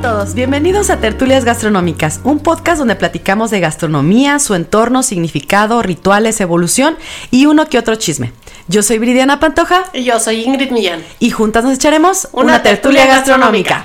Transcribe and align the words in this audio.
A 0.00 0.02
todos, 0.02 0.34
bienvenidos 0.34 0.88
a 0.88 0.96
Tertulias 0.96 1.44
Gastronómicas, 1.44 2.20
un 2.24 2.38
podcast 2.38 2.78
donde 2.78 2.96
platicamos 2.96 3.50
de 3.50 3.60
gastronomía, 3.60 4.38
su 4.38 4.54
entorno, 4.54 5.02
significado, 5.02 5.82
rituales, 5.82 6.40
evolución 6.40 6.96
y 7.30 7.44
uno 7.44 7.68
que 7.68 7.78
otro 7.78 7.96
chisme. 7.96 8.32
Yo 8.66 8.82
soy 8.82 8.98
Bridiana 8.98 9.40
Pantoja. 9.40 9.84
Y 9.92 10.04
yo 10.04 10.18
soy 10.18 10.42
Ingrid 10.44 10.70
Millán. 10.70 11.04
Y 11.18 11.30
juntas 11.30 11.64
nos 11.64 11.74
echaremos 11.74 12.28
una, 12.32 12.62
tertulia, 12.62 13.04
gastronómica. 13.04 13.84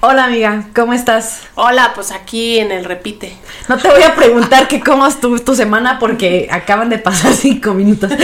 Hola 0.00 0.26
amiga, 0.26 0.62
¿cómo 0.76 0.92
estás? 0.92 1.40
Hola, 1.56 1.90
pues 1.92 2.12
aquí 2.12 2.60
en 2.60 2.70
el 2.70 2.84
repite. 2.84 3.36
No 3.66 3.78
te 3.78 3.88
voy 3.90 4.04
a 4.04 4.14
preguntar 4.14 4.68
que 4.68 4.78
cómo 4.78 5.04
estuvo 5.04 5.36
tu 5.40 5.56
semana 5.56 5.98
porque 5.98 6.46
acaban 6.52 6.88
de 6.88 6.98
pasar 6.98 7.32
cinco 7.34 7.74
minutos. 7.74 8.08
Sí, 8.12 8.20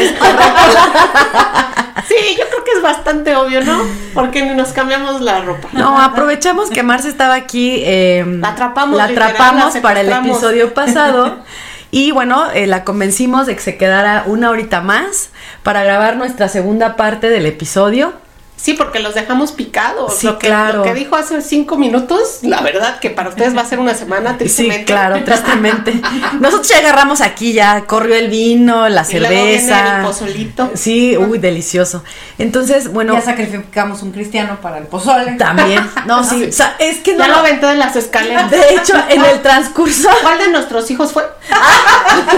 yo 2.39 2.45
creo 2.49 2.65
que 2.65 2.71
es 2.77 2.83
bastante 2.83 3.35
obvio, 3.35 3.61
¿no? 3.65 3.83
Porque 4.15 4.45
nos 4.55 4.69
cambiamos 4.69 5.21
la 5.21 5.41
ropa. 5.41 5.69
No, 5.73 5.99
aprovechamos 6.01 6.71
que 6.71 6.85
Marce 6.85 7.09
estaba 7.09 7.35
aquí. 7.35 7.83
Em, 7.85 8.41
la 8.41 8.51
atrapamos. 8.51 8.97
La 8.97 9.05
atrapamos 9.07 9.77
para 9.79 10.03
el 10.03 10.13
episodio 10.13 10.75
pasado. 10.75 11.39
Y 11.91 12.11
bueno, 12.11 12.51
eh, 12.51 12.67
la 12.67 12.83
convencimos 12.83 13.47
de 13.47 13.55
que 13.55 13.63
se 13.63 13.77
quedara 13.77 14.25
una 14.27 14.51
horita 14.51 14.81
más 14.81 15.31
para 15.63 15.85
grabar 15.85 16.17
nuestra 16.17 16.49
segunda 16.49 16.97
parte 16.97 17.31
del 17.31 17.47
episodio. 17.47 18.15
Sí, 18.57 18.73
porque 18.73 18.99
los 18.99 19.15
dejamos 19.15 19.53
picados. 19.53 20.17
Sí, 20.17 20.27
claro. 20.39 20.79
Lo 20.79 20.85
que 20.85 20.95
dijo 20.95 21.17
hace 21.17 21.43
cinco 21.43 21.77
minutos, 21.77 22.39
la 22.43 22.63
verdad 22.63 22.99
que 22.99 23.11
para 23.11 23.29
ustedes 23.29 23.55
va 23.55 23.61
a 23.61 23.67
ser 23.67 23.79
una 23.79 23.95
semana 23.95 24.39
tristemente. 24.39 24.79
Sí, 24.79 24.85
claro, 24.87 25.23
tristemente. 25.23 26.01
Nosotros 26.41 26.69
ya 26.69 26.79
agarramos 26.79 27.21
aquí, 27.21 27.53
ya 27.53 27.85
corrió 27.85 28.15
el 28.17 28.31
vino, 28.31 28.89
la 28.89 29.05
cerveza. 29.05 29.99
el 29.99 30.07
pozolito. 30.07 30.71
Sí, 30.75 31.15
uy, 31.17 31.39
delicioso. 31.39 32.05
Entonces, 32.39 32.91
bueno. 32.91 33.13
Ya 33.13 33.21
sacrificamos 33.21 34.03
un 34.03 34.13
cristiano 34.13 34.59
para 34.63 34.79
el 34.79 34.87
pozole. 34.87 35.33
También. 35.33 35.87
No, 36.07 36.25
sí. 36.25 36.49
O 36.55 36.57
sea, 36.57 36.77
es 36.79 36.99
que 36.99 37.13
no. 37.15 37.19
Ya 37.19 37.29
lo 37.29 37.37
aventé 37.37 37.67
de 37.67 37.75
las 37.75 37.97
escaleras. 37.97 38.51
De 38.51 38.75
hecho, 38.75 38.95
en 39.09 39.25
el 39.25 39.43
transcurso. 39.43 40.09
¿Cuál 40.23 40.39
de 40.39 40.49
nuestros 40.49 40.91
hijos 40.91 41.13
fue? 41.13 41.25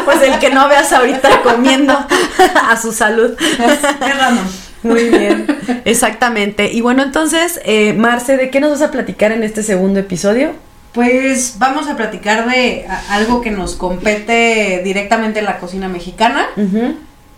pues 0.05 0.23
el 0.23 0.39
que 0.39 0.51
no 0.51 0.69
veas 0.69 0.93
ahorita 0.93 1.43
comiendo 1.43 1.93
a 2.69 2.81
su 2.81 2.93
salud. 2.93 3.37
Qué 3.37 4.13
raro. 4.13 4.39
Muy 4.87 5.09
bien, 5.09 5.47
exactamente. 5.85 6.73
Y 6.73 6.81
bueno, 6.81 7.03
entonces, 7.03 7.61
eh, 7.65 7.93
Marce, 7.93 8.37
¿de 8.37 8.51
qué 8.51 8.61
nos 8.61 8.71
vas 8.71 8.83
a 8.83 8.91
platicar 8.91 9.33
en 9.33 9.43
este 9.43 9.63
segundo 9.63 10.01
episodio? 10.01 10.53
Pues 10.93 11.57
vamos 11.59 11.89
a 11.89 11.97
platicar 11.97 12.49
de 12.49 12.87
algo 13.11 13.43
que 13.43 13.51
nos 13.51 13.75
compete 13.75 14.81
directamente 14.83 15.41
en 15.41 15.45
la 15.45 15.59
cocina 15.59 15.89
mexicana, 15.89 16.47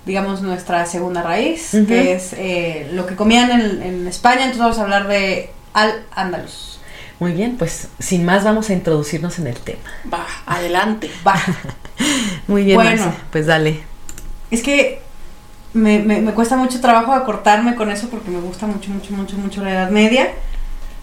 digamos 0.06 0.42
nuestra 0.42 0.86
segunda 0.86 1.22
raíz, 1.22 1.70
que 1.88 2.12
es 2.12 2.34
eh, 2.34 2.88
lo 2.92 3.06
que 3.06 3.16
comían 3.16 3.50
en, 3.50 4.06
España, 4.06 4.42
entonces 4.42 4.60
vamos 4.60 4.78
a 4.78 4.82
hablar 4.82 5.08
de 5.08 5.50
al 5.74 6.04
andaluz. 6.12 6.78
Muy 7.18 7.32
bien, 7.32 7.56
pues 7.56 7.88
sin 7.98 8.24
más 8.24 8.44
vamos 8.44 8.70
a 8.70 8.74
introducirnos 8.74 9.40
en 9.40 9.48
el 9.48 9.56
tema. 9.56 9.80
Va, 10.12 10.24
adelante. 10.46 11.10
Va. 11.26 11.34
Muy 12.46 12.62
bien, 12.62 12.76
bueno, 12.76 13.12
pues 13.32 13.46
dale. 13.46 13.80
Es 14.52 14.62
que 14.62 15.02
me, 15.72 15.98
me, 16.00 16.32
cuesta 16.32 16.56
mucho 16.56 16.80
trabajo 16.80 17.12
acortarme 17.12 17.74
con 17.74 17.90
eso 17.90 18.08
porque 18.08 18.30
me 18.30 18.40
gusta 18.40 18.66
mucho, 18.66 18.90
mucho, 18.90 19.12
mucho, 19.12 19.36
mucho 19.36 19.62
la 19.62 19.72
Edad 19.72 19.90
Media. 19.90 20.28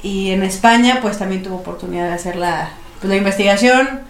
Y 0.02 0.32
en 0.32 0.44
España, 0.44 1.00
pues 1.02 1.18
también 1.18 1.44
tuve 1.44 1.56
oportunidad 1.56 2.08
de 2.08 2.14
hacer 2.14 2.36
la, 2.36 2.70
pues, 3.00 3.10
la 3.10 3.18
investigación. 3.18 4.02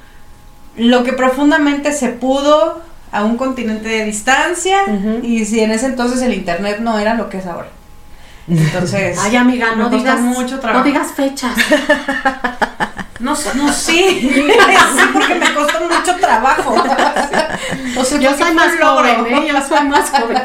Lo 0.77 1.03
que 1.03 1.13
profundamente 1.13 1.93
se 1.93 2.09
pudo 2.09 2.81
a 3.11 3.23
un 3.23 3.37
continente 3.37 3.87
de 3.87 4.05
distancia. 4.05 4.79
Y 5.23 5.45
si 5.45 5.61
en 5.61 5.71
ese 5.71 5.85
entonces 5.85 6.21
el 6.21 6.33
internet 6.33 6.79
no 6.81 6.99
era 6.99 7.13
lo 7.13 7.29
que 7.29 7.37
es 7.37 7.45
ahora. 7.45 7.69
Entonces. 8.47 9.17
Ay, 9.19 9.35
amiga, 9.35 9.75
no 9.75 9.89
digas 9.89 10.19
mucho 10.21 10.59
trabajo. 10.59 10.79
No 10.79 10.85
digas 10.85 11.11
fechas. 11.13 11.55
No, 13.19 13.31
no 13.31 13.71
sí, 13.71 14.29
sí, 14.33 15.03
porque 15.13 15.35
me 15.35 15.53
costó 15.53 15.79
mucho 15.85 16.15
trabajo. 16.19 16.75
O 17.97 18.03
sea, 18.03 18.19
yo 18.19 18.37
soy 18.37 18.53
más 18.53 18.73
joven, 18.77 19.25
¿eh? 19.27 19.47
Yo 19.47 19.61
soy 19.65 19.87
más 19.87 20.09
joven. 20.09 20.41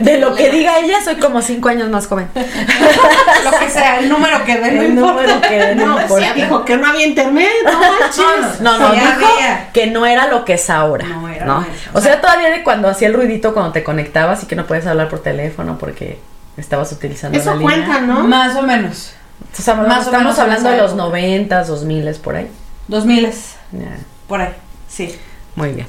De 0.00 0.18
lo 0.18 0.34
que 0.34 0.50
diga 0.50 0.78
ella, 0.78 0.98
soy 1.04 1.16
como 1.16 1.40
cinco 1.40 1.68
años 1.68 1.88
más 1.88 2.08
joven. 2.08 2.28
Lo 2.34 3.50
que 3.58 3.70
sea, 3.70 4.00
el 4.00 4.08
número 4.08 4.44
que 4.44 4.58
dé, 4.58 4.72
no 4.72 4.82
el 4.82 4.94
número 4.94 5.40
que 5.40 5.56
dé, 5.56 5.74
no, 5.76 6.00
no 6.00 6.06
pues 6.08 6.34
dijo 6.34 6.64
que 6.64 6.76
no 6.78 6.86
había 6.88 7.06
internet, 7.06 7.52
no 7.64 8.72
No, 8.72 8.78
no, 8.78 8.92
dijo 8.92 9.28
que 9.72 9.86
no 9.86 10.06
era 10.06 10.26
lo 10.26 10.44
que 10.44 10.54
es 10.54 10.68
ahora. 10.68 11.06
No 11.06 11.28
era. 11.28 11.46
¿no? 11.46 11.64
O 11.92 12.00
sea, 12.00 12.20
todavía 12.20 12.50
de 12.50 12.64
cuando 12.64 12.88
hacía 12.88 13.06
el 13.06 13.14
ruidito 13.14 13.54
cuando 13.54 13.70
te 13.70 13.84
conectabas 13.84 14.42
y 14.42 14.46
que 14.46 14.56
no 14.56 14.66
puedes 14.66 14.86
hablar 14.86 15.08
por 15.08 15.22
teléfono 15.22 15.78
porque 15.78 16.18
estabas 16.56 16.90
utilizando 16.90 17.38
Eso 17.38 17.54
la 17.54 17.60
cuenta, 17.60 18.00
¿no? 18.00 18.24
Más 18.24 18.56
o 18.56 18.62
menos. 18.62 19.14
O 19.52 19.62
sea, 19.62 19.74
más 19.74 20.06
estamos 20.06 20.38
hablando 20.38 20.70
de 20.70 20.78
los 20.78 20.94
noventas, 20.94 21.68
dos 21.68 21.84
miles, 21.84 22.18
por 22.18 22.36
ahí. 22.36 22.50
Dos 22.88 23.04
miles. 23.06 23.54
Por 24.28 24.40
ahí, 24.40 24.54
sí. 24.88 25.14
Muy 25.54 25.70
bien. 25.72 25.86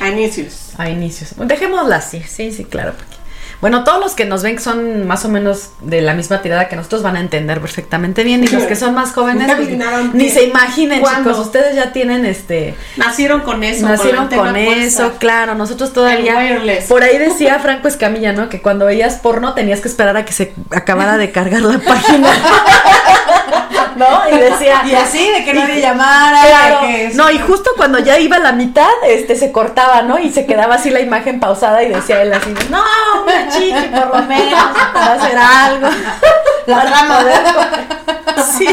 A 0.00 0.08
inicios. 0.08 0.72
A 0.76 0.88
inicios. 0.88 1.34
Dejémosla 1.36 1.96
así, 1.96 2.22
sí, 2.22 2.52
sí, 2.52 2.64
claro. 2.64 2.94
Porque 2.96 3.16
bueno, 3.64 3.82
todos 3.82 3.98
los 3.98 4.14
que 4.14 4.26
nos 4.26 4.42
ven 4.42 4.60
son 4.60 5.06
más 5.06 5.24
o 5.24 5.30
menos 5.30 5.70
de 5.80 6.02
la 6.02 6.12
misma 6.12 6.42
tirada 6.42 6.68
que 6.68 6.76
nosotros 6.76 7.02
van 7.02 7.16
a 7.16 7.20
entender 7.20 7.62
perfectamente 7.62 8.22
bien. 8.22 8.44
Y 8.44 8.48
los 8.48 8.64
que 8.64 8.76
son 8.76 8.92
más 8.92 9.12
jóvenes 9.12 9.50
pues, 9.56 10.12
ni 10.12 10.28
se 10.28 10.44
imaginen, 10.44 11.02
chicos, 11.02 11.38
ustedes 11.38 11.74
ya 11.74 11.90
tienen 11.90 12.26
este 12.26 12.74
nacieron 12.98 13.40
con 13.40 13.64
eso, 13.64 13.88
nacieron 13.88 14.28
con 14.28 14.54
eso, 14.54 15.14
claro, 15.18 15.54
nosotros 15.54 15.94
todavía 15.94 16.60
por 16.90 17.04
ahí 17.04 17.16
decía 17.16 17.58
Franco 17.58 17.88
Escamilla, 17.88 18.34
¿no? 18.34 18.50
Que 18.50 18.60
cuando 18.60 18.84
veías 18.84 19.14
porno 19.14 19.54
tenías 19.54 19.80
que 19.80 19.88
esperar 19.88 20.18
a 20.18 20.26
que 20.26 20.34
se 20.34 20.52
acabara 20.70 21.16
de 21.16 21.32
cargar 21.32 21.62
la 21.62 21.78
página. 21.88 22.28
¿No? 23.96 24.28
Y 24.30 24.38
decía. 24.38 24.82
Y 24.84 24.94
así, 24.94 25.30
de 25.30 25.44
que 25.44 25.54
nadie 25.54 25.80
llamara. 25.80 26.40
Claro. 26.42 26.80
no, 27.14 27.30
y 27.30 27.38
justo 27.38 27.70
cuando 27.76 27.98
ya 27.98 28.18
iba 28.18 28.38
la 28.38 28.52
mitad, 28.52 28.90
este 29.06 29.36
se 29.36 29.50
cortaba, 29.50 30.02
¿no? 30.02 30.18
Y 30.18 30.30
se 30.30 30.46
quedaba 30.46 30.74
así 30.74 30.90
la 30.90 31.00
imagen 31.00 31.40
pausada 31.40 31.82
y 31.82 31.88
decía 31.88 32.22
él 32.22 32.32
así, 32.32 32.52
no, 32.70 32.82
chichi, 33.50 33.88
por 33.88 34.20
lo 34.20 34.22
menos, 34.26 34.60
para 34.92 35.12
hacer 35.14 35.38
algo. 35.38 35.88
La 36.66 36.80
rama 36.82 37.24
Sí. 38.58 38.68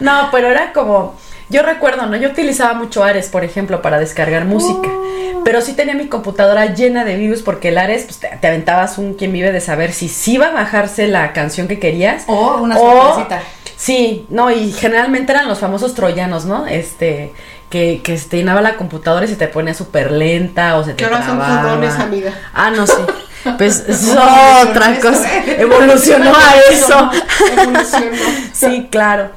No, 0.00 0.28
pero 0.30 0.48
era 0.48 0.72
como. 0.72 1.16
Yo 1.50 1.62
recuerdo, 1.62 2.06
¿no? 2.06 2.16
Yo 2.16 2.30
utilizaba 2.30 2.74
mucho 2.74 3.04
Ares, 3.04 3.28
por 3.28 3.44
ejemplo, 3.44 3.82
para 3.82 3.98
descargar 3.98 4.44
música. 4.44 4.88
Oh. 4.88 5.42
Pero 5.44 5.60
sí 5.60 5.74
tenía 5.74 5.94
mi 5.94 6.06
computadora 6.06 6.74
llena 6.74 7.04
de 7.04 7.16
virus 7.16 7.42
porque 7.42 7.68
el 7.68 7.78
Ares, 7.78 8.04
pues 8.04 8.18
te, 8.18 8.46
aventabas 8.46 8.98
un 8.98 9.14
quien 9.14 9.32
vive 9.32 9.52
de 9.52 9.60
saber 9.60 9.92
si 9.92 10.08
sí 10.08 10.34
iba 10.34 10.46
a 10.46 10.52
bajarse 10.52 11.06
la 11.06 11.32
canción 11.32 11.68
que 11.68 11.78
querías. 11.78 12.24
O 12.26 12.62
una 12.62 12.76
sorpresita. 12.76 13.42
Sí, 13.76 14.26
no, 14.30 14.50
y 14.50 14.72
generalmente 14.72 15.32
eran 15.32 15.48
los 15.48 15.58
famosos 15.58 15.94
troyanos, 15.94 16.46
¿no? 16.46 16.66
Este, 16.66 17.32
que, 17.68 18.00
que 18.02 18.16
se 18.16 18.28
te 18.28 18.36
llenaba 18.38 18.62
la 18.62 18.76
computadora 18.76 19.26
y 19.26 19.28
se 19.28 19.36
te 19.36 19.48
ponía 19.48 19.74
súper 19.74 20.12
lenta 20.12 20.76
o 20.76 20.84
se 20.84 20.92
te 20.92 20.96
¿Qué 20.96 21.04
ahora 21.04 21.26
son 21.26 21.42
furrones, 21.42 21.94
amiga? 21.94 22.32
Ah, 22.54 22.70
no, 22.70 22.86
sí. 22.86 22.94
Pues 23.58 23.84
es 23.86 24.08
otra 24.08 24.98
cosa. 25.00 25.28
Evolucionó 25.46 26.32
a 26.34 26.54
eso. 26.72 27.10
Evolucionó. 27.52 28.16
sí, 28.54 28.88
claro. 28.90 29.32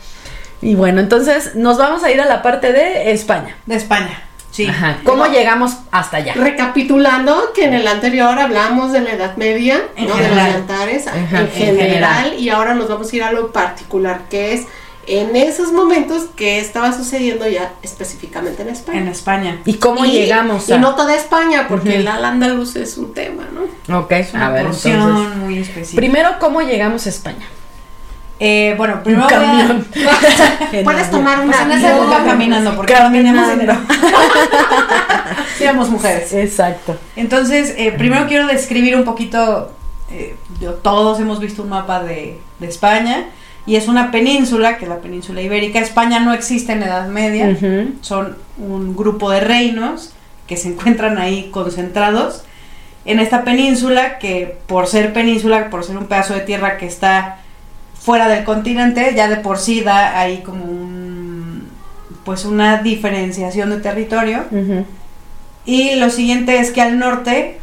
Y 0.62 0.76
bueno, 0.76 1.00
entonces 1.02 1.56
nos 1.56 1.78
vamos 1.78 2.04
a 2.04 2.12
ir 2.12 2.20
a 2.22 2.26
la 2.26 2.42
parte 2.42 2.74
de 2.74 3.12
España. 3.12 3.56
De 3.66 3.76
España. 3.76 4.24
Sí. 4.52 4.66
Ajá. 4.66 4.98
¿Cómo 5.04 5.28
llegamos 5.28 5.78
hasta 5.92 6.18
allá? 6.18 6.34
Recapitulando 6.34 7.54
que 7.54 7.66
en 7.66 7.76
el 7.76 7.88
anterior 7.88 8.40
hablamos 8.40 8.92
de 8.92 9.02
la 9.02 9.12
Edad 9.12 9.38
Media, 9.38 9.82
¿no? 9.98 10.16
de 10.16 10.30
los 10.30 10.38
altares 10.38 11.06
en, 11.06 11.28
general, 11.28 11.52
general, 11.52 12.34
y 12.40 12.50
ahora 12.50 12.74
nos 12.74 12.90
vamos 12.90 13.12
a 13.12 13.16
ir 13.16 13.24
a 13.24 13.32
lo 13.32 13.52
particular, 13.52 14.22
que 14.30 14.54
es 14.54 14.66
en 15.08 15.36
esos 15.36 15.72
momentos 15.72 16.24
que 16.36 16.60
estaba 16.60 16.92
sucediendo 16.92 17.48
ya 17.48 17.74
específicamente 17.82 18.64
en 18.64 18.70
España. 18.70 19.00
En 19.00 19.08
España. 19.08 19.62
¿Y 19.64 19.76
cómo 19.76 20.06
llegamos 20.06 20.70
a...? 20.70 20.76
Y 20.76 20.80
no 20.80 20.96
toda 20.96 21.16
España, 21.16 21.68
porque 21.70 21.98
el 21.98 22.08
andaluz 22.08 22.76
es 22.76 22.98
un 22.98 23.14
tema, 23.14 23.48
¿no? 23.54 24.00
Ok, 24.00 24.12
a 24.34 24.50
ver, 24.50 24.62
entonces... 24.62 24.98
muy 25.38 25.60
específica. 25.60 25.96
Primero, 25.96 26.30
¿cómo 26.40 26.62
llegamos 26.62 27.06
a 27.06 27.10
España? 27.10 27.48
Eh, 28.40 28.76
bueno, 28.78 29.02
primero 29.04 29.24
un 29.26 29.30
camión. 29.30 29.88
Puedes 30.84 31.10
tomar 31.10 31.40
una 31.40 31.52
pues 31.54 31.62
en 31.62 31.72
esa 31.72 31.98
época 31.98 32.24
caminando 32.24 32.76
porque 32.76 32.94
caminamos 32.94 33.50
dinero. 33.52 33.76
sí, 35.58 35.64
Éramos 35.64 35.90
mujeres. 35.90 36.34
Exacto. 36.34 36.98
Entonces, 37.16 37.74
eh, 37.78 37.92
primero 37.98 38.28
quiero 38.28 38.48
describir 38.48 38.96
un 38.96 39.04
poquito, 39.04 39.72
eh, 40.12 40.36
yo- 40.62 40.74
todos 40.76 41.20
hemos 41.20 41.40
visto 41.40 41.64
un 41.64 41.70
mapa 41.70 42.04
de, 42.04 42.40
de 42.60 42.68
España 42.68 43.26
y 43.66 43.76
es 43.76 43.88
una 43.88 44.12
península, 44.12 44.78
que 44.78 44.86
es 44.86 44.90
la 44.90 44.98
península 45.00 45.42
ibérica. 45.42 45.80
España 45.80 46.20
no 46.20 46.34
existe 46.34 46.74
en 46.74 46.82
la 46.82 46.86
Edad 46.88 47.08
Media, 47.08 47.58
son 48.02 48.38
un 48.58 48.96
grupo 48.96 49.30
de 49.32 49.40
reinos 49.42 50.14
que 50.48 50.58
se 50.58 50.70
encuentran 50.70 51.18
ahí 51.18 51.50
concentrados 51.52 52.44
en 53.04 53.20
esta 53.20 53.44
península 53.44 54.20
que 54.20 54.58
por 54.68 54.88
ser 54.88 55.12
península, 55.12 55.70
por 55.70 55.84
ser 55.84 55.98
un 55.98 56.06
pedazo 56.06 56.34
de 56.34 56.42
tierra 56.42 56.78
que 56.78 56.86
está 56.86 57.40
fuera 58.08 58.30
del 58.30 58.46
continente, 58.46 59.14
ya 59.18 59.28
de 59.28 59.36
por 59.36 59.58
sí 59.60 59.82
da 59.82 60.18
ahí 60.18 60.38
como 60.42 60.64
un, 60.64 61.68
pues 62.24 62.46
una 62.46 62.82
diferenciación 62.82 63.70
de 63.70 63.80
territorio. 63.82 64.46
Y 65.66 65.96
lo 65.96 66.10
siguiente 66.10 66.60
es 66.60 66.72
que 66.72 66.82
al 66.82 66.98
norte, 67.00 67.60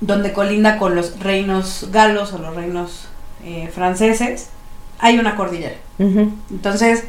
donde 0.00 0.32
colinda 0.32 0.78
con 0.78 0.94
los 0.94 1.20
reinos 1.20 1.88
galos 1.92 2.32
o 2.32 2.38
los 2.38 2.56
reinos 2.56 3.08
eh, 3.44 3.68
franceses, 3.74 4.48
hay 4.98 5.18
una 5.18 5.36
cordillera. 5.36 5.76
Entonces, 5.98 7.04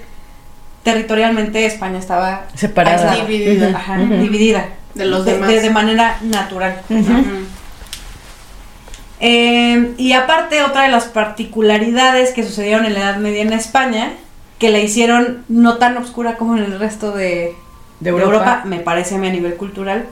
territorialmente 0.83 1.65
España 1.65 1.97
estaba 1.97 2.47
Separada. 2.55 3.15
Dividida. 3.25 3.69
ajá, 3.69 3.97
dividida 3.99 4.65
De 4.95 5.05
los 5.05 5.23
de, 5.23 5.35
demás. 5.35 5.47
de- 5.47 5.61
de 5.61 5.69
manera 5.69 6.17
natural. 6.23 6.81
Eh, 9.25 9.93
y 9.97 10.11
aparte, 10.11 10.63
otra 10.63 10.81
de 10.83 10.89
las 10.89 11.05
particularidades 11.05 12.33
que 12.33 12.43
sucedieron 12.43 12.83
en 12.85 12.93
la 12.93 12.99
Edad 12.99 13.17
Media 13.17 13.41
en 13.41 13.53
España, 13.53 14.11
que 14.59 14.69
la 14.69 14.79
hicieron 14.79 15.45
no 15.47 15.77
tan 15.77 15.95
oscura 15.97 16.35
como 16.35 16.57
en 16.57 16.63
el 16.65 16.77
resto 16.77 17.13
de, 17.13 17.55
De 18.01 18.09
Europa. 18.09 18.63
me 18.65 18.79
parece 18.79 19.15
a 19.15 19.17
mí 19.19 19.27
a 19.27 19.31
nivel 19.31 19.55
cultural, 19.55 20.07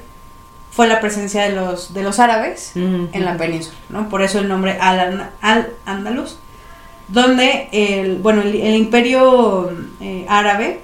fue 0.72 0.88
la 0.88 1.02
presencia 1.02 1.44
de 1.44 1.50
los, 1.50 1.94
de 1.94 2.04
los 2.04 2.19
árabes 2.19 2.72
en 2.75 3.25
la 3.25 3.36
península, 3.36 3.75
¿no? 3.90 4.08
Por 4.08 4.22
eso 4.22 4.40
el 4.40 4.48
nombre 4.48 4.78
Al- 4.80 5.30
Al-Ándalus, 5.42 6.38
donde 7.10 7.68
el, 7.74 8.16
bueno, 8.19 8.42
el, 8.42 8.56
el 8.56 8.75
imperio 8.75 9.69
eh, 10.00 10.25
árabe 10.30 10.80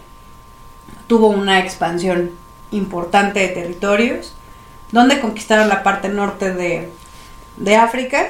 tuvo 1.08 1.28
una 1.30 1.60
expansión 1.60 2.32
importante 2.72 3.40
de 3.40 3.48
territorios, 3.48 4.34
donde 4.92 5.22
conquistaron 5.22 5.70
la 5.70 5.84
parte 5.84 6.10
norte 6.10 6.54
de, 6.54 6.90
de 7.57 7.75
África 7.75 8.27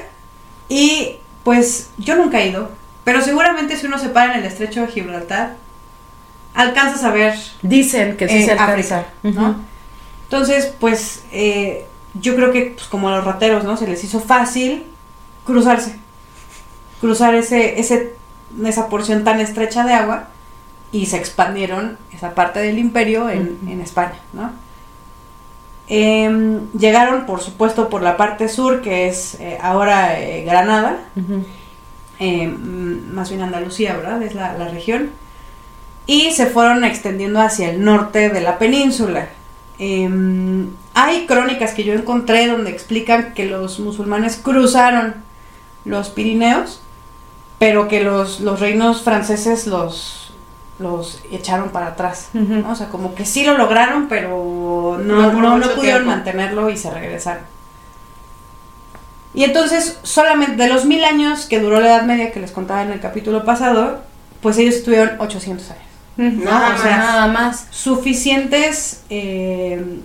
y 0.69 1.17
pues 1.43 1.89
yo 1.97 2.15
nunca 2.15 2.41
he 2.41 2.49
ido, 2.49 2.69
pero 3.03 3.21
seguramente 3.21 3.77
si 3.77 3.85
uno 3.85 3.97
se 3.97 4.09
para 4.09 4.33
en 4.33 4.39
el 4.39 4.45
estrecho 4.45 4.81
de 4.81 4.87
Gibraltar, 4.87 5.55
alcanzas 6.53 7.03
a 7.03 7.11
ver 7.11 7.37
Dicen 7.61 8.17
que 8.17 8.27
sí 8.27 8.37
eh, 8.37 8.45
se 8.45 8.51
alcanza. 8.51 8.99
África, 8.99 9.05
¿no? 9.23 9.55
Entonces, 10.23 10.73
pues, 10.77 11.23
eh, 11.31 11.85
yo 12.15 12.35
creo 12.35 12.51
que, 12.51 12.73
pues, 12.75 12.87
como 12.87 13.07
a 13.07 13.15
los 13.15 13.23
rateros, 13.23 13.63
¿no? 13.63 13.77
Se 13.77 13.87
les 13.87 14.03
hizo 14.03 14.19
fácil 14.19 14.83
cruzarse. 15.45 15.95
Cruzar 16.99 17.33
ese, 17.35 17.79
ese, 17.79 18.15
esa 18.65 18.89
porción 18.89 19.23
tan 19.23 19.39
estrecha 19.39 19.85
de 19.85 19.93
agua 19.93 20.27
y 20.91 21.05
se 21.05 21.17
expandieron 21.17 21.97
esa 22.11 22.35
parte 22.35 22.59
del 22.59 22.77
imperio 22.77 23.29
en, 23.29 23.57
en 23.67 23.79
España, 23.79 24.19
¿no? 24.33 24.51
Em, 25.89 26.69
llegaron, 26.73 27.25
por 27.25 27.41
supuesto, 27.41 27.89
por 27.89 28.01
la 28.03 28.17
parte 28.17 28.49
sur, 28.49 28.81
que 28.81 29.07
es 29.07 29.35
eh, 29.39 29.57
ahora 29.61 30.19
eh, 30.19 30.43
Granada, 30.43 30.99
mm, 32.19 33.13
más 33.13 33.29
bien 33.29 33.41
Andalucía, 33.41 33.95
¿verdad? 33.95 34.21
Es 34.21 34.35
la, 34.35 34.57
la 34.57 34.67
región. 34.67 35.11
Y 36.05 36.31
se 36.31 36.47
fueron 36.47 36.83
extendiendo 36.83 37.41
hacia 37.41 37.69
el 37.69 37.83
norte 37.83 38.29
de 38.29 38.41
la 38.41 38.57
península. 38.57 39.29
Em, 39.79 40.69
hay 40.93 41.25
crónicas 41.27 41.73
que 41.73 41.83
yo 41.83 41.93
encontré 41.93 42.47
donde 42.47 42.71
explican 42.71 43.33
que 43.33 43.45
los 43.45 43.79
musulmanes 43.79 44.37
cruzaron 44.37 45.15
los 45.85 46.09
Pirineos, 46.09 46.81
pero 47.59 47.87
que 47.87 48.03
los, 48.03 48.39
los 48.39 48.59
reinos 48.59 49.03
franceses 49.03 49.67
los, 49.67 50.26
los 50.79 51.21
echaron 51.31 51.69
para 51.69 51.87
atrás. 51.87 52.29
O 52.69 52.75
sea, 52.75 52.89
como 52.89 53.15
que 53.15 53.25
sí 53.25 53.43
lo 53.45 53.57
lograron, 53.57 54.07
pero 54.07 54.99
No 55.03 55.31
no, 55.33 55.57
no, 55.57 55.65
pudieron 55.75 56.01
tiempo. 56.03 56.05
mantenerlo 56.09 56.69
y 56.69 56.77
se 56.77 56.91
regresaron. 56.91 57.43
Y 59.33 59.43
entonces, 59.43 59.99
solamente 60.03 60.55
de 60.61 60.69
los 60.69 60.85
mil 60.85 61.03
años 61.03 61.45
que 61.45 61.59
duró 61.59 61.79
la 61.79 61.87
Edad 61.87 62.03
Media 62.03 62.31
que 62.31 62.39
les 62.39 62.51
contaba 62.51 62.81
en 62.81 62.91
el 62.91 62.99
capítulo 62.99 63.45
pasado, 63.45 64.01
pues 64.41 64.57
ellos 64.57 64.75
estuvieron 64.75 65.19
800 65.19 65.71
años. 65.71 65.83
Nada 66.43 66.75
o 66.75 66.81
sea, 66.81 66.97
nada 66.97 67.27
más. 67.27 67.67
Suficientes 67.69 69.03
eh, 69.09 69.99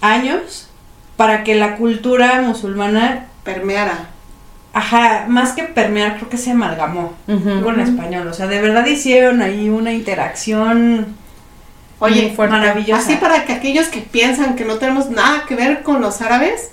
años 0.00 0.68
para 1.16 1.44
que 1.44 1.54
la 1.54 1.76
cultura 1.76 2.40
musulmana, 2.40 3.26
Permeara. 3.44 4.08
Ajá, 4.78 5.26
más 5.28 5.52
que 5.52 5.64
permear, 5.64 6.16
creo 6.16 6.28
que 6.28 6.38
se 6.38 6.50
amalgamó 6.52 7.14
con 7.62 7.80
español. 7.80 8.28
O 8.28 8.34
sea, 8.34 8.46
de 8.46 8.60
verdad 8.60 8.86
hicieron 8.86 9.42
ahí 9.42 9.68
una 9.68 9.92
interacción 9.92 11.16
Oye, 12.00 12.32
fuerte, 12.34 12.56
maravillosa. 12.56 13.02
Así 13.02 13.16
para 13.16 13.44
que 13.44 13.52
aquellos 13.52 13.88
que 13.88 14.00
piensan 14.00 14.56
que 14.56 14.64
no 14.64 14.76
tenemos 14.76 15.10
nada 15.10 15.44
que 15.46 15.56
ver 15.56 15.82
con 15.82 16.00
los 16.00 16.20
árabes, 16.22 16.70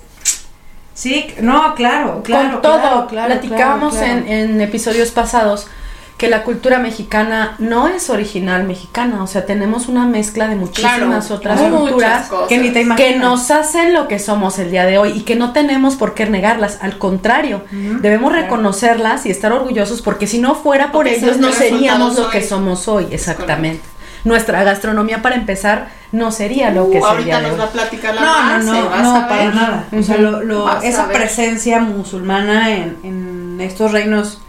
Sí, 0.94 1.26
no, 1.42 1.74
claro, 1.74 2.22
claro. 2.22 2.52
Con 2.52 2.62
todo, 2.62 2.80
claro, 2.80 3.06
claro, 3.06 3.26
platicábamos 3.34 3.96
claro, 3.96 4.22
claro. 4.22 4.26
En, 4.34 4.50
en 4.52 4.60
episodios 4.62 5.10
pasados 5.10 5.68
que 6.16 6.30
la 6.30 6.44
cultura 6.44 6.78
mexicana 6.78 7.56
no 7.58 7.88
es 7.88 8.08
original 8.08 8.64
mexicana, 8.64 9.22
o 9.22 9.26
sea, 9.26 9.44
tenemos 9.44 9.86
una 9.86 10.06
mezcla 10.06 10.48
de 10.48 10.56
muchísimas 10.56 11.30
otras 11.30 11.60
culturas 11.60 11.90
muchas 11.92 12.28
cosas. 12.28 12.48
que 12.48 12.56
ni 12.58 12.70
te 12.70 12.80
imaginas. 12.80 13.12
que 13.12 13.18
nos 13.18 13.50
hacen 13.50 13.92
lo 13.92 14.08
que 14.08 14.18
somos 14.18 14.58
el 14.58 14.70
día 14.70 14.86
de 14.86 14.96
hoy 14.96 15.10
y 15.10 15.20
que 15.24 15.36
no 15.36 15.52
tenemos 15.52 15.96
por 15.96 16.14
qué 16.14 16.24
negarlas, 16.24 16.78
al 16.80 16.96
contrario, 16.96 17.62
debemos 17.70 18.30
claro. 18.30 18.44
reconocerlas 18.44 19.26
y 19.26 19.30
estar 19.30 19.52
orgullosos 19.52 20.00
porque 20.00 20.26
si 20.26 20.38
no 20.38 20.54
fuera 20.54 20.86
por 20.86 21.04
Porque 21.04 21.16
ellos 21.16 21.36
no 21.36 21.52
seríamos 21.52 22.16
lo 22.18 22.30
que 22.30 22.38
hoy. 22.38 22.44
somos 22.44 22.88
hoy, 22.88 23.08
exactamente. 23.10 23.82
Nuestra 24.24 24.64
gastronomía 24.64 25.20
para 25.22 25.36
empezar 25.36 25.88
no 26.12 26.32
sería 26.32 26.70
lo 26.70 26.90
que 26.90 26.96
Uh, 26.98 26.98
es 26.98 27.04
el 27.04 27.10
ahorita 27.10 27.24
día 27.24 27.36
de 27.36 27.42
nos 27.42 27.52
hoy. 27.52 27.58
va 27.58 27.64
a 27.64 27.70
platicar 27.70 28.14
la 28.14 28.20
No, 28.22 28.26
no, 28.26 28.42
Marce, 28.42 28.66
no, 28.66 29.02
no, 29.02 29.16
a 29.16 29.28
para 29.28 29.44
nada. 29.50 29.84
O 29.96 30.02
sea, 30.02 30.16
lo, 30.16 30.42
lo- 30.42 30.80
esa 30.80 31.08
presencia 31.08 31.78
musulmana 31.78 32.70
en, 32.74 32.96
en 33.04 33.60
estos 33.60 33.92
reinos 33.92 34.40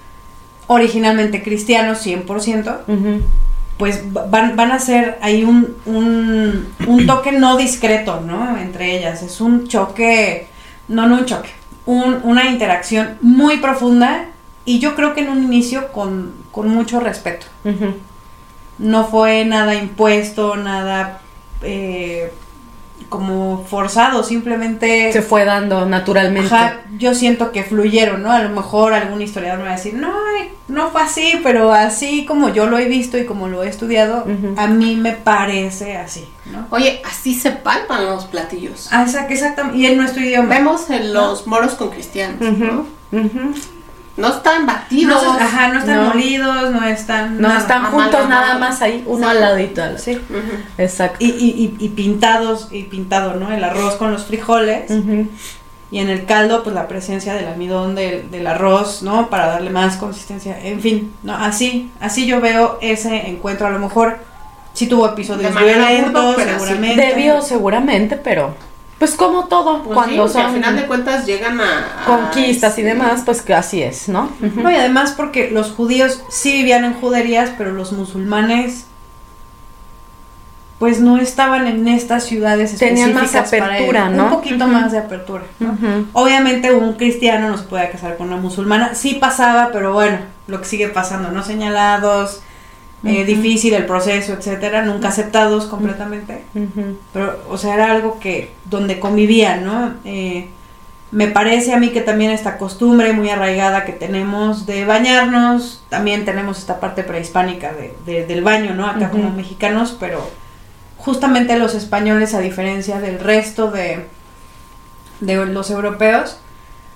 originalmente 0.67 1.41
cristianos, 1.43 1.99
100%, 2.05 2.79
Ujú. 2.87 3.21
pues 3.77 4.03
va- 4.15 4.25
van, 4.27 4.55
van 4.55 4.71
a 4.71 4.79
ser 4.79 5.17
ahí 5.21 5.43
un, 5.43 5.75
un, 5.85 6.67
un 6.87 7.05
toque 7.07 7.31
no 7.31 7.57
discreto, 7.57 8.21
¿no? 8.21 8.57
Entre 8.57 8.97
ellas. 8.97 9.21
Es 9.23 9.39
un 9.41 9.67
choque, 9.67 10.47
no, 10.87 11.07
no 11.07 11.15
un 11.19 11.25
choque, 11.25 11.49
un- 11.85 12.19
una 12.23 12.49
interacción 12.49 13.17
muy 13.21 13.57
profunda 13.57 14.25
y 14.65 14.79
yo 14.79 14.95
creo 14.95 15.13
que 15.13 15.21
en 15.21 15.29
un 15.29 15.43
inicio 15.43 15.91
con, 15.93 16.33
con 16.51 16.67
mucho 16.69 16.99
respeto. 16.99 17.45
No 18.79 19.05
fue 19.07 19.43
nada 19.45 19.73
impuesto, 19.75 20.55
nada 20.55 21.19
eh, 21.61 22.31
como 23.09 23.65
forzado, 23.69 24.23
simplemente... 24.23 25.11
Se 25.13 25.21
fue 25.21 25.45
dando 25.45 25.85
naturalmente. 25.85 26.53
Ajá, 26.53 26.81
yo 26.97 27.13
siento 27.15 27.51
que 27.51 27.63
fluyeron, 27.63 28.21
¿no? 28.23 28.31
A 28.31 28.39
lo 28.43 28.49
mejor 28.49 28.93
algún 28.93 29.21
historiador 29.21 29.59
me 29.59 29.65
va 29.65 29.71
a 29.71 29.77
decir, 29.77 29.93
no, 29.93 30.13
no 30.67 30.89
fue 30.89 31.01
así, 31.01 31.39
pero 31.43 31.71
así 31.73 32.25
como 32.25 32.49
yo 32.49 32.65
lo 32.67 32.77
he 32.77 32.85
visto 32.85 33.17
y 33.17 33.25
como 33.25 33.47
lo 33.47 33.63
he 33.63 33.69
estudiado, 33.69 34.25
a 34.57 34.67
mí 34.67 34.95
me 34.95 35.13
parece 35.13 35.95
así, 35.97 36.27
¿no? 36.51 36.67
Oye, 36.69 37.01
así 37.05 37.33
se 37.33 37.51
palpan 37.51 38.05
los 38.05 38.25
platillos. 38.25 38.89
Ah, 38.91 39.05
exact- 39.07 39.31
exactamente, 39.31 39.77
y 39.79 39.85
en 39.85 39.97
nuestro 39.97 40.21
idioma. 40.23 40.49
Vemos 40.49 40.89
en 40.89 41.13
los 41.13 41.47
moros 41.47 41.75
con 41.75 41.89
cristianos, 41.89 42.39
¿no? 42.41 42.85
No 44.17 44.29
están 44.29 44.65
No, 44.65 44.73
batidos. 44.73 45.21
se- 45.21 45.43
ajá, 45.43 45.67
no 45.69 45.79
están 45.79 45.95
No. 45.97 46.09
molidos, 46.09 46.71
no 46.71 46.83
están... 46.85 47.39
No 47.39 47.47
nada. 47.49 47.59
están 47.59 47.77
amalgamados. 47.85 48.11
juntos 48.15 48.29
nada 48.29 48.57
más 48.57 48.81
ahí, 48.81 49.03
uno 49.05 49.29
al 49.29 49.39
ladito. 49.39 49.83
al- 49.83 49.99
Sí. 49.99 50.19
Exacto. 50.77 51.17
Y, 51.19 51.27
y, 51.29 51.75
y, 51.79 51.85
y 51.85 51.89
pintados, 51.89 52.67
y 52.71 52.83
pintado, 52.83 53.35
¿no? 53.35 53.53
El 53.53 53.63
arroz 53.63 53.95
con 53.95 54.11
los 54.11 54.25
frijoles. 54.25 54.91
Y 55.89 55.99
en 55.99 56.09
el 56.09 56.25
caldo, 56.25 56.63
pues 56.63 56.75
la 56.75 56.87
presencia 56.89 57.33
del 57.33 57.47
almidón 57.47 57.95
del, 57.95 58.29
del 58.29 58.45
arroz, 58.47 59.03
¿no? 59.03 59.29
Para 59.29 59.47
darle 59.47 59.69
más 59.69 59.95
consistencia. 59.95 60.59
En 60.61 60.81
fin, 60.81 61.13
¿no? 61.23 61.33
Así, 61.35 61.91
así 62.01 62.25
yo 62.25 62.41
veo 62.41 62.77
ese 62.81 63.29
encuentro. 63.29 63.67
A 63.67 63.69
lo 63.69 63.79
mejor 63.79 64.17
sí 64.73 64.87
tuvo 64.87 65.05
episodios 65.07 65.55
violentos, 65.55 66.35
seguramente. 66.35 67.05
Debió 67.05 67.41
seguramente, 67.41 68.17
pero 68.17 68.53
pues 68.99 69.15
como 69.15 69.45
todo, 69.45 69.83
Pues 69.83 69.93
cuando 69.93 70.27
sí, 70.27 70.33
que 70.33 70.39
al 70.39 70.45
son 70.45 70.53
final 70.55 70.75
de 70.75 70.87
cuentas 70.87 71.25
llegan 71.25 71.59
a, 71.61 72.03
conquistas 72.05 72.77
y 72.77 72.81
este, 72.81 72.93
demás, 72.93 73.21
pues 73.25 73.41
que 73.41 73.53
así 73.53 73.81
es, 73.81 74.09
¿no? 74.09 74.31
No, 74.55 74.71
y 74.71 74.75
además 74.75 75.13
porque 75.15 75.51
los 75.51 75.71
judíos 75.71 76.23
sí 76.29 76.53
vivían 76.53 76.83
en 76.83 76.93
juderías, 76.95 77.51
pero 77.57 77.71
los 77.73 77.91
musulmanes 77.91 78.85
pues 80.79 80.99
no 80.99 81.17
estaban 81.17 81.67
en 81.67 81.87
estas 81.87 82.25
ciudades 82.25 82.75
Tenían 82.77 83.13
más 83.13 83.33
específicas 83.33 83.59
para 83.59 83.75
apertura. 83.75 84.09
¿no? 84.09 84.25
Un 84.25 84.29
poquito 84.29 84.67
más 84.67 84.91
de 84.91 84.99
apertura. 84.99 85.43
Obviamente 86.13 86.71
un 86.71 86.93
cristiano 86.93 87.49
no 87.49 87.57
se 87.57 87.63
puede 87.63 87.89
casar 87.89 88.15
con 88.17 88.27
una 88.27 88.37
musulmana. 88.37 88.93
Sí 88.93 89.15
pasaba, 89.15 89.71
pero 89.71 89.93
bueno, 89.93 90.19
lo 90.45 90.59
que 90.59 90.65
sigue 90.65 90.87
pasando, 90.89 91.31
¿no? 91.31 91.43
Señalados, 91.43 92.41
eh, 93.05 93.23
difícil 93.25 93.73
el 93.73 93.85
proceso, 93.85 94.33
etcétera, 94.33 94.81
nunca 94.83 95.09
aceptados 95.09 95.65
completamente. 95.65 96.43
Ujú. 96.55 96.97
Pero, 97.13 97.43
o 97.49 97.57
sea, 97.57 97.75
era 97.75 97.91
algo 97.91 98.19
que, 98.19 98.51
donde 98.65 98.99
convivían, 98.99 99.63
¿no? 99.63 99.93
Eh, 100.03 100.49
me 101.11 101.27
parece 101.29 101.73
a 101.73 101.77
mí 101.79 101.89
que 101.91 102.01
también 102.01 102.31
esta 102.31 102.57
costumbre 102.57 103.13
muy 103.13 103.29
arraigada 103.29 103.85
que 103.85 103.93
tenemos 103.93 104.65
de 104.65 104.83
bañarnos, 104.83 105.83
también 105.89 106.25
tenemos 106.25 106.57
esta 106.57 106.79
parte 106.81 107.03
prehispánica 107.03 107.71
de, 107.71 107.95
de- 108.05 108.25
del 108.25 108.43
baño, 108.43 108.73
¿no? 108.73 108.85
Acá 108.87 109.05
Ujú. 109.05 109.11
como 109.21 109.29
mexicanos, 109.31 109.95
pero 109.97 110.29
justamente 110.97 111.57
los 111.57 111.75
españoles, 111.75 112.33
a 112.33 112.39
diferencia 112.41 112.99
del 112.99 113.19
resto 113.19 113.71
de, 113.71 114.05
de 115.21 115.45
los 115.45 115.69
europeos, 115.71 116.39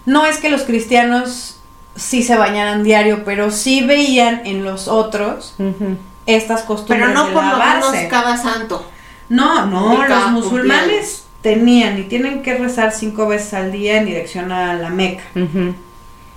no 0.05 0.25
es 0.25 0.39
que 0.39 0.50
los 0.50 0.63
cristianos 0.63 1.61
sí 1.96 2.24
se 2.24 2.38
bañaran 2.38 2.84
diario, 2.84 3.24
pero 3.24 3.52
sí 3.52 3.84
veían 3.86 4.42
en 4.46 4.64
los 4.64 4.88
otros 4.88 5.56
estas 6.26 6.62
costumbres 6.62 7.10
Pero 7.10 7.14
no 7.14 7.28
de 7.28 7.34
por 7.34 7.44
lo 7.44 7.50
menos 7.50 7.60
lavarse. 7.60 8.08
cada 8.08 8.38
santo. 8.38 8.86
No, 9.30 9.66
no, 9.66 10.08
los 10.08 10.32
musulmanes 10.32 11.26
tenían 11.42 11.98
y 11.98 12.04
tienen 12.04 12.44
que 12.44 12.58
rezar 12.58 12.92
cinco 12.92 13.28
veces 13.28 13.54
al 13.54 13.72
día 13.72 13.98
en 13.98 14.06
dirección 14.06 14.52
a 14.52 14.74
la 14.74 14.90
Meca. 14.90 15.24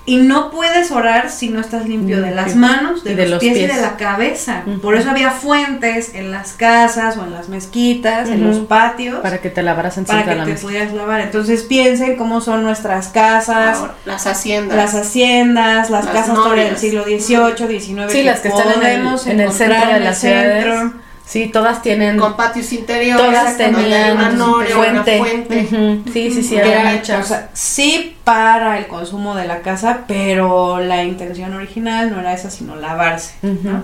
Y 0.06 0.18
no 0.18 0.50
puedes 0.50 0.90
orar 0.90 1.30
si 1.30 1.48
no 1.48 1.60
estás 1.60 1.88
limpio 1.88 2.20
de 2.20 2.30
las 2.30 2.48
Limpio. 2.54 2.60
manos, 2.60 3.04
de, 3.04 3.12
Y 3.12 3.14
los, 3.14 3.24
de 3.24 3.30
los 3.30 3.38
pies, 3.40 3.56
y 3.56 3.66
de 3.66 3.80
la 3.80 3.96
cabeza. 3.96 4.62
Por 4.82 4.96
eso 4.96 5.08
había 5.10 5.30
fuentes 5.30 6.14
en 6.14 6.30
las 6.30 6.52
casas 6.52 7.16
o 7.16 7.24
en 7.24 7.32
las 7.32 7.48
mezquitas, 7.48 8.28
en 8.28 8.46
los 8.46 8.58
patios, 8.66 9.20
Para 9.20 9.38
que 9.40 9.48
te 9.48 9.62
lavaras 9.62 9.94
para 9.94 10.00
encima 10.02 10.24
que 10.24 10.30
de 10.30 10.36
la 10.36 10.44
te 10.44 10.50
mesa. 10.50 10.62
pudieras 10.62 10.92
lavar. 10.92 11.20
Entonces 11.22 11.62
piensen 11.62 12.16
cómo 12.16 12.42
son 12.42 12.62
nuestras 12.64 13.08
casas, 13.08 13.78
Ahora, 13.78 13.94
las 14.04 14.26
haciendas. 14.26 14.76
las 14.76 14.94
haciendas, 14.94 15.88
las, 15.88 16.04
Las 16.04 16.14
casas 16.14 16.34
del 16.34 16.44
novias. 16.44 16.80
siglo 16.80 17.04
XVIII, 17.04 17.80
XIX. 17.80 18.12
Sí, 18.12 18.22
las 18.24 18.40
que 18.40 18.48
están 18.48 18.66
en 18.68 18.72
el, 18.74 18.78
podemos 19.00 19.26
en 19.26 19.40
el 19.40 19.52
centro 19.52 19.86
de 19.86 19.96
en 19.96 20.04
las 20.04 20.22
el 20.24 20.30
ciudades. 20.30 20.64
centro. 20.64 20.92
Sí, 21.26 21.46
todas 21.46 21.80
tienen. 21.80 22.18
con 22.18 22.36
patios 22.36 22.70
interiores. 22.74 23.24
Todas 23.24 23.56
tenían 23.56 24.18
una 24.18 24.28
noria, 24.32 24.76
fuente. 24.76 25.18
una 25.20 25.28
fuente. 25.30 25.68
Sí, 26.12 26.30
sí, 26.30 26.42
sí, 26.42 26.56
era, 26.56 26.92
hechas. 26.92 27.24
o 27.24 27.28
sea, 27.28 27.48
sí 27.54 28.13
para 28.24 28.78
el 28.78 28.86
consumo 28.86 29.34
de 29.34 29.46
la 29.46 29.60
casa, 29.60 30.00
pero 30.08 30.80
la 30.80 31.04
intención 31.04 31.52
original 31.54 32.10
no 32.10 32.20
era 32.20 32.32
esa, 32.32 32.50
sino 32.50 32.74
lavarse, 32.76 33.34
¿no? 33.42 33.82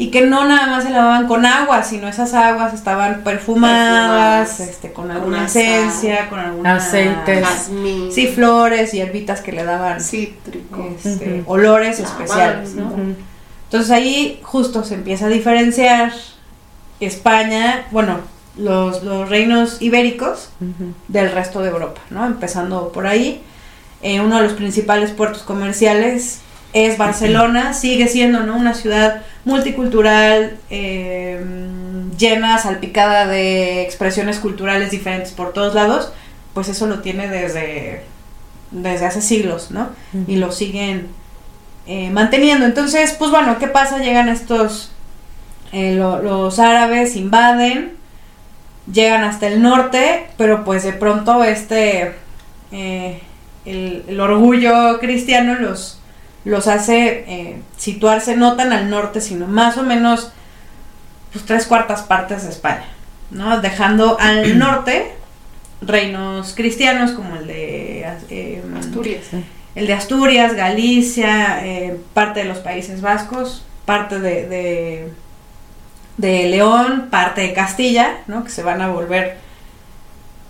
Y 0.00 0.12
que 0.12 0.22
no 0.22 0.46
nada 0.46 0.68
más 0.68 0.84
se 0.84 0.90
lavaban 0.90 1.26
con 1.26 1.44
agua, 1.44 1.82
sino 1.82 2.06
esas 2.08 2.32
aguas 2.32 2.72
estaban 2.72 3.22
perfumadas, 3.24 4.48
Perfumadas. 4.50 4.60
este, 4.60 4.92
con 4.92 5.10
alguna 5.10 5.48
sal. 5.48 5.62
esencia, 5.62 6.28
con 6.28 6.38
alguna 6.38 6.76
Aceites. 6.76 7.44
Jazmín. 7.44 8.12
sí, 8.12 8.28
flores 8.28 8.94
y 8.94 8.98
hierbitas 8.98 9.40
que 9.40 9.50
le 9.52 9.64
daban 9.64 10.00
Cítrico. 10.00 10.88
este, 11.04 11.42
olores 11.46 11.98
Ah, 11.98 12.04
especiales, 12.04 12.74
¿no? 12.74 12.92
Entonces 13.64 13.90
ahí 13.90 14.40
justo 14.44 14.84
se 14.84 14.94
empieza 14.94 15.26
a 15.26 15.28
diferenciar 15.30 16.12
España, 17.00 17.86
bueno, 17.90 18.18
los, 18.56 19.02
los 19.04 19.28
reinos 19.28 19.80
ibéricos 19.82 20.50
del 21.08 21.30
resto 21.32 21.60
de 21.60 21.70
Europa, 21.70 22.00
¿no? 22.10 22.24
Empezando 22.26 22.90
por 22.92 23.06
ahí. 23.06 23.42
Eh, 24.02 24.20
uno 24.20 24.36
de 24.36 24.42
los 24.44 24.52
principales 24.52 25.10
puertos 25.10 25.42
comerciales 25.42 26.40
es 26.72 26.98
Barcelona, 26.98 27.72
sigue 27.74 28.06
siendo 28.08 28.40
¿no? 28.40 28.56
una 28.56 28.74
ciudad 28.74 29.22
multicultural, 29.44 30.56
eh, 30.70 31.40
llena, 32.16 32.58
salpicada 32.58 33.26
de 33.26 33.82
expresiones 33.82 34.38
culturales 34.38 34.90
diferentes 34.90 35.32
por 35.32 35.52
todos 35.52 35.74
lados, 35.74 36.12
pues 36.54 36.68
eso 36.68 36.86
lo 36.86 37.00
tiene 37.00 37.28
desde, 37.28 38.02
desde 38.70 39.06
hace 39.06 39.20
siglos, 39.22 39.70
¿no? 39.70 39.88
Y 40.26 40.36
lo 40.36 40.52
siguen 40.52 41.08
eh, 41.86 42.10
manteniendo. 42.10 42.66
Entonces, 42.66 43.12
pues 43.18 43.30
bueno, 43.30 43.58
¿qué 43.58 43.66
pasa? 43.68 43.98
Llegan 43.98 44.28
estos, 44.28 44.90
eh, 45.72 45.94
lo- 45.94 46.20
los 46.22 46.58
árabes 46.58 47.16
invaden, 47.16 47.94
llegan 48.92 49.24
hasta 49.24 49.46
el 49.48 49.62
norte, 49.62 50.26
pero 50.36 50.64
pues 50.64 50.82
de 50.84 50.92
pronto 50.92 51.42
este, 51.44 52.14
eh, 52.72 53.22
el, 53.70 54.04
el 54.08 54.20
orgullo 54.20 54.98
cristiano 55.00 55.54
los, 55.56 56.00
los 56.44 56.66
hace 56.66 57.24
eh, 57.28 57.56
situarse 57.76 58.36
no 58.36 58.56
tan 58.56 58.72
al 58.72 58.90
norte, 58.90 59.20
sino 59.20 59.46
más 59.46 59.76
o 59.76 59.82
menos 59.82 60.32
pues 61.32 61.44
tres 61.44 61.66
cuartas 61.66 62.02
partes 62.02 62.44
de 62.44 62.50
España, 62.50 62.86
¿no? 63.30 63.60
Dejando 63.60 64.18
al 64.18 64.58
norte 64.58 65.12
reinos 65.80 66.54
cristianos 66.54 67.12
como 67.12 67.36
el 67.36 67.46
de 67.46 68.06
eh, 68.30 68.62
Asturias. 68.78 69.26
el 69.74 69.86
de 69.86 69.92
Asturias, 69.92 70.54
Galicia, 70.54 71.64
eh, 71.64 71.98
parte 72.14 72.40
de 72.40 72.46
los 72.46 72.58
Países 72.58 73.00
Vascos, 73.00 73.64
parte 73.84 74.18
de, 74.18 74.48
de, 74.48 75.08
de 76.16 76.48
León, 76.48 77.08
parte 77.10 77.42
de 77.42 77.52
Castilla, 77.52 78.18
¿no? 78.26 78.44
que 78.44 78.50
se 78.50 78.62
van 78.62 78.82
a 78.82 78.88
volver 78.88 79.36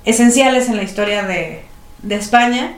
esenciales 0.04 0.68
en 0.68 0.76
la 0.76 0.82
historia 0.82 1.24
de, 1.24 1.62
de 2.02 2.14
España. 2.14 2.76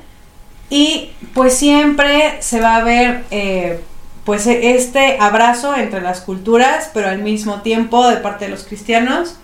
Y 0.71 1.11
pues 1.35 1.55
siempre 1.57 2.37
se 2.41 2.61
va 2.61 2.77
a 2.77 2.85
ver 2.85 3.25
eh, 3.31 3.81
pues 4.25 4.47
e- 4.47 4.77
este 4.77 5.19
abrazo 5.21 5.75
entre 5.77 6.00
las 6.00 6.21
culturas, 6.21 6.91
pero 6.95 7.09
al 7.09 7.19
mismo 7.19 7.61
tiempo 7.62 8.09
de 8.09 8.17
parte 8.19 8.45
de 8.47 8.53
los 8.53 8.62
cristianos, 8.65 9.37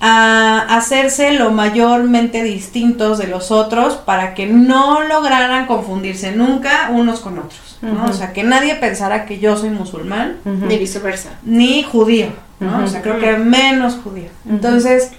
a 0.00 0.76
hacerse 0.76 1.32
lo 1.32 1.50
mayormente 1.50 2.44
distintos 2.44 3.18
de 3.18 3.26
los 3.26 3.50
otros 3.50 3.94
para 3.96 4.34
que 4.34 4.46
no 4.46 5.02
lograran 5.02 5.66
confundirse 5.66 6.30
nunca 6.32 6.90
unos 6.92 7.18
con 7.18 7.38
otros, 7.38 7.78
¿no? 7.82 8.04
O 8.06 8.12
sea, 8.12 8.32
que 8.32 8.44
nadie 8.44 8.76
pensara 8.76 9.26
que 9.26 9.40
yo 9.40 9.56
soy 9.56 9.70
musulmán. 9.70 10.36
Ni 10.44 10.78
viceversa. 10.78 11.30
ni 11.42 11.82
judío, 11.82 12.28
¿no? 12.60 12.84
O 12.84 12.86
sea, 12.86 13.02
creo 13.02 13.18
que 13.18 13.38
menos 13.38 13.96
judío. 14.02 14.28
Entonces, 14.48 15.10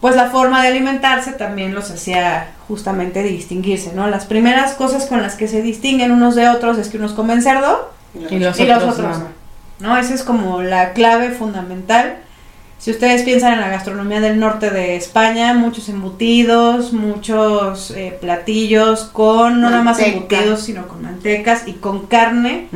pues 0.00 0.16
la 0.16 0.30
forma 0.30 0.62
de 0.62 0.68
alimentarse 0.68 1.32
también 1.32 1.74
los 1.74 1.90
hacía 1.90 2.52
justamente 2.68 3.22
distinguirse, 3.22 3.92
¿no? 3.92 4.08
Las 4.08 4.24
primeras 4.24 4.72
cosas 4.72 5.06
con 5.06 5.20
las 5.22 5.34
que 5.34 5.46
se 5.46 5.60
distinguen 5.60 6.10
unos 6.10 6.34
de 6.34 6.48
otros 6.48 6.78
es 6.78 6.88
que 6.88 6.96
unos 6.96 7.12
comen 7.12 7.42
cerdo 7.42 7.92
Y 8.14 8.38
los 8.38 8.58
y 8.58 8.64
los 8.64 8.78
otros 8.78 8.98
otros 8.98 9.18
no. 9.18 9.88
no. 9.88 9.98
Esa 9.98 10.14
es 10.14 10.22
como 10.22 10.62
la 10.62 10.92
clave 10.94 11.30
fundamental. 11.30 12.16
Si 12.78 12.90
ustedes 12.90 13.24
piensan 13.24 13.52
en 13.52 13.60
la 13.60 13.68
gastronomía 13.68 14.20
del 14.20 14.40
norte 14.40 14.70
de 14.70 14.96
España, 14.96 15.52
muchos 15.52 15.90
embutidos, 15.90 16.94
muchos 16.94 17.90
eh, 17.90 18.16
platillos 18.18 19.04
con 19.04 19.60
no 19.60 19.68
nada 19.68 19.82
más 19.82 19.98
embutidos, 19.98 20.62
sino 20.62 20.88
con 20.88 21.02
mantecas 21.02 21.68
y 21.68 21.74
con 21.74 22.06
carne 22.06 22.68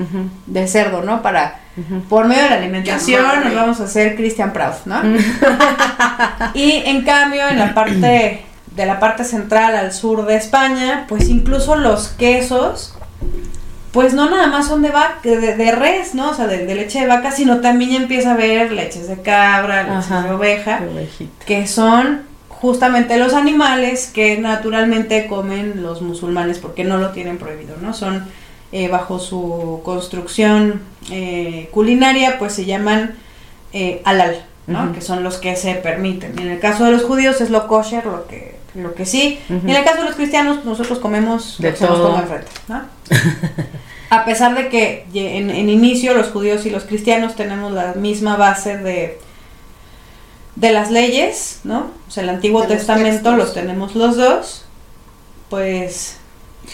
de 0.45 0.69
cerdo, 0.69 1.03
¿no? 1.03 1.23
Para 1.23 1.64
Por 2.09 2.27
medio 2.27 2.45
de 2.45 2.51
la 2.51 2.57
alimentación 2.57 3.25
nos 3.45 3.55
vamos 3.55 3.81
a 3.81 3.85
hacer 3.85 4.15
Christian 4.17 4.53
Proud, 4.53 4.75
¿no? 4.85 5.01
y 6.55 6.83
en 6.87 7.03
cambio 7.03 7.49
en 7.49 7.59
la 7.59 7.75
parte 7.75 8.45
de 8.75 8.87
la 8.87 9.01
parte 9.01 9.25
central 9.25 9.77
al 9.77 9.93
sur 9.93 10.25
de 10.27 10.37
España, 10.37 11.07
pues 11.09 11.29
incluso 11.29 11.77
los 11.77 12.09
quesos 12.09 12.95
pues 13.95 14.13
no 14.13 14.29
nada 14.29 14.49
más 14.49 14.67
son 14.67 14.83
de 14.83 14.91
vaca, 14.91 15.21
de, 15.23 15.57
de 15.57 15.71
res, 15.71 16.17
¿no? 16.17 16.31
O 16.31 16.35
sea, 16.35 16.49
de, 16.49 16.67
de 16.67 16.75
leche 16.75 17.01
de 17.01 17.07
vaca, 17.07 17.31
sino 17.31 17.61
también 17.61 17.93
ya 17.93 17.97
empieza 17.99 18.31
a 18.31 18.35
haber 18.35 18.73
leches 18.73 19.07
de 19.07 19.23
cabra, 19.23 19.85
leches 19.85 20.11
Ajá. 20.11 20.23
de 20.23 20.33
oveja, 20.33 20.81
que 21.47 21.69
son 21.69 22.23
justamente 22.49 23.17
los 23.19 23.35
animales 23.35 24.11
que 24.13 24.37
naturalmente 24.39 25.29
comen 25.29 25.81
los 25.81 26.03
musulmanes 26.03 26.59
porque 26.59 26.83
no 26.83 26.97
lo 26.97 27.11
tienen 27.11 27.39
prohibido, 27.39 27.77
¿no? 27.81 27.95
Son 27.95 28.25
eh, 28.77 28.89
bajo 28.89 29.21
su 29.21 29.83
construcción 29.85 30.83
eh, 31.09 31.69
culinaria, 31.71 32.41
pues 32.41 32.55
se 32.55 32.65
llaman 32.65 33.15
eh, 33.73 34.03
halal, 34.05 34.45
¿no? 34.67 34.93
Que 34.93 35.01
son 35.01 35.23
los 35.23 35.39
que 35.39 35.55
se 35.55 35.77
permiten. 35.77 36.35
Y 36.37 36.43
en 36.43 36.49
el 36.49 36.59
caso 36.59 36.85
de 36.85 36.91
los 36.91 37.05
judíos 37.05 37.41
es 37.41 37.51
lo 37.51 37.69
kosher, 37.69 38.05
lo 38.05 38.27
que, 38.27 38.57
lo 38.75 38.97
que 38.97 39.07
sí. 39.07 39.39
Y 39.49 39.53
en 39.53 39.77
el 39.77 39.85
caso 39.85 39.99
de 39.99 40.07
los 40.07 40.17
cristianos, 40.17 40.65
nosotros 40.65 40.99
comemos 40.99 41.59
De 41.61 41.69
lo 41.69 41.73
que 41.75 41.79
se 41.79 41.87
nos 41.87 41.99
todo. 41.99 42.21
¿no? 42.67 42.83
A 44.11 44.25
pesar 44.25 44.57
de 44.57 44.69
que 44.69 45.07
en, 45.15 45.51
en 45.51 45.69
inicio 45.69 46.13
los 46.13 46.31
judíos 46.31 46.67
y 46.67 46.71
los 46.71 46.83
cristianos 46.83 47.37
tenemos 47.37 47.71
la 47.71 47.95
misma 47.95 48.37
base 48.37 48.79
de, 48.79 49.21
de 50.57 50.73
las 50.73 50.91
leyes, 50.91 51.61
¿no? 51.63 51.93
O 52.09 52.11
sea, 52.11 52.25
el 52.25 52.29
Antiguo 52.29 52.63
De 52.63 52.71
los 52.71 52.79
Testamento 52.79 53.13
textos. 53.13 53.37
los 53.37 53.55
tenemos 53.55 53.95
los 53.95 54.17
dos, 54.17 54.65
pues 55.49 56.19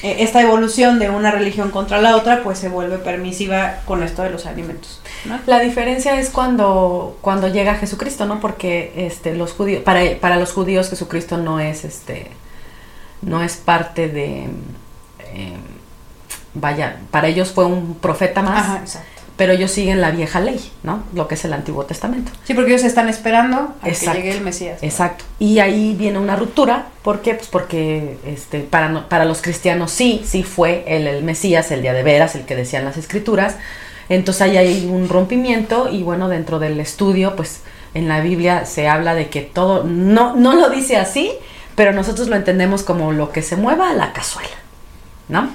eh, 0.02 0.16
esta 0.20 0.40
evolución 0.40 0.99
de 0.99 1.11
una 1.11 1.30
religión 1.30 1.70
contra 1.70 2.00
la 2.00 2.16
otra, 2.16 2.42
pues 2.42 2.59
se 2.59 2.68
vuelve 2.68 2.99
permisiva 2.99 3.80
con 3.85 4.02
esto 4.02 4.23
de 4.23 4.30
los 4.30 4.47
alimentos, 4.47 5.00
¿no? 5.25 5.38
La 5.47 5.61
diferencia 5.61 6.18
es 6.18 6.30
cuando, 6.30 7.18
cuando 7.20 7.49
llega 7.49 7.75
Jesucristo, 7.75 8.26
¿no? 8.26 8.40
Porque 8.40 8.92
este, 8.97 9.35
los 9.35 9.52
judíos, 9.52 9.82
para, 9.82 10.02
para 10.20 10.37
los 10.37 10.52
judíos 10.52 10.90
Jesucristo 10.90 11.37
no 11.37 11.61
es 11.61 11.85
este, 11.85 12.30
no 13.23 13.42
es 13.42 13.56
parte 13.56 14.09
de, 14.09 14.49
eh, 15.35 15.56
vaya, 16.54 17.00
para 17.11 17.28
ellos 17.28 17.50
fue 17.50 17.66
un 17.66 17.94
profeta 17.94 18.42
más, 18.42 18.64
Ajá, 18.64 18.78
exacto. 18.78 19.09
Pero 19.40 19.54
ellos 19.54 19.70
siguen 19.70 20.02
la 20.02 20.11
vieja 20.11 20.38
ley, 20.38 20.61
¿no? 20.82 21.02
Lo 21.14 21.26
que 21.26 21.35
es 21.35 21.42
el 21.47 21.54
Antiguo 21.54 21.87
Testamento. 21.87 22.30
Sí, 22.44 22.52
porque 22.52 22.73
ellos 22.73 22.85
están 22.85 23.09
esperando 23.09 23.75
a 23.80 23.88
Exacto. 23.88 24.12
que 24.12 24.23
llegue 24.26 24.37
el 24.37 24.44
Mesías. 24.44 24.82
Exacto. 24.82 25.25
Y 25.38 25.61
ahí 25.61 25.94
viene 25.99 26.18
una 26.18 26.37
ruptura. 26.37 26.88
¿Por 27.00 27.23
qué? 27.23 27.32
Pues 27.32 27.49
porque 27.49 28.18
este, 28.26 28.59
para, 28.61 28.90
no- 28.90 29.09
para 29.09 29.25
los 29.25 29.40
cristianos 29.40 29.92
sí, 29.92 30.20
sí 30.26 30.42
fue 30.42 30.85
el, 30.87 31.06
el 31.06 31.25
Mesías, 31.25 31.70
el 31.70 31.80
día 31.80 31.94
de 31.94 32.02
veras, 32.02 32.35
el 32.35 32.44
que 32.44 32.54
decían 32.54 32.85
las 32.85 32.99
escrituras. 32.99 33.56
Entonces 34.11 34.42
ahí 34.42 34.59
hay 34.59 34.85
un 34.92 35.09
rompimiento 35.09 35.88
y 35.90 36.02
bueno, 36.02 36.28
dentro 36.28 36.59
del 36.59 36.78
estudio, 36.78 37.35
pues 37.35 37.62
en 37.94 38.09
la 38.09 38.20
Biblia 38.20 38.66
se 38.66 38.88
habla 38.88 39.14
de 39.14 39.30
que 39.30 39.40
todo, 39.40 39.85
no, 39.85 40.37
no 40.37 40.54
lo 40.54 40.68
dice 40.68 40.99
así, 40.99 41.32
pero 41.76 41.94
nosotros 41.94 42.28
lo 42.28 42.37
entendemos 42.37 42.82
como 42.82 43.11
lo 43.12 43.32
que 43.32 43.40
se 43.40 43.56
mueva 43.56 43.88
a 43.88 43.94
la 43.94 44.12
cazuela, 44.12 44.50
¿no? 45.30 45.49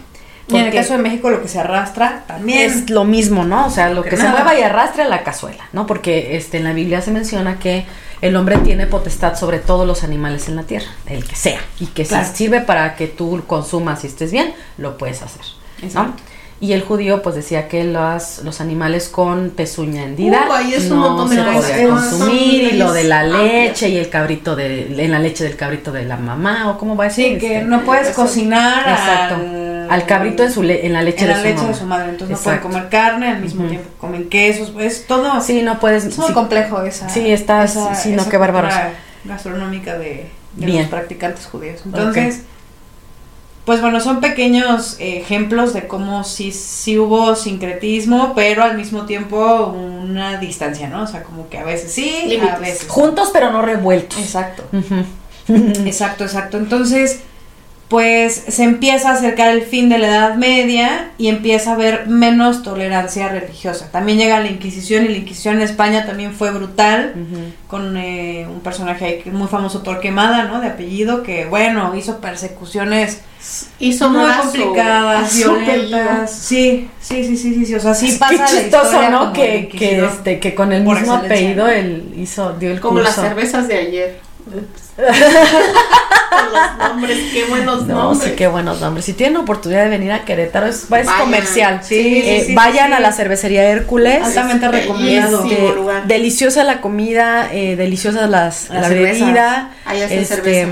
Y 0.48 0.58
en 0.58 0.66
el 0.66 0.74
caso 0.74 0.94
de 0.94 1.00
México 1.00 1.30
lo 1.32 1.42
que 1.42 1.48
se 1.48 1.60
arrastra 1.60 2.24
también. 2.28 2.60
es 2.70 2.90
lo 2.90 3.04
mismo, 3.04 3.44
¿no? 3.46 3.66
O 3.66 3.70
sea, 3.72 3.90
lo 3.90 4.04
que 4.04 4.16
se 4.16 4.28
mueva 4.28 4.58
y 4.58 4.62
arrastre 4.62 5.04
a 5.04 5.08
la 5.08 5.24
cazuela, 5.24 5.64
¿no? 5.74 5.88
Porque 5.88 6.36
este, 6.38 6.58
en 6.58 6.66
la 6.66 6.74
Biblia 6.74 7.02
se 7.02 7.10
menciona 7.12 7.58
que 7.58 7.86
el 8.22 8.36
hombre 8.36 8.58
tiene 8.60 8.86
potestad 8.86 9.36
sobre 9.38 9.60
todos 9.60 9.88
los 9.88 10.04
animales 10.04 10.48
en 10.48 10.56
la 10.56 10.64
tierra, 10.64 10.88
el 11.08 11.26
que 11.26 11.36
sea, 11.36 11.60
y 11.80 11.88
que 11.88 12.06
Claro. 12.06 12.28
si 12.28 12.36
sirve 12.36 12.62
para 12.62 12.96
que 12.96 13.08
tú 13.08 13.44
consumas 13.48 14.04
y 14.04 14.08
estés 14.08 14.32
bien, 14.32 14.54
lo 14.78 14.98
puedes 14.98 15.22
hacer, 15.24 15.42
¿no? 15.82 15.88
Exacto. 15.88 16.24
Y 16.62 16.72
el 16.72 16.84
judío 16.84 17.22
pues 17.22 17.36
decía 17.36 17.68
que 17.68 17.84
los, 17.84 18.40
los 18.44 18.62
animales 18.62 19.10
con 19.10 19.50
pezuña 19.50 20.04
hendida 20.04 20.46
Uh, 20.50 20.54
ahí 20.54 20.74
es 20.74 20.90
un 20.90 21.00
no 21.02 21.28
se 21.28 21.36
cosas. 21.36 21.54
podía 21.72 21.84
Es- 21.84 21.90
consumir 21.90 22.74
y 22.74 22.78
lo 22.78 22.94
de 22.94 23.04
la 23.04 23.20
amplias. 23.20 23.44
leche 23.44 23.90
y 23.90 23.98
el 23.98 24.10
cabrito 24.10 24.56
de 24.56 25.04
en 25.04 25.12
la 25.12 25.20
leche 25.20 25.44
del 25.44 25.58
cabrito 25.58 25.92
de 25.92 26.06
la 26.06 26.16
mamá 26.16 26.72
o 26.72 26.78
cómo 26.78 26.96
va 26.96 27.06
a 27.06 27.10
Sí, 27.10 27.24
decir 27.24 27.40
que 27.40 27.56
Este, 27.58 27.68
no 27.68 27.82
puedes 27.84 28.08
eso- 28.08 28.22
cocinar 28.22 28.88
Exacto. 28.88 29.36
al, 29.36 29.88
al 29.92 30.06
cabrito 30.06 30.44
en 30.44 30.52
su 30.54 30.64
le- 30.64 30.86
en 30.86 30.94
la 30.94 31.02
leche 31.02 31.24
en 31.24 31.28
de 31.28 31.34
la 31.34 31.40
su 31.42 31.46
leche 31.46 31.68
de 31.68 31.74
su 31.76 31.86
madre. 31.86 32.10
Entonces 32.12 32.38
no 32.38 32.44
pueden 32.44 32.58
Exacto. 32.60 32.74
comer 32.74 32.90
carne, 32.90 33.28
al 33.32 33.42
mismo 33.42 33.62
Ujú. 33.62 33.70
tiempo 33.72 33.90
comen 34.00 34.30
quesos. 34.30 34.72
Es 34.80 35.06
todo. 35.08 35.42
Sí, 35.42 35.62
no 35.62 35.78
puedes 35.82 36.06
es 36.06 36.18
muy 36.18 36.28
sí, 36.28 36.34
complejo 36.34 36.82
esa. 36.84 37.10
Sí, 37.10 37.30
está- 37.32 37.66
esa- 37.66 37.94
sí, 37.96 38.14
no, 38.14 38.24
qué 38.30 38.38
cultura 38.38 38.94
gastronómica 39.26 39.98
de, 39.98 40.30
de 40.54 40.68
los 40.68 40.88
practicantes 40.88 41.46
judíos. 41.48 41.82
Entonces, 41.86 42.44
pues 43.66 43.82
bueno, 43.82 44.00
son 44.00 44.22
pequeños 44.22 44.98
eh, 45.00 45.18
ejemplos 45.18 45.74
de 45.74 45.88
cómo 45.88 46.24
sí, 46.24 46.52
sí 46.52 47.00
hubo 47.00 47.36
sincretismo, 47.36 48.34
pero 48.36 48.64
al 48.64 48.78
mismo 48.78 49.06
tiempo 49.06 49.68
una 49.68 50.38
distancia, 50.40 50.88
¿no? 50.88 51.04
O 51.04 51.08
sea, 51.08 51.24
como 51.24 51.50
que 51.50 51.58
a 51.58 51.64
veces 51.64 51.92
sí, 51.92 52.12
a 52.24 52.28
Límites. 52.28 52.60
veces. 52.60 52.88
juntos 52.88 53.32
pero 53.34 53.52
no 53.52 53.62
revueltos. 53.62 54.20
Exacto. 54.20 54.64
Exacto, 55.48 56.24
exacto. 56.24 56.58
Entonces, 56.58 57.20
pues 57.88 58.44
se 58.48 58.64
empieza 58.64 59.10
a 59.10 59.14
acercar 59.14 59.52
el 59.52 59.62
fin 59.62 59.90
de 59.90 60.00
la 60.00 60.08
Edad 60.08 60.36
Media 60.36 61.12
y 61.18 61.28
empieza 61.28 61.72
a 61.72 61.74
haber 61.76 62.08
menos 62.08 62.64
tolerancia 62.64 63.28
religiosa. 63.28 63.92
También 63.92 64.18
llega 64.18 64.40
la 64.40 64.50
Inquisición 64.50 65.06
y 65.06 65.10
la 65.10 65.18
Inquisición 65.18 65.58
en 65.58 65.62
España 65.62 66.06
también 66.06 66.34
fue 66.34 66.52
brutal 66.52 67.14
con 67.68 67.96
eh, 67.98 68.48
un 68.50 68.62
personaje 68.62 69.22
es 69.26 69.34
muy 69.34 69.48
famoso 69.48 69.82
Torquemada, 69.82 70.46
¿no? 70.46 70.62
De 70.62 70.68
apellido, 70.68 71.22
que 71.22 71.46
bueno, 71.46 71.96
hizo 71.96 72.20
persecuciones 72.20 73.22
Hizo 73.80 74.10
muy 74.10 74.32
complicadas, 74.32 75.36
violentas. 75.36 76.32
Sí, 76.32 76.90
sí, 77.00 77.24
sí, 77.24 77.38
sí, 77.38 77.54
sí, 77.54 77.66
sí, 77.66 77.76
o 77.76 77.80
sea, 77.80 77.94
sí 77.94 78.12
Qué 78.12 78.18
pasa 78.18 78.38
la 78.38 78.46
chistoso, 78.46 79.10
¿no? 79.12 79.34
Que, 79.34 79.68
que, 79.68 80.04
este, 80.04 80.40
que 80.40 80.56
con 80.56 80.72
el 80.72 80.84
mismo 80.84 80.96
excelencia, 80.96 81.28
apellido 81.28 81.68
él 81.68 82.14
hizo, 82.18 82.54
dio 82.54 82.72
el 82.72 82.80
Como 82.80 83.02
las 83.02 83.16
cervezas 83.16 83.68
de 83.68 83.78
ayer. 83.78 84.25
Los 84.96 86.78
nombres, 86.78 87.18
qué 87.34 87.46
buenos 87.46 87.86
No, 87.88 87.96
nombres. 87.96 88.30
sí, 88.30 88.36
qué 88.36 88.48
buenos 88.48 88.82
nombres. 88.82 89.06
Si 89.06 89.14
tienen 89.14 89.38
oportunidad 89.38 89.84
de 89.84 89.90
venir 89.90 90.12
a 90.12 90.24
Querétaro, 90.26 90.68
es, 90.68 90.84
es 90.84 90.90
Vayan. 90.90 91.20
comercial. 91.20 91.80
Sí, 91.84 91.96
sí, 91.96 92.18
Eh, 92.26 92.40
sí, 92.42 92.46
sí, 92.48 92.56
vayan 92.56 92.88
sí. 92.90 92.94
a 92.94 93.00
la 93.00 93.12
cervecería 93.12 93.64
Hércules. 93.64 94.22
Altamente 94.24 94.66
Es 94.66 94.72
recomendado. 94.72 95.46
Este, 95.46 96.08
deliciosa 96.08 96.64
la 96.64 96.82
comida, 96.82 97.50
eh, 97.52 97.76
deliciosa 97.76 98.28
las, 98.28 98.70
la 98.70 98.88
bebida. 98.90 99.72
Ahí 99.86 100.02
Este, 100.02 100.26
cerveza. 100.26 100.70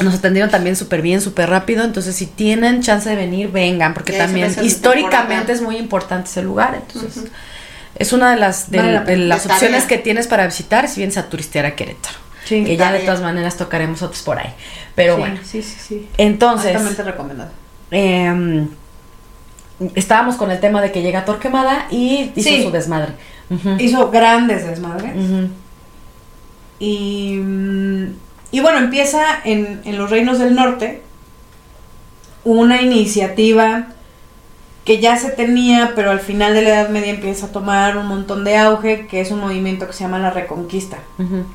nos 0.00 0.14
atendieron 0.14 0.50
también 0.50 0.76
súper 0.76 1.02
bien, 1.02 1.20
súper 1.20 1.50
rápido. 1.50 1.84
Entonces, 1.84 2.16
si 2.16 2.26
tienen 2.26 2.82
chance 2.82 3.08
de 3.08 3.16
venir, 3.16 3.50
vengan, 3.50 3.94
porque 3.94 4.12
también 4.12 4.54
históricamente 4.62 5.52
es 5.52 5.60
muy 5.60 5.76
importante 5.76 6.30
ese 6.30 6.42
lugar. 6.42 6.74
Entonces, 6.86 7.24
es 7.94 8.12
una 8.14 8.30
de 8.30 8.38
las, 8.38 8.70
de, 8.70 8.78
Vale 8.78 8.92
la 8.92 9.00
de 9.00 9.06
pena. 9.06 9.24
las 9.26 9.42
De 9.42 9.48
tarea. 9.48 9.56
opciones 9.56 9.84
que 9.84 9.98
tienes 9.98 10.26
para 10.26 10.46
visitar 10.46 10.88
si 10.88 11.00
vienes 11.00 11.18
a 11.18 11.28
turistear 11.28 11.66
a 11.66 11.76
Querétaro. 11.76 12.21
Sí, 12.44 12.64
que 12.64 12.76
ya 12.76 12.90
de 12.92 13.00
todas 13.00 13.20
maneras 13.22 13.56
tocaremos 13.56 14.02
otros 14.02 14.22
por 14.22 14.38
ahí. 14.38 14.52
Pero 14.94 15.14
Sí, 15.14 15.20
bueno, 15.20 15.40
sí, 15.44 15.62
sí, 15.62 15.76
sí. 15.80 16.08
entonces. 16.18 16.74
Altamente 16.74 17.02
recomendado. 17.04 17.50
eh, 17.90 18.66
estábamos 19.94 20.36
con 20.36 20.50
el 20.50 20.60
tema 20.60 20.80
de 20.80 20.92
que 20.92 21.02
llega 21.02 21.24
Torquemada 21.24 21.86
y 21.90 22.32
hizo 22.36 22.48
Sí. 22.48 22.62
su 22.62 22.70
desmadre. 22.70 23.12
Hizo 23.78 24.10
grandes 24.10 24.66
desmadres. 24.66 25.12
Y, 26.78 27.38
y 28.50 28.60
bueno, 28.60 28.78
empieza 28.78 29.22
en, 29.44 29.80
en 29.84 29.98
los 29.98 30.10
reinos 30.10 30.38
del 30.38 30.54
norte 30.54 31.02
una 32.44 32.82
iniciativa 32.82 33.88
que 34.84 35.00
ya 35.00 35.16
se 35.16 35.30
tenía, 35.30 35.92
pero 35.94 36.10
al 36.10 36.20
final 36.20 36.54
de 36.54 36.62
la 36.62 36.70
Edad 36.70 36.88
Media 36.88 37.10
empieza 37.12 37.46
a 37.46 37.48
tomar 37.50 37.96
un 37.96 38.06
montón 38.06 38.42
de 38.44 38.56
auge, 38.56 39.06
que 39.06 39.20
es 39.20 39.30
un 39.30 39.38
movimiento 39.40 39.86
que 39.86 39.92
se 39.92 40.04
llama 40.04 40.18
la 40.18 40.30
Reconquista. 40.30 40.98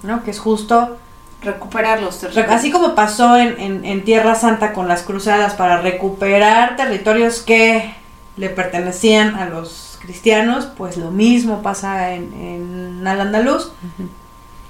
¿no? 0.04 0.24
Que 0.24 0.32
es 0.32 0.40
justo, 0.40 0.98
Recuperar 1.42 2.02
los 2.02 2.20
territorios. 2.20 2.52
así 2.52 2.72
como 2.72 2.96
pasó 2.96 3.38
en, 3.38 3.60
en- 3.60 3.86
en 3.86 4.04
Tierra 4.04 4.34
Santa 4.34 4.74
con 4.74 4.88
las 4.88 5.04
cruzadas 5.04 5.54
para 5.54 5.82
recuperar 5.82 6.76
territorios 6.78 7.42
que 7.42 7.94
le 8.38 8.50
pertenecían 8.50 9.36
a 9.36 9.46
los 9.46 10.00
cristianos, 10.02 10.68
pues 10.78 10.98
lo 10.98 11.12
mismo 11.12 11.62
pasa 11.62 12.14
en, 12.14 12.34
en 12.34 13.08
Al-Andalus. 13.08 13.72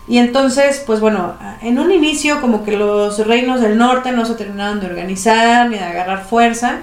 Y 0.09 0.17
entonces, 0.19 0.83
pues 0.85 0.99
bueno, 0.99 1.35
en 1.61 1.79
un 1.79 1.91
inicio 1.91 2.41
como 2.41 2.63
que 2.63 2.75
los 2.77 3.25
reinos 3.27 3.61
del 3.61 3.77
norte 3.77 4.11
no 4.13 4.25
se 4.25 4.35
terminaron 4.35 4.79
de 4.79 4.87
organizar 4.87 5.69
ni 5.69 5.77
de 5.77 5.83
agarrar 5.83 6.25
fuerza. 6.25 6.79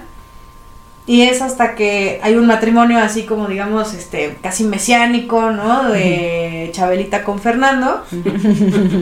Y 1.07 1.21
es 1.21 1.41
hasta 1.43 1.75
que 1.75 2.19
hay 2.23 2.33
un 2.35 2.47
matrimonio 2.47 2.97
así 2.97 3.23
como 3.25 3.47
digamos, 3.47 3.93
este, 3.93 4.37
casi 4.41 4.63
mesiánico, 4.63 5.51
¿no? 5.51 5.89
De 5.89 6.71
Chabelita 6.73 7.23
con 7.23 7.39
Fernando, 7.39 8.03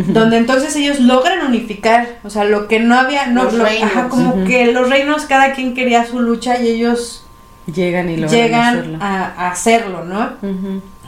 donde 0.08 0.38
entonces 0.38 0.76
ellos 0.76 1.00
logran 1.00 1.46
unificar, 1.48 2.20
o 2.24 2.30
sea, 2.30 2.44
lo 2.44 2.68
que 2.68 2.80
no 2.80 2.96
había, 2.96 3.28
no, 3.28 3.46
Los 3.46 3.54
lo- 3.54 3.63
reinos. 3.66 3.89
ajá, 3.92 4.10
como 4.10 4.44
que 4.46 4.72
los 4.74 4.89
reinos 4.89 5.24
cada 5.26 5.54
quien 5.54 5.74
quería 5.74 6.06
su 6.06 6.20
lucha 6.20 6.60
y 6.62 6.68
ellos 6.68 7.26
Llegan 7.74 8.10
y 8.10 8.18
logran 8.18 8.36
llegan 8.42 8.78
hacerlo. 8.78 8.98
a, 9.02 9.24
a 9.38 9.52
hacerlo, 9.52 10.04
¿no? 10.04 10.30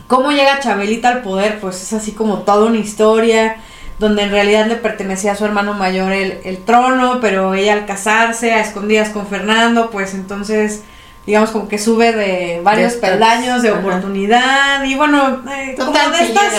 ¿Cómo 0.08 0.32
llega 0.32 0.60
Chabelita 0.62 1.10
al 1.10 1.22
poder? 1.24 1.60
Pues 1.60 1.82
es 1.82 1.92
así 1.92 2.14
como 2.14 2.40
toda 2.44 2.68
una 2.68 2.78
historia 2.78 3.58
donde 4.00 4.24
en 4.24 4.32
realidad 4.32 4.68
le 4.68 4.76
pertenecía 4.76 5.32
a 5.32 5.36
su 5.36 5.46
hermano 5.46 5.74
mayor 5.74 6.12
el, 6.12 6.40
el 6.44 6.58
trono, 6.58 7.20
pero 7.22 7.54
ella 7.54 7.74
al 7.74 7.86
casarse 7.86 8.54
a 8.54 8.60
escondidas 8.62 9.10
con 9.10 9.28
Fernando, 9.28 9.90
pues 9.90 10.14
entonces 10.14 10.82
digamos 11.26 11.50
como 11.52 11.68
que 11.68 11.80
sube 11.80 12.12
de 12.14 12.60
varios 12.64 12.94
De 12.96 13.00
peldaños 13.00 13.62
de 13.64 13.70
ajá. 13.70 13.80
oportunidad 13.80 14.84
y 14.84 14.96
bueno, 14.96 15.42
eh, 15.52 15.76
como 15.78 15.92
de 15.94 16.24
estas, 16.24 16.54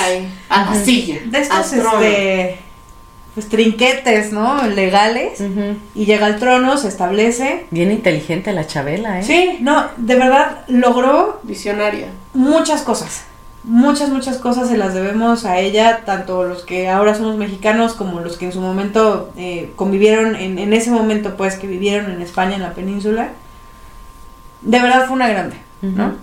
a 0.49 0.65
la 0.65 0.71
Ujú. 0.73 0.85
silla. 0.85 1.19
de 1.27 1.39
estos 1.39 1.73
este, 1.73 2.59
pues 3.35 3.49
trinquetes, 3.51 4.33
¿no? 4.33 4.63
Legales 4.67 5.41
y 5.95 6.07
llega 6.07 6.25
al 6.27 6.39
trono, 6.39 6.79
se 6.79 6.89
establece. 6.89 7.67
Bien 7.71 7.91
inteligente 7.93 8.53
la 8.55 8.67
Chabela, 8.67 9.21
¿eh? 9.21 9.23
Sí, 9.23 9.59
no, 9.61 9.87
de 9.99 10.15
verdad 10.17 10.65
logró 10.69 11.39
Visionaria. 11.43 12.07
muchas 12.33 12.81
cosas. 12.83 13.25
Muchas, 13.67 14.11
muchas 14.11 14.39
cosas 14.39 14.69
se 14.69 14.77
las 14.77 14.95
debemos 14.95 15.45
a 15.45 15.59
ella, 15.59 16.03
tanto 16.07 16.45
los 16.45 16.63
que 16.63 16.89
ahora 16.89 17.17
somos 17.17 17.37
mexicanos 17.37 17.95
como 17.95 18.21
los 18.21 18.37
que 18.37 18.47
en 18.47 18.53
su 18.53 18.61
momento 18.61 19.31
eh, 19.37 19.73
convivieron, 19.75 20.37
en, 20.37 20.59
en 20.61 20.73
ese 20.73 20.93
momento 20.93 21.37
pues 21.37 21.57
que 21.57 21.67
vivieron 21.67 22.11
en 22.13 22.23
España, 22.23 22.55
en 22.55 22.63
la 22.63 22.75
península. 22.75 23.31
De 24.63 24.81
verdad 24.81 25.07
fue 25.07 25.17
una 25.17 25.29
grande, 25.29 25.57
¿no? 25.83 26.15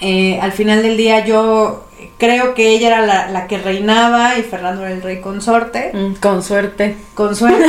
Eh, 0.00 0.38
al 0.40 0.52
final 0.52 0.82
del 0.82 0.96
día 0.96 1.24
yo 1.24 1.84
creo 2.18 2.54
que 2.54 2.70
ella 2.70 2.88
era 2.88 3.06
la, 3.06 3.28
la 3.30 3.46
que 3.46 3.58
reinaba 3.58 4.38
y 4.38 4.42
Fernando 4.42 4.86
era 4.86 4.94
el 4.94 5.02
rey 5.02 5.20
consorte. 5.20 5.90
Mm, 5.92 6.14
Con 6.14 6.42
suerte. 6.42 6.96
Con 7.14 7.36
suerte. 7.36 7.66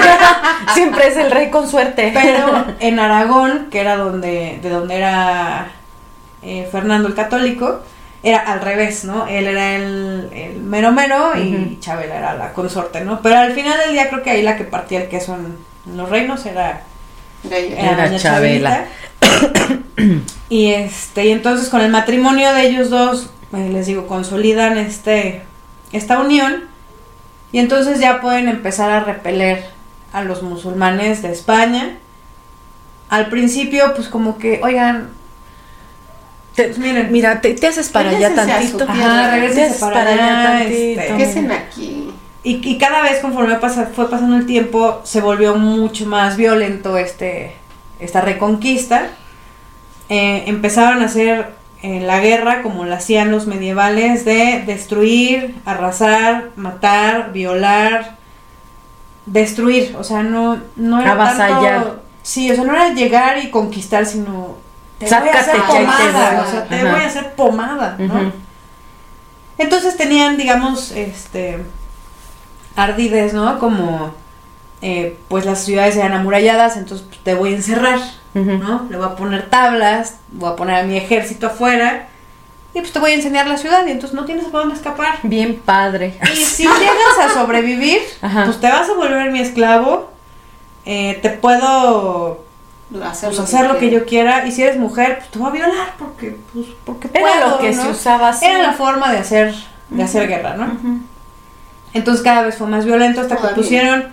Siempre 0.73 1.07
es 1.07 1.17
el 1.17 1.31
rey 1.31 1.49
con 1.49 1.67
suerte. 1.67 2.11
Pero 2.13 2.65
en 2.79 2.99
Aragón, 2.99 3.67
que 3.69 3.81
era 3.81 3.97
donde, 3.97 4.59
de 4.61 4.69
donde 4.69 4.95
era 4.95 5.71
eh, 6.43 6.67
Fernando 6.71 7.07
el 7.09 7.15
católico, 7.15 7.81
era 8.21 8.39
al 8.39 8.61
revés, 8.61 9.05
¿no? 9.05 9.27
Él 9.27 9.47
era 9.47 9.75
el, 9.75 10.29
el 10.33 10.59
mero 10.61 10.91
mero 10.91 11.37
y. 11.37 11.77
Chabela 11.79 12.17
era 12.17 12.33
la 12.35 12.53
consorte, 12.53 13.01
¿no? 13.01 13.21
Pero 13.21 13.37
al 13.37 13.53
final 13.53 13.77
del 13.79 13.93
día 13.93 14.09
creo 14.09 14.23
que 14.23 14.31
ahí 14.31 14.41
la 14.41 14.57
que 14.57 14.65
partía 14.65 15.01
el 15.01 15.09
queso 15.09 15.35
en, 15.35 15.57
en 15.89 15.97
los 15.97 16.09
reinos 16.09 16.45
era, 16.45 16.83
era 17.43 17.57
Era 17.57 18.05
doña 18.05 18.19
Chabela. 18.19 18.85
y 20.49 20.67
este, 20.67 21.25
y 21.25 21.31
entonces 21.31 21.69
con 21.69 21.81
el 21.81 21.91
matrimonio 21.91 22.53
de 22.53 22.67
ellos 22.67 22.89
dos, 22.89 23.31
eh, 23.53 23.69
les 23.71 23.87
digo, 23.87 24.07
consolidan 24.07 24.77
este, 24.77 25.43
esta 25.91 26.19
unión 26.19 26.65
y 27.51 27.59
entonces 27.59 27.99
ya 27.99 28.21
pueden 28.21 28.47
empezar 28.47 28.91
a 28.91 28.99
repeler 28.99 29.65
a 30.13 30.23
los 30.23 30.43
musulmanes 30.43 31.21
de 31.21 31.31
España. 31.31 31.97
Al 33.09 33.27
principio, 33.29 33.93
pues 33.95 34.07
como 34.07 34.37
que, 34.37 34.59
oigan, 34.63 35.09
Te- 36.59 36.65
pues 36.65 36.77
miren, 36.77 37.09
mira, 37.09 37.39
te, 37.39 37.53
te 37.53 37.67
haces 37.67 37.87
para 37.87 38.09
allá 38.09 38.35
tantito. 38.35 38.83
Ajá, 38.85 39.33
haces 39.35 39.77
para 39.77 39.93
para 39.93 40.11
allá 40.11 40.23
allá, 40.41 40.59
tantito. 40.59 40.99
este, 41.01 41.15
¿Qué 41.15 41.23
hacen 41.23 41.51
aquí? 41.53 42.11
Y, 42.43 42.69
y 42.69 42.77
cada 42.77 43.01
vez 43.01 43.19
conforme 43.19 43.55
pasa- 43.55 43.89
fue 43.95 44.09
pasando 44.09 44.35
el 44.35 44.45
tiempo, 44.45 44.99
se 45.05 45.21
volvió 45.21 45.55
mucho 45.55 46.05
más 46.05 46.35
violento 46.35 46.97
este, 46.97 47.53
esta 48.01 48.19
reconquista. 48.19 49.07
Eh, 50.09 50.43
empezaron 50.47 51.01
a 51.01 51.05
hacer 51.05 51.51
en 51.81 52.07
la 52.07 52.19
guerra 52.19 52.61
como 52.61 52.83
la 52.83 52.97
hacían 52.97 53.31
los 53.31 53.47
medievales 53.47 54.25
de 54.25 54.61
destruir, 54.65 55.55
arrasar, 55.63 56.49
matar, 56.57 57.31
violar, 57.31 58.17
destruir, 59.25 59.95
o 59.97 60.03
sea, 60.03 60.23
no, 60.23 60.59
no 60.75 60.99
era 60.99 61.11
Avasallar. 61.13 61.83
tanto... 61.83 62.03
Sí, 62.21 62.51
o 62.51 62.55
sea, 62.55 62.63
no 62.65 62.73
era 62.73 62.93
llegar 62.93 63.37
y 63.43 63.49
conquistar, 63.49 64.05
sino 64.05 64.57
te 64.99 65.05
voy 65.05 65.15
a 65.15 65.17
Sácate 65.17 65.37
hacer 65.37 65.61
pomada, 65.63 66.45
o 66.47 66.51
sea, 66.51 66.65
te 66.65 66.75
Ajá. 66.75 66.91
voy 66.91 67.01
a 67.01 67.07
hacer 67.07 67.33
pomada, 67.33 67.95
¿no? 67.97 68.31
Entonces 69.57 69.97
tenían, 69.97 70.37
digamos, 70.37 70.91
este 70.91 71.63
ardides, 72.75 73.33
¿no? 73.33 73.59
Como 73.59 74.13
eh, 74.81 75.17
pues 75.27 75.45
las 75.45 75.63
ciudades 75.63 75.95
eran 75.95 76.13
amuralladas, 76.13 76.77
entonces 76.77 77.05
pues, 77.07 77.19
te 77.23 77.33
voy 77.33 77.53
a 77.53 77.55
encerrar. 77.55 77.99
¿no? 78.33 78.85
Le 78.89 78.97
voy 78.97 79.07
a 79.07 79.15
poner 79.15 79.49
tablas, 79.49 80.17
voy 80.31 80.51
a 80.51 80.55
poner 80.55 80.75
a 80.75 80.83
mi 80.83 80.95
ejército 80.95 81.47
afuera 81.47 82.07
y 82.73 82.79
pues 82.79 82.93
te 82.93 82.99
voy 82.99 83.11
a 83.11 83.13
enseñar 83.15 83.47
la 83.47 83.57
ciudad 83.57 83.85
y 83.87 83.91
entonces 83.91 84.15
no 84.15 84.25
tienes 84.25 84.45
por 84.45 84.61
dónde 84.61 84.75
escapar. 84.75 85.17
Bien 85.23 85.55
padre. 85.59 86.17
Y 86.31 86.35
si 86.35 86.63
llegas 86.63 87.19
a 87.19 87.33
sobrevivir, 87.33 87.99
Ajá. 88.21 88.45
pues 88.45 88.59
te 88.59 88.67
vas 88.67 88.87
a 88.87 88.93
volver 88.93 89.31
mi 89.31 89.39
esclavo, 89.39 90.11
eh, 90.85 91.17
te 91.21 91.29
puedo 91.31 92.45
Hacer, 93.03 93.29
pues, 93.29 93.39
hacer 93.39 93.67
lo 93.67 93.77
que 93.77 93.91
yo 93.91 94.05
quiera 94.05 94.47
y 94.47 94.51
si 94.51 94.63
eres 94.63 94.77
mujer, 94.79 95.17
pues 95.19 95.29
te 95.29 95.37
voy 95.39 95.49
a 95.49 95.51
violar 95.51 95.93
porque, 95.99 96.37
pues, 96.51 96.65
porque 96.85 97.09
Era 97.13 97.21
puedo, 97.21 97.49
lo 97.51 97.57
que 97.59 97.71
¿no? 97.71 97.83
se 97.83 97.89
usaba 97.89 98.29
así. 98.29 98.45
Era 98.45 98.63
la 98.63 98.73
forma 98.73 99.11
de 99.11 99.19
hacer, 99.19 99.53
de 99.89 100.03
hacer 100.03 100.27
guerra, 100.27 100.55
¿no? 100.55 100.71
Entonces 101.93 102.23
cada 102.23 102.41
vez 102.43 102.55
fue 102.57 102.67
más 102.67 102.85
violento 102.85 103.21
hasta 103.21 103.37
que 103.37 103.47
pusieron 103.49 104.07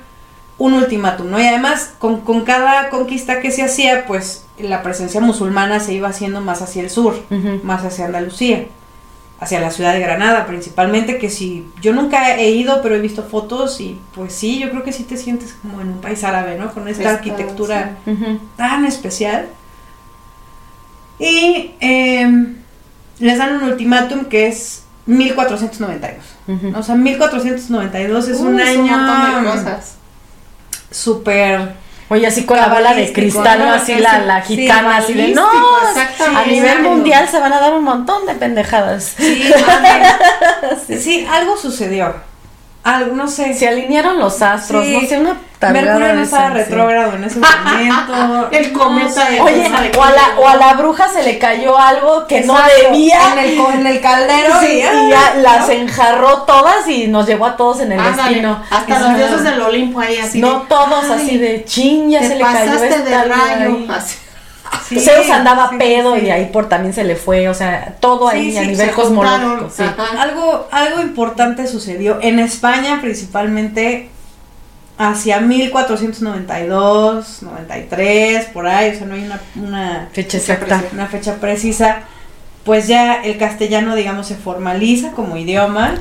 un 0.58 0.74
ultimátum, 0.74 1.30
¿no? 1.30 1.40
Y 1.40 1.46
además 1.46 1.94
con, 1.98 2.20
con 2.20 2.42
cada 2.42 2.88
conquista 2.90 3.40
que 3.40 3.50
se 3.50 3.62
hacía, 3.62 4.06
pues 4.06 4.44
la 4.58 4.82
presencia 4.82 5.20
musulmana 5.20 5.80
se 5.80 5.92
iba 5.94 6.08
haciendo 6.08 6.40
más 6.40 6.62
hacia 6.62 6.82
el 6.82 6.90
sur, 6.90 7.14
más 7.62 7.84
hacia 7.84 8.06
Andalucía, 8.06 8.66
hacia 9.38 9.61
la 9.61 9.70
ciudad 9.70 9.92
de 9.92 10.01
Granada 10.01 10.46
principalmente, 10.46 11.18
que 11.18 11.29
si 11.29 11.66
yo 11.83 11.92
nunca 11.92 12.37
he 12.37 12.51
ido, 12.51 12.81
pero 12.83 12.94
he 12.94 13.01
visto 13.01 13.22
fotos 13.22 13.81
y 13.81 13.99
pues 14.14 14.33
sí, 14.33 14.59
yo 14.59 14.70
creo 14.70 14.83
que 14.83 14.92
sí 14.92 15.05
te 15.05 15.16
sientes 15.16 15.55
como 15.61 15.81
en 15.81 15.88
un 15.88 16.01
país 16.01 16.25
árabe, 16.25 16.57
¿no? 16.59 16.72
Con 16.72 16.88
esta 16.88 17.03
Está, 17.03 17.14
arquitectura 17.16 17.96
tan 18.57 18.85
especial. 18.87 19.46
Y 21.18 21.72
em, 21.81 22.57
les 23.18 23.38
dan 23.38 23.57
un 23.57 23.64
ultimátum 23.70 24.25
que 24.27 24.46
es 24.49 24.83
1492. 25.07 26.25
Ujú. 26.49 26.79
O 26.79 26.83
sea, 26.83 26.94
1492 26.94 28.29
es 28.29 28.40
Uy, 28.40 28.46
un 28.49 28.61
es 28.61 28.77
un 28.77 28.83
montón 28.90 28.99
año 28.99 29.40
de 29.42 29.51
cosas. 29.51 29.96
súper... 30.90 31.86
Oye, 32.09 32.27
así 32.27 32.45
con 32.45 32.57
la 32.57 32.69
bala 32.69 32.95
de 32.95 33.12
cristal. 33.12 33.62
Así 33.62 33.95
Sí, 33.95 34.01
la, 34.01 34.19
la 34.21 34.45
sí, 34.45 34.57
gitana, 34.57 34.99
así 34.99 35.14
de, 35.14 35.29
no, 35.29 35.49
a 35.49 36.45
nivel 36.47 36.83
mundial 36.83 37.29
se 37.29 37.40
van 37.40 37.53
a 37.53 37.61
dar 37.61 37.73
un 37.75 37.85
montón 37.85 38.27
de 38.27 38.35
pendejadas. 38.35 39.14
Sí, 39.16 39.42
sí, 41.01 41.27
algo 41.29 41.57
sucedió. 41.57 42.14
Algo, 42.87 43.16
no 43.16 43.27
sé. 43.29 43.53
Se 43.55 43.66
alinearon 43.68 44.18
los 44.18 44.40
astros, 44.42 44.85
Sí. 44.85 44.92
no 45.03 45.09
sé, 45.09 45.18
una 45.18 45.37
Mercurio 45.72 46.12
no 46.14 46.22
estaba 46.22 46.51
retrógrado 46.51 47.14
en 47.14 47.25
ese 47.25 47.40
momento. 47.40 48.49
El 48.53 48.72
cometa 48.72 49.27
sé. 49.27 49.33
de- 49.33 49.40
Oye, 49.40 49.68
¿Sabe 49.68 49.90
o 49.99 50.03
a, 50.03 50.11
la, 50.11 50.22
o 50.38 50.46
a 50.49 50.55
la 50.57 50.75
bruja 50.75 51.09
se 51.09 51.22
le 51.22 51.38
cayó 51.38 51.77
algo 51.79 52.27
que 52.27 52.42
no 52.42 52.55
Exacto, 52.59 52.90
debía. 52.92 53.18
En 53.33 53.38
el, 53.38 53.59
en 53.81 53.87
el 53.87 54.01
caldero. 54.01 54.61
Sí, 54.61 54.66
y, 54.66 54.77
y 54.79 55.11
ya 55.11 55.33
¿no? 55.35 55.40
las 55.42 55.68
enjarró 55.70 56.42
todas 56.42 56.87
y 56.88 57.09
nos 57.09 57.27
llevó 57.27 57.46
a 57.46 57.57
todos 57.57 57.81
en 57.81 57.92
el 57.92 57.99
Ándale, 58.01 58.29
destino. 58.29 58.62
Hasta 58.70 58.99
los 59.01 59.09
se- 59.11 59.16
dioses 59.16 59.42
del 59.44 59.61
Olimpo 59.62 59.99
ahí 60.01 60.18
así. 60.18 60.40
No 60.40 60.61
de, 60.61 60.66
todos 60.68 61.05
"Ay, 61.07 61.12
así 61.25 61.38
de 61.38 61.64
chin, 61.64 62.11
ya 62.11 62.20
se 62.22 62.37
le 62.37 62.44
cayó 62.44 62.66
pasaste 62.70 62.88
esta 62.88 63.03
de 63.03 63.25
rayo. 63.25 63.79
Así. 63.92 64.16
Sí, 64.88 65.00
Zeus 65.00 65.29
andaba 65.31 65.70
sí, 65.70 65.76
pedo 65.79 66.14
sí. 66.14 66.20
y 66.22 66.24
de 66.26 66.33
ahí 66.33 66.46
por 66.52 66.68
también 66.68 66.94
se 66.94 67.02
le 67.05 67.16
fue, 67.16 67.48
o 67.48 67.55
sea, 67.55 67.96
todo 68.00 68.29
ahí 68.29 68.52
sí, 68.52 68.59
a 68.59 68.62
nivel 68.62 68.90
cosmológico. 68.92 69.68
Algo, 70.18 70.68
algo 70.70 71.00
importante 71.02 71.66
sucedió 71.66 72.18
en 72.22 72.38
España 72.38 72.98
principalmente 73.00 74.11
hacia 74.98 75.40
1492, 75.40 77.42
93, 77.42 78.46
por 78.46 78.66
ahí, 78.66 78.94
o 78.94 78.98
sea, 78.98 79.07
no 79.07 79.14
hay 79.14 79.24
una, 79.24 79.40
una, 79.57 80.09
Fecha 80.12 80.38
exacta. 80.38 80.83
una 80.92 81.07
fecha 81.07 81.35
precisa. 81.37 82.02
Pues 82.64 82.88
ya 82.88 83.22
el 83.22 83.38
castellano, 83.38 83.94
digamos, 83.94 84.26
se 84.26 84.35
formaliza 84.37 85.12
como 85.12 85.37
idioma. 85.37 85.94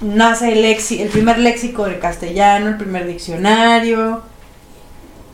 Nace 0.00 0.52
el, 0.52 0.62
lexi- 0.64 1.00
el 1.00 1.08
primer 1.08 1.38
léxico 1.38 1.86
del 1.86 1.98
castellano, 1.98 2.68
el 2.68 2.76
primer 2.76 3.06
diccionario. 3.06 4.22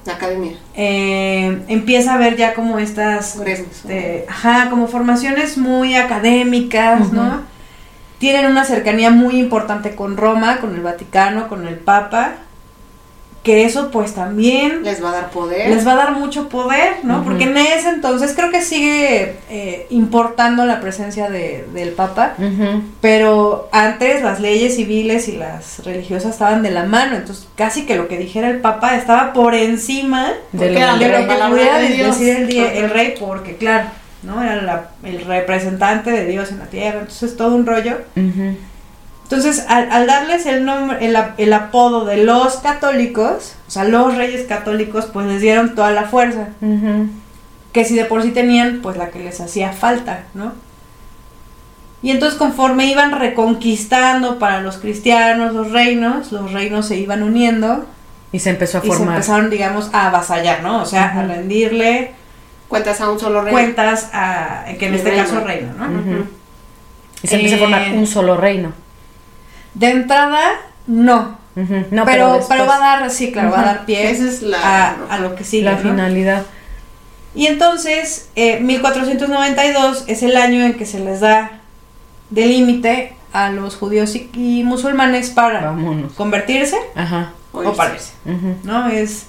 La 0.05 0.15
academia. 0.15 0.53
eh, 0.75 1.63
empieza 1.69 2.15
a 2.15 2.19
ver 2.19 2.37
ya 2.37 2.55
como 2.55 2.79
estas 2.79 3.37
este, 3.37 4.27
ajá, 4.29 4.69
como 4.69 4.89
formaciones 4.89 5.57
muy 5.59 5.95
académicas. 5.95 7.13
¿no? 7.13 7.43
Tienen 8.19 8.47
una 8.47 8.65
cercanía 8.65 9.11
muy 9.11 9.39
importante 9.39 9.95
con 9.95 10.17
Roma, 10.17 10.59
con 10.59 10.75
el 10.75 10.81
Vaticano, 10.81 11.49
con 11.49 11.67
el 11.67 11.77
Papa, 11.77 12.35
que 13.43 13.65
eso 13.65 13.91
pues 13.91 14.15
también 14.15 14.85
Les 14.85 15.03
va 15.03 15.09
a 15.11 15.13
dar 15.15 15.31
poder. 15.31 15.69
les 15.69 15.85
va 15.85 15.93
a 15.95 15.97
dar 15.97 16.13
mucho 16.13 16.49
poder, 16.49 16.99
¿no? 17.03 17.25
Porque 17.25 17.45
en 17.45 17.57
ese 17.57 17.89
entonces 17.89 18.35
creo 18.37 18.51
que 18.53 18.63
sigue 18.63 19.37
eh, 19.51 19.87
importando 19.91 20.65
la 20.65 20.81
presencia 20.81 21.29
de- 21.29 21.67
del 21.75 21.91
Papa, 21.91 22.35
pero 23.01 23.69
antes 23.73 24.23
las 24.23 24.39
leyes 24.41 24.77
civiles 24.77 25.27
y 25.29 25.33
las 25.33 25.85
religiosas 25.85 26.33
estaban 26.33 26.63
de 26.63 26.71
la 26.71 26.85
mano, 26.85 27.17
entonces 27.17 27.49
casi 27.57 27.85
que 27.85 27.97
lo 27.97 28.07
que 28.09 28.17
dijera 28.19 28.49
el 28.49 28.59
Papa 28.61 28.97
estaba 28.97 29.33
por 29.33 29.55
encima 29.55 30.33
de 30.53 30.71
la 30.71 30.93
lo 30.93 30.99
que 31.01 31.09
palabra 31.27 31.49
pudiera 31.51 31.79
de 31.79 31.89
decir 32.05 32.37
el, 32.37 32.47
die- 32.47 32.79
el 32.79 32.91
rey, 32.91 33.15
porque 33.19 33.57
claro, 33.57 33.89
¿no? 34.23 34.43
Era 34.43 34.63
la- 34.63 34.91
el 35.03 35.25
representante 35.25 36.11
de 36.13 36.27
Dios 36.27 36.53
en 36.53 36.61
la 36.61 36.67
tierra, 36.67 37.01
entonces 37.01 37.37
todo 37.37 37.57
un 37.57 37.67
rollo. 37.67 37.99
Ujú. 38.17 38.57
Entonces, 39.35 39.65
al, 39.69 39.91
al 39.91 40.07
darles 40.07 40.45
el 40.47 40.65
nombre, 40.65 41.05
el, 41.07 41.17
ap- 41.17 41.39
el 41.41 41.53
apodo 41.53 42.05
de 42.05 42.19
los 42.19 42.57
católicos, 42.57 43.55
o 43.67 43.71
sea, 43.71 43.85
los 43.85 44.17
reyes 44.17 44.47
católicos, 44.47 45.07
pues 45.13 45.27
les 45.27 45.41
dieron 45.41 45.75
toda 45.75 45.91
la 45.91 46.05
fuerza, 46.05 46.49
que 47.73 47.85
si 47.85 47.95
de 47.97 48.05
por 48.05 48.23
sí 48.23 48.31
tenían, 48.33 48.81
pues 48.83 48.97
la 48.99 49.09
que 49.09 49.21
les 49.21 49.41
hacía 49.41 49.73
falta, 49.73 50.25
¿no? 50.35 50.53
Y 52.03 52.11
entonces 52.11 52.39
conforme 52.39 52.87
iban 52.87 53.13
reconquistando 53.19 54.39
para 54.39 54.61
los 54.61 54.77
cristianos 54.79 55.55
los 55.55 55.71
reinos, 55.71 56.33
los 56.33 56.53
reinos 56.53 56.87
se 56.87 56.97
iban 56.97 57.23
uniendo 57.23 57.87
Y 58.33 58.41
se 58.41 58.51
empezó 58.51 58.79
a 58.79 58.81
y 58.85 58.91
se 58.91 58.97
formar. 58.97 59.15
empezaron, 59.15 59.49
digamos, 59.51 59.89
a 59.95 60.09
avasallar, 60.09 60.63
¿no? 60.63 60.83
O 60.83 60.87
sea, 60.87 61.05
a 61.19 61.23
rendirle 61.23 62.13
Cuentas 62.69 63.01
a 63.01 63.11
un 63.11 63.21
solo 63.21 63.43
rey. 63.43 63.53
cuentas 63.53 64.09
a, 64.13 64.65
que 64.79 64.87
en 64.87 64.95
El 64.95 64.99
este 64.99 65.11
reino. 65.11 65.25
caso 65.25 65.41
reino, 65.45 65.73
¿no? 65.79 66.27
Y 67.23 67.29
se 67.29 67.35
empieza 67.37 67.55
a 67.55 67.59
Eh, 67.59 67.61
formar 67.61 67.93
un 67.93 68.07
solo 68.07 68.37
reino. 68.37 68.73
De 69.75 69.91
entrada, 69.91 70.41
no. 70.87 71.39
No, 71.91 72.05
pero, 72.07 72.41
pero 72.49 72.67
va 72.67 72.77
a 72.77 72.79
dar, 73.01 73.11
sí, 73.11 73.31
claro, 73.31 73.51
va 73.51 73.61
a 73.61 73.65
dar 73.65 73.85
pie 73.85 74.11
Esa 74.11 74.25
es 74.25 74.41
la- 74.43 74.59
a, 74.89 74.97
a 75.11 75.19
lo 75.19 75.35
que 75.35 75.45
sigue. 75.45 75.65
la 75.65 75.73
¿no? 75.73 75.79
finalidad. 75.79 76.45
Y 77.35 77.47
entonces, 77.47 78.31
eh, 78.37 78.59
1492 78.61 80.05
es 80.07 80.23
el 80.23 80.37
año 80.37 80.65
en 80.65 80.75
que 80.75 80.87
se 80.87 80.99
les 81.01 81.21
da 81.21 81.61
de 82.31 82.47
límite 82.47 83.15
a 83.33 83.51
los 83.51 83.77
judíos 83.77 84.15
y, 84.15 84.31
y 84.35 84.65
musulmanes 84.65 85.31
para 85.31 85.61
Vámonos. 85.63 86.13
convertirse 86.13 86.77
Ajá. 86.95 87.33
O 87.53 87.73
para 87.75 87.95
irse. 87.95 88.13
Ujú. 88.25 88.57
¿no? 88.65 88.89
Es 88.89 89.27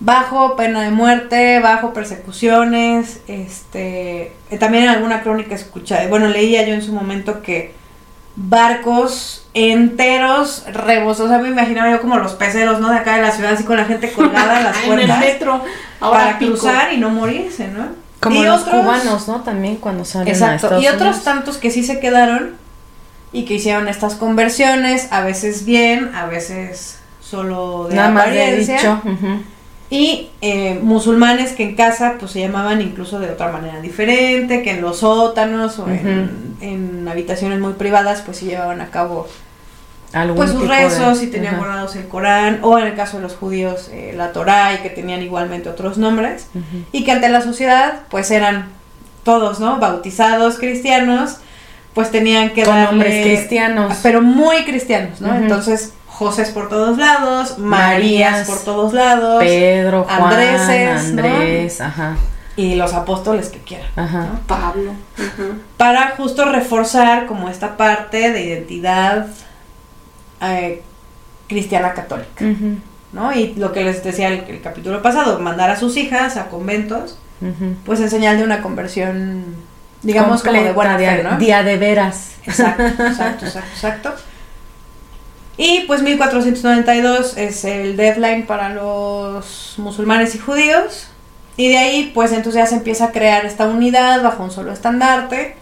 bajo 0.00 0.54
pena 0.56 0.82
de 0.82 0.90
muerte, 0.90 1.60
bajo 1.60 1.92
persecuciones, 1.94 3.20
este, 3.26 4.32
eh, 4.50 4.58
también 4.58 4.84
en 4.84 4.90
alguna 4.90 5.22
crónica 5.22 5.54
escuché, 5.54 6.06
bueno, 6.08 6.28
leía 6.28 6.66
yo 6.66 6.74
en 6.74 6.82
su 6.82 6.92
momento 6.92 7.42
que 7.42 7.74
barcos 8.40 9.44
enteros 9.54 10.64
rebosos, 10.72 11.26
o 11.26 11.28
sea, 11.28 11.38
me 11.38 11.48
imaginaba 11.48 11.90
yo 11.90 12.00
como 12.00 12.16
los 12.18 12.32
peceros, 12.34 12.78
¿no? 12.80 12.90
De 12.90 12.98
acá 12.98 13.16
de 13.16 13.22
la 13.22 13.32
ciudad, 13.32 13.52
así 13.52 13.64
con 13.64 13.76
la 13.76 13.84
gente 13.84 14.12
colgada 14.16 14.58
en 14.58 14.64
las 14.64 14.76
en 14.76 14.82
el 14.82 14.88
puertas 14.96 15.18
metro. 15.20 15.64
Ahora 16.00 16.18
para 16.20 16.38
pico. 16.38 16.52
cruzar 16.52 16.92
y 16.92 16.98
no 16.98 17.10
morirse, 17.10 17.68
¿no? 17.68 17.86
Como 18.20 18.40
Y 18.42 18.44
los 18.46 18.62
otros- 18.62 18.80
cubanos, 18.82 19.28
¿no? 19.28 19.40
También 19.42 19.76
cuando 19.76 20.04
salen 20.04 20.28
a 20.28 20.30
Exacto. 20.30 20.80
Y 20.80 20.86
otros 20.86 21.00
Unidos. 21.16 21.24
tantos 21.24 21.56
que 21.56 21.70
sí 21.70 21.82
se 21.82 21.98
quedaron 22.00 22.54
y 23.32 23.44
que 23.44 23.54
hicieron 23.54 23.88
estas 23.88 24.14
conversiones, 24.14 25.08
a 25.12 25.20
veces 25.22 25.64
bien, 25.64 26.12
a 26.14 26.26
veces 26.26 26.98
solo 27.20 27.86
de 27.88 27.96
Nada 27.96 28.10
más 28.10 28.24
de 28.30 28.30
apariencia. 28.42 28.76
dicho. 28.76 29.02
Y 29.90 30.28
eh, 30.42 30.78
musulmanes 30.82 31.52
que 31.52 31.62
en 31.62 31.74
casa 31.74 32.16
pues 32.18 32.32
se 32.32 32.40
llamaban 32.40 32.80
incluso 32.82 33.18
de 33.20 33.30
otra 33.30 33.50
manera 33.50 33.80
diferente, 33.80 34.62
que 34.62 34.72
en 34.72 34.82
los 34.82 34.98
sótanos 34.98 35.78
o 35.78 35.88
en, 35.88 36.56
en 36.60 37.08
habitaciones 37.08 37.58
muy 37.58 37.72
privadas 37.72 38.20
pues 38.22 38.36
se 38.38 38.44
llevaban 38.46 38.80
a 38.82 38.90
cabo 38.90 39.26
pues 40.36 40.50
sus 40.50 40.62
de- 40.62 40.68
rezos 40.68 41.22
y 41.22 41.26
tenían 41.28 41.56
guardados 41.58 41.96
el 41.96 42.06
Corán 42.08 42.60
o 42.62 42.78
en 42.78 42.86
el 42.86 42.94
caso 42.96 43.16
de 43.18 43.22
los 43.22 43.34
judíos 43.34 43.88
eh, 43.92 44.12
la 44.16 44.32
Torá 44.32 44.74
y 44.74 44.78
que 44.78 44.90
tenían 44.90 45.22
igualmente 45.22 45.68
otros 45.68 45.96
nombres 45.98 46.48
y 46.92 47.04
que 47.04 47.12
ante 47.12 47.28
la 47.30 47.40
sociedad 47.42 48.00
pues 48.10 48.30
eran 48.30 48.66
todos, 49.24 49.58
¿no? 49.60 49.78
Bautizados 49.78 50.58
cristianos 50.58 51.36
pues 51.94 52.10
tenían 52.10 52.50
que 52.50 52.62
Con 52.64 52.74
darle- 52.74 52.84
nombres 52.90 53.24
cristianos. 53.26 53.96
pero 54.02 54.20
muy 54.22 54.64
cristianos, 54.64 55.20
¿no? 55.20 55.34
Entonces 55.34 55.92
José 56.18 56.46
por 56.46 56.68
todos 56.68 56.98
lados, 56.98 57.58
Marías 57.58 58.32
Marías, 58.32 58.48
por 58.48 58.58
todos 58.64 58.92
lados. 58.92 59.38
Pedro, 59.38 60.02
Juan, 60.02 60.22
Andreses, 60.24 61.14
¿no? 61.14 61.22
Andrés, 61.22 61.80
ajá. 61.80 62.16
y 62.56 62.74
los 62.74 62.92
apóstoles 62.92 63.50
que 63.50 63.60
quieran. 63.60 63.86
Ajá. 63.94 64.22
¿no? 64.22 64.40
Pablo. 64.48 64.94
Para 65.76 66.16
justo 66.16 66.44
reforzar 66.44 67.26
como 67.26 67.48
esta 67.48 67.76
parte 67.76 68.32
de 68.32 68.42
identidad 68.42 69.28
eh, 70.40 70.82
cristiana 71.46 71.94
católica, 71.94 72.44
¿no? 73.12 73.32
Y 73.32 73.54
lo 73.54 73.70
que 73.70 73.84
les 73.84 74.02
decía 74.02 74.26
el, 74.26 74.40
el 74.40 74.60
capítulo 74.60 75.00
pasado, 75.00 75.38
mandar 75.38 75.70
a 75.70 75.76
sus 75.76 75.96
hijas 75.96 76.36
a 76.36 76.48
conventos, 76.48 77.16
pues 77.86 78.00
en 78.00 78.10
señal 78.10 78.38
de 78.38 78.42
una 78.42 78.60
conversión, 78.60 79.54
digamos, 80.02 80.42
como 80.42 80.60
de 80.60 80.72
buena 80.72 80.98
día, 80.98 81.14
fe, 81.14 81.22
¿no? 81.22 81.38
día 81.38 81.62
de 81.62 81.76
veras. 81.76 82.32
Exacto, 82.44 82.82
exacto, 83.04 83.46
exacto, 83.46 83.70
exacto. 83.72 84.14
Y 85.58 85.80
pues 85.88 86.02
1492 86.02 87.36
es 87.36 87.64
el 87.64 87.96
deadline 87.96 88.46
para 88.46 88.70
los 88.70 89.74
musulmanes 89.76 90.34
y 90.36 90.38
judíos. 90.38 91.08
Y 91.56 91.68
de 91.68 91.76
ahí 91.78 92.12
pues 92.14 92.30
entonces 92.30 92.62
ya 92.62 92.66
se 92.66 92.76
empieza 92.76 93.06
a 93.06 93.10
crear 93.12 93.44
esta 93.44 93.66
unidad 93.66 94.22
bajo 94.22 94.44
un 94.44 94.52
solo 94.52 94.72
estandarte. 94.72 95.56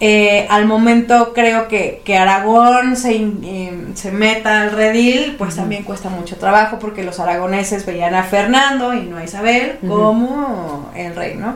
Eh, 0.00 0.46
al 0.50 0.66
momento 0.66 1.32
creo 1.32 1.68
que, 1.68 2.02
que 2.04 2.18
Aragón 2.18 2.96
se, 2.96 3.14
eh, 3.14 3.86
se 3.94 4.10
meta 4.10 4.62
al 4.62 4.72
redil, 4.72 5.36
pues 5.38 5.54
también 5.56 5.84
cuesta 5.84 6.08
mucho 6.10 6.36
trabajo 6.36 6.78
porque 6.80 7.04
los 7.04 7.20
aragoneses 7.20 7.86
veían 7.86 8.14
a 8.14 8.24
Fernando 8.24 8.92
y 8.94 9.02
no 9.02 9.18
a 9.18 9.24
Isabel 9.24 9.78
Ujú. 9.80 9.94
como 9.94 10.90
el 10.96 11.14
rey, 11.14 11.36
¿no? 11.36 11.54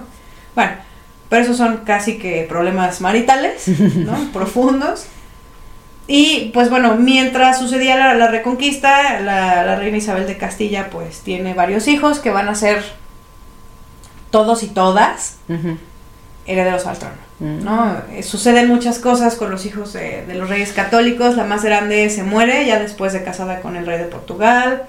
Bueno, 0.54 0.72
pero 1.28 1.42
esos 1.42 1.56
son 1.56 1.78
casi 1.78 2.18
que 2.18 2.46
problemas 2.48 3.00
maritales, 3.00 3.66
¿no? 3.96 4.16
Profundos. 4.32 5.08
Y 6.08 6.50
pues 6.54 6.70
bueno, 6.70 6.94
mientras 6.96 7.58
sucedía 7.58 7.96
la, 7.96 8.14
la 8.14 8.28
reconquista, 8.28 9.20
la, 9.20 9.64
la 9.64 9.76
reina 9.76 9.96
Isabel 9.96 10.26
de 10.26 10.36
Castilla 10.36 10.88
pues 10.90 11.20
tiene 11.20 11.52
varios 11.54 11.88
hijos 11.88 12.20
que 12.20 12.30
van 12.30 12.48
a 12.48 12.54
ser 12.54 12.82
todos 14.30 14.62
y 14.62 14.68
todas 14.68 15.38
Ujú. 15.48 15.76
herederos 16.46 16.86
al 16.86 16.98
trono. 16.98 17.14
Mm. 17.40 17.64
¿no? 17.64 17.96
Eh, 18.12 18.22
Suceden 18.22 18.68
muchas 18.68 18.98
cosas 18.98 19.34
con 19.34 19.50
los 19.50 19.66
hijos 19.66 19.92
de, 19.92 20.24
de 20.26 20.34
los 20.34 20.48
reyes 20.48 20.72
católicos. 20.72 21.36
La 21.36 21.44
más 21.44 21.64
grande 21.64 22.08
se 22.10 22.22
muere 22.22 22.64
ya 22.66 22.78
después 22.78 23.12
de 23.12 23.24
casada 23.24 23.60
con 23.60 23.76
el 23.76 23.84
rey 23.86 23.98
de 23.98 24.04
Portugal. 24.04 24.84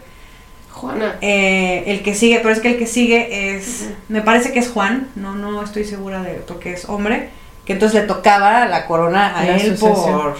Juana. 0.71 1.15
Eh, 1.21 1.83
el 1.87 2.03
que 2.03 2.13
sigue, 2.13 2.37
pero 2.39 2.51
es 2.53 2.59
que 2.59 2.67
el 2.69 2.77
que 2.77 2.85
sigue 2.85 3.55
es, 3.55 3.89
me 4.09 4.21
parece 4.21 4.51
que 4.53 4.59
es 4.59 4.69
Juan, 4.69 5.07
no, 5.15 5.33
no 5.33 5.63
estoy 5.63 5.83
segura 5.85 6.21
de 6.21 6.33
porque 6.47 6.73
es 6.73 6.87
hombre, 6.87 7.29
que 7.65 7.73
entonces 7.73 8.01
le 8.01 8.07
tocaba 8.07 8.67
la 8.67 8.85
corona 8.85 9.35
a 9.35 9.43
La 9.43 9.55
él 9.55 9.75
sucesión. 9.75 9.87
por, 10.21 10.37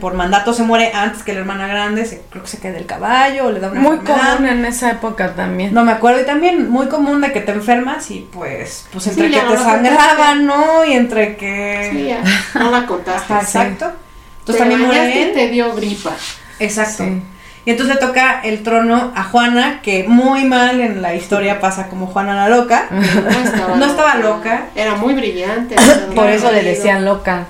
Por 0.00 0.14
mandato, 0.14 0.52
se 0.52 0.64
muere 0.64 0.90
antes 0.92 1.22
que 1.22 1.32
la 1.32 1.40
hermana 1.40 1.68
grande, 1.68 2.04
se- 2.06 2.22
creo 2.30 2.42
que 2.42 2.48
se 2.48 2.58
cae 2.58 2.72
del 2.72 2.86
caballo, 2.86 3.46
o 3.46 3.50
le 3.52 3.60
da 3.60 3.70
una 3.70 3.80
Muy 3.80 3.96
enfermedad. 3.98 4.34
común 4.36 4.48
en 4.48 4.64
esa 4.64 4.90
época 4.90 5.34
también. 5.34 5.72
No 5.72 5.84
me 5.84 5.92
acuerdo, 5.92 6.20
y 6.20 6.24
también 6.24 6.68
muy 6.70 6.88
común 6.88 7.20
de 7.20 7.32
que 7.32 7.40
te 7.40 7.52
enfermas 7.52 8.10
y 8.10 8.26
pues, 8.32 8.86
pues 8.92 9.06
entre 9.06 9.28
Sí, 9.28 9.32
que 9.34 9.42
no 9.42 9.48
te 9.52 9.56
lo 9.58 9.62
sangraban, 9.62 10.46
¿no? 10.46 10.84
Y 10.84 10.92
entre 10.94 11.36
que... 11.36 11.88
Sí, 11.92 12.04
ya. 12.08 12.22
No 12.58 12.70
la 12.72 12.84
contaste. 12.86 13.32
Ajá, 13.32 13.42
exacto. 13.42 13.92
Entonces 14.40 14.54
Te 14.56 14.58
también 14.58 14.80
muere 14.82 15.22
él. 15.22 15.32
te 15.34 15.48
dio 15.50 15.72
gripa. 15.74 16.10
Exacto. 16.58 17.04
Sí. 17.04 17.22
Y 17.66 17.70
entonces 17.70 17.94
le 17.94 18.00
toca 18.00 18.40
el 18.42 18.62
trono 18.62 19.12
a 19.14 19.22
Juana, 19.24 19.80
que 19.82 20.04
muy 20.06 20.44
mal 20.44 20.80
en 20.80 21.00
la 21.00 21.14
historia 21.14 21.60
pasa 21.60 21.86
como 21.86 22.08
Juana 22.08 22.34
la 22.34 22.48
loca. 22.54 22.88
No 22.90 22.98
estaba, 23.00 23.76
No 23.76 23.86
estaba 23.86 24.14
loca. 24.16 24.66
Era 24.74 24.96
muy 24.96 25.14
brillante. 25.14 25.76
Por 26.14 26.28
eso 26.28 26.50
le 26.52 26.62
decían 26.62 27.04
loca. 27.06 27.46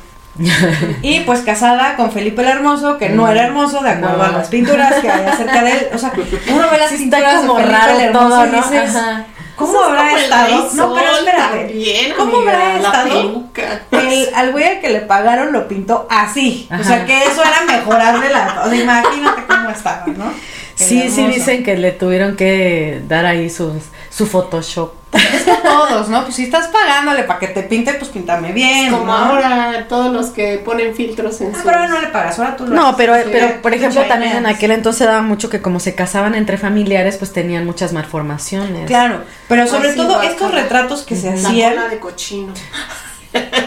Y 1.03 1.20
pues 1.20 1.40
casada 1.40 1.97
con 1.97 2.11
Felipe 2.11 2.42
el 2.42 2.49
Hermoso, 2.49 2.99
que 2.99 3.09
no 3.09 3.29
era 3.29 3.44
hermoso 3.47 3.81
de 3.83 3.90
acuerdo 3.90 4.16
No. 4.18 4.25
a 4.25 4.29
las 4.29 4.49
pinturas 4.49 4.94
que 5.01 5.11
hay 5.11 5.27
acerca 5.27 5.62
de 5.62 5.70
él. 5.73 5.88
O 5.94 5.99
sea, 5.99 6.12
uno 6.49 6.70
ve 6.70 6.79
las 6.79 6.90
Sí 6.90 6.97
pinturas 6.99 7.35
como 7.44 7.59
raro 7.59 7.92
el 7.99 8.01
Hermoso 8.07 8.29
todo, 8.29 8.47
y 8.47 8.51
dices, 8.51 8.97
Ajá. 8.97 9.25
¿cómo 9.57 9.81
habrá 9.81 10.12
estado? 10.18 10.70
No, 10.75 10.94
pero 10.94 11.11
espérate. 11.12 11.59
También, 11.66 12.12
¿Cómo 12.16 12.37
amiga, 12.37 12.53
habrá 12.53 12.77
estado? 12.77 13.44
El, 13.92 14.35
al 14.35 14.53
güey 14.53 14.64
al 14.64 14.81
que 14.81 14.90
le 14.90 15.01
pagaron 15.03 15.53
lo 15.53 15.68
pintó 15.68 16.07
así. 16.11 16.68
O 16.79 16.83
sea, 16.83 17.05
que 17.07 17.25
eso 17.25 17.42
era 17.42 17.61
mejorarle 17.66 18.31
la... 18.31 18.62
O 18.64 18.70
sea, 18.70 18.81
imagínate 18.81 19.44
cómo 19.47 19.70
estaba, 19.70 20.05
¿no? 20.16 20.33
Sí, 20.74 21.08
sí 21.10 21.26
dicen 21.26 21.62
que 21.64 21.76
le 21.76 21.92
tuvieron 21.92 22.37
que 22.37 23.00
dar 23.08 23.26
ahí 23.26 23.48
sus, 23.50 23.74
su 24.10 24.26
Photoshop. 24.26 24.92
Es 25.12 25.42
que 25.44 25.52
todos, 25.62 26.08
¿no? 26.08 26.24
Pues 26.24 26.34
si 26.34 26.42
estás 26.42 26.66
pagándole 26.68 27.22
para 27.22 27.38
que 27.38 27.46
te 27.46 27.62
pinte, 27.62 27.94
pues 27.94 28.10
píntame 28.10 28.50
bien, 28.52 28.90
Como 28.90 29.06
¿no? 29.06 29.12
ahora 29.12 29.87
todos 29.88 30.12
los 30.12 30.30
que 30.30 30.58
ponen 30.58 30.92
filtros 30.96 31.40
en 31.40 31.50
Ah, 31.52 31.54
sus... 31.54 31.62
pero 31.64 31.76
ahora 31.76 31.88
no 31.88 32.00
le 32.00 32.08
pagas, 32.08 32.37
ahora 32.40 32.56
tú 32.56 32.66
lo 32.66 32.74
No, 32.74 32.87
haces. 32.88 32.96
pero, 32.96 33.14
Sí, 33.16 33.28
pero 33.30 33.62
por 33.62 33.72
ejemplo 33.72 34.02
también 34.08 34.37
en 34.38 34.46
aquel 34.46 34.72
entonces 34.72 35.06
daba 35.06 35.22
mucho 35.22 35.48
que 35.50 35.62
como 35.62 35.78
se 35.78 35.94
casaban 35.94 36.34
entre 36.34 36.58
familiares, 36.58 37.16
pues 37.16 37.32
tenían 37.32 37.64
muchas 37.64 37.92
malformaciones. 37.92 38.87
Claro, 38.88 39.22
pero 39.48 39.68
sobre 39.68 39.90
Así 39.90 39.96
todo 39.98 40.20
estos 40.22 40.50
retratos 40.52 41.02
que 41.02 41.14
se 41.14 41.28
La 41.37 41.48
hacían, 41.48 41.74
cola 41.74 41.88
de 41.88 41.98
cochino. 42.00 42.52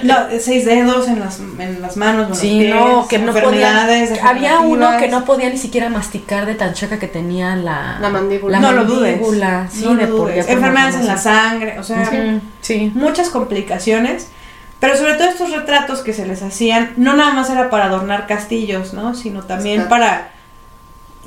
La- 0.04 0.30
seis 0.40 0.66
dedos 0.66 1.08
en 1.08 1.20
las, 1.20 1.40
en 1.40 1.82
las 1.82 1.98
manos, 1.98 2.24
en 2.24 2.30
los 2.30 2.38
Sí, 2.40 2.60
pies, 2.60 2.76
no, 2.76 3.08
que 3.08 3.20
no 3.20 3.32
podía. 3.34 3.44
enfermedades 3.48 4.24
Había 4.24 4.60
uno 4.60 4.98
que 4.98 5.08
no 5.08 5.26
podía 5.26 5.50
ni 5.50 5.58
siquiera 5.58 5.90
masticar 5.90 6.46
de 6.46 6.56
tan 6.56 6.74
choca 6.74 7.00
que 7.00 7.08
tenía 7.08 7.56
la, 7.56 7.98
La 8.00 8.10
mandíbula. 8.10 8.60
No 8.60 8.72
lo 8.72 8.86
dudes. 8.86 9.20
Sí, 9.72 9.86
No 9.86 9.94
lo 9.94 10.00
de 10.02 10.08
dudes. 10.08 10.46
por 10.46 10.54
Enfermedades 10.56 10.96
en 10.96 11.08
la 11.08 11.18
sangre, 11.18 11.80
o 11.80 11.84
sea, 11.84 12.10
Sí. 12.62 12.92
muchas 12.96 13.30
complicaciones. 13.30 14.30
Pero 14.80 14.96
sobre 14.96 15.16
todo 15.16 15.28
estos 15.28 15.52
retratos 15.52 16.02
que 16.02 16.14
se 16.14 16.28
les 16.28 16.44
hacían, 16.44 16.92
no 16.98 17.16
nada 17.16 17.34
más 17.34 17.50
era 17.50 17.72
para 17.72 17.86
adornar 17.86 18.28
castillos, 18.28 18.94
¿no? 18.94 19.16
Sino 19.16 19.42
también 19.42 19.78
Está. 19.82 19.90
para, 19.90 20.30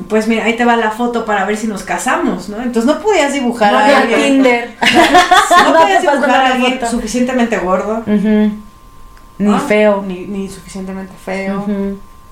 pues 0.09 0.27
mira, 0.29 0.45
ahí 0.45 0.57
te 0.57 0.65
va 0.65 0.77
la 0.77 0.91
foto 0.91 1.25
para 1.25 1.45
ver 1.45 1.57
si 1.57 1.67
nos 1.67 1.83
casamos, 1.83 2.49
¿no? 2.49 2.57
Entonces 2.63 2.85
no 2.85 3.01
podías 3.01 3.33
dibujar 3.33 3.73
No 3.73 3.79
a 3.79 3.85
alguien, 3.99 4.21
Tinder. 4.21 4.77
no 5.65 5.73
No 5.73 5.79
podías 5.81 6.03
dibujar 6.03 6.31
a 6.31 6.47
alguien 6.55 6.81
suficientemente 6.91 7.59
gordo. 7.59 8.03
Ni 8.07 8.53
¿no? 9.39 9.59
feo. 9.61 10.03
ni, 10.07 10.27
ni 10.27 10.49
suficientemente 10.49 11.13
feo. 11.25 11.67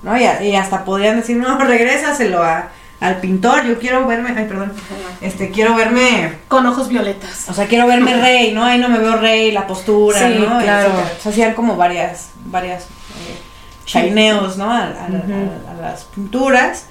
¿no? 0.03 0.17
Y, 0.17 0.55
hasta 0.55 0.85
podían 0.85 1.17
decir, 1.17 1.37
no, 1.37 1.57
regrésaselo 1.57 2.43
a, 2.43 2.69
al 2.99 3.17
pintor, 3.19 3.65
yo 3.65 3.79
quiero 3.79 4.05
verme, 4.05 4.33
ay, 4.37 4.45
perdón, 4.45 4.71
este, 5.21 5.49
quiero 5.49 5.75
verme, 5.75 6.33
Con 6.47 6.65
ojos 6.67 6.87
violetas. 6.87 7.49
o 7.49 7.53
sea, 7.53 7.65
quiero 7.67 7.87
verme 7.87 8.13
rey, 8.15 8.53
¿no? 8.53 8.63
Ahí 8.63 8.77
no 8.77 8.89
me 8.89 8.99
veo 8.99 9.15
rey, 9.17 9.51
la 9.51 9.65
postura, 9.67 10.19
Sí, 10.19 10.35
¿no? 10.39 10.59
claro. 10.61 10.89
O 11.17 11.21
sea, 11.21 11.31
hacían 11.31 11.53
como 11.53 11.75
varias, 11.75 12.29
varias 12.45 12.83
eh, 12.83 13.37
chineos, 13.85 14.57
¿no? 14.57 14.71
A, 14.71 14.83
a- 14.83 15.07
Ujú. 15.09 15.49
a 15.77 15.81
las 15.81 16.03
pinturas. 16.05 16.85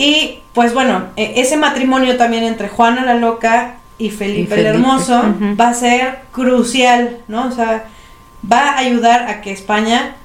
Y 0.00 0.38
pues 0.54 0.72
bueno, 0.72 1.04
e- 1.16 1.34
ese 1.42 1.56
matrimonio 1.58 2.16
también 2.16 2.44
entre 2.44 2.68
Juana 2.68 3.04
la 3.04 3.14
Loca 3.14 3.74
y 3.98 4.08
Felipe, 4.10 4.40
Y 4.40 4.46
Felipe, 4.46 4.60
el 4.60 4.66
Hermoso 4.76 5.22
va 5.60 5.68
a 5.68 5.74
ser 5.74 6.20
crucial, 6.32 7.18
¿no? 7.28 7.48
O 7.48 7.52
sea, 7.52 7.84
va 8.50 8.70
a 8.70 8.78
ayudar 8.78 9.28
a 9.28 9.42
que 9.42 9.52
España, 9.52 10.16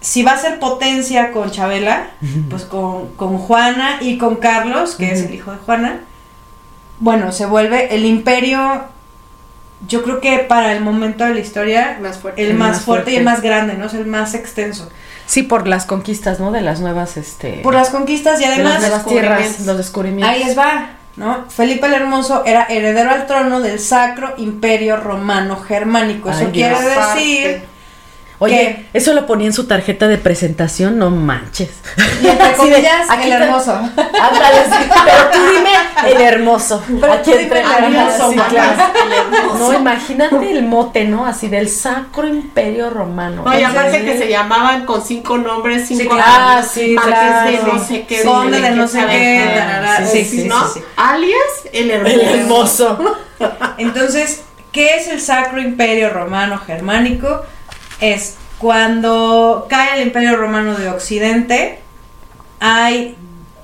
si 0.00 0.22
va 0.22 0.32
a 0.32 0.38
ser 0.38 0.60
potencia 0.60 1.32
con 1.32 1.50
Chabela, 1.50 2.10
pues 2.48 2.64
con, 2.64 3.08
con 3.16 3.38
Juana 3.38 3.98
y 4.00 4.16
con 4.16 4.36
Carlos, 4.36 4.94
que 4.94 5.10
es 5.12 5.22
el 5.24 5.34
hijo 5.34 5.50
de 5.50 5.58
Juana, 5.58 6.00
bueno, 7.00 7.32
se 7.32 7.46
vuelve 7.46 7.92
el 7.94 8.04
imperio, 8.04 8.84
yo 9.88 10.02
creo 10.04 10.20
que 10.20 10.38
para 10.38 10.72
el 10.72 10.82
momento 10.82 11.24
de 11.24 11.34
la 11.34 11.40
historia, 11.40 11.98
Más 12.00 12.18
fuerte. 12.18 12.42
el 12.42 12.50
El 12.50 12.56
más, 12.56 12.68
más 12.76 12.80
fuerte 12.82 13.10
y 13.12 13.16
el 13.16 13.24
más 13.24 13.40
grande, 13.42 13.74
¿no? 13.74 13.86
Es 13.86 13.94
el 13.94 14.06
más 14.06 14.34
extenso. 14.34 14.88
Sí, 15.30 15.44
por 15.44 15.68
las 15.68 15.86
conquistas, 15.86 16.40
¿no? 16.40 16.50
De 16.50 16.60
las 16.60 16.80
nuevas, 16.80 17.16
este... 17.16 17.60
Por 17.62 17.72
las 17.72 17.90
conquistas 17.90 18.40
y 18.40 18.42
de 18.42 18.48
las 18.64 18.82
además, 18.82 19.06
tierras, 19.06 19.60
los 19.60 19.76
descubrimientos. 19.76 20.28
ahí 20.28 20.42
les 20.42 20.58
va, 20.58 20.96
¿no? 21.14 21.48
Felipe 21.48 21.86
el 21.86 21.94
Hermoso 21.94 22.42
era 22.44 22.64
heredero 22.64 23.12
al 23.12 23.28
trono 23.28 23.60
del 23.60 23.78
Sacro 23.78 24.34
Imperio 24.38 24.96
Romano 24.96 25.54
Germánico. 25.54 26.30
Eso 26.30 26.46
Ay, 26.46 26.50
quiere 26.52 26.74
decir, 26.80 27.62
Oye, 28.42 28.86
eso 28.94 29.12
lo 29.12 29.26
ponía 29.26 29.48
en 29.48 29.52
su 29.52 29.66
tarjeta 29.66 30.08
de 30.08 30.16
presentación, 30.16 30.98
no 30.98 31.10
manches. 31.10 31.68
y 32.22 32.26
entre 32.26 32.52
comillas, 32.54 33.10
aquí 33.10 33.30
el 33.30 33.42
hermoso. 33.42 33.72
Ándale, 33.74 34.64
sí, 34.64 34.90
pero 35.04 35.30
tú 35.30 35.38
dime 35.52 35.70
el 36.10 36.20
hermoso. 36.22 36.82
Pero 37.00 37.12
Aquí 37.12 37.32
entre 37.32 37.60
el 37.60 37.66
hermoso, 37.66 38.30
sí, 38.30 38.38
claro. 38.48 38.82
El 39.04 39.36
hermoso. 39.36 39.58
No, 39.72 39.78
imagínate 39.78 40.52
el 40.52 40.64
mote, 40.64 41.04
¿no? 41.04 41.26
Así 41.26 41.48
del 41.48 41.68
Sacro 41.68 42.26
Imperio 42.26 42.88
Romano. 42.88 43.42
No, 43.44 43.58
y 43.58 43.62
aparte 43.62 43.98
sí. 43.98 44.04
que 44.06 44.16
se 44.16 44.28
llamaban 44.28 44.86
con 44.86 45.04
cinco 45.04 45.36
nombres, 45.36 45.86
cinco 45.86 46.02
Sí, 46.02 46.08
claro. 46.08 46.24
Ah, 46.26 46.62
sí, 46.62 46.96
claro. 46.96 47.50
de 47.50 47.58
no 47.62 47.84
sé 47.84 48.06
qué, 48.06 48.22
Conde 48.22 48.60
de 48.60 48.70
no 48.70 48.88
sé 48.88 49.04
qué, 49.06 49.62
Sí, 49.98 50.06
sí, 50.06 50.24
sí, 50.24 50.42
sí, 50.42 50.48
¿no? 50.48 50.66
sí, 50.66 50.80
sí. 50.80 50.84
Alias 50.96 51.34
el 51.72 51.90
hermoso. 51.90 52.14
El 52.14 52.40
hermoso. 52.40 53.16
Entonces, 53.76 54.42
¿qué 54.72 54.96
es 54.96 55.08
el 55.08 55.20
Sacro 55.20 55.60
Imperio 55.60 56.08
Romano 56.10 56.58
Germánico? 56.58 57.44
Es 58.00 58.36
cuando 58.58 59.66
cae 59.70 60.00
el 60.00 60.06
Imperio 60.08 60.36
Romano 60.36 60.74
de 60.74 60.88
Occidente, 60.88 61.78
hay 62.60 63.16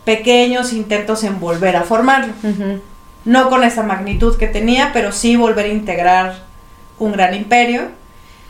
pequeños 0.05 0.73
intentos 0.73 1.25
en 1.25 1.39
volver 1.39 1.77
a 1.77 1.83
formarlo. 1.83 2.33
No 3.25 3.51
con 3.51 3.65
esa 3.65 3.83
magnitud 3.83 4.37
que 4.39 4.47
tenía, 4.47 4.91
pero 4.93 5.13
sí 5.13 5.37
volver 5.37 5.67
a 5.67 5.69
integrar 5.69 6.45
un 6.99 7.13
gran 7.13 7.35
imperio. 7.35 7.89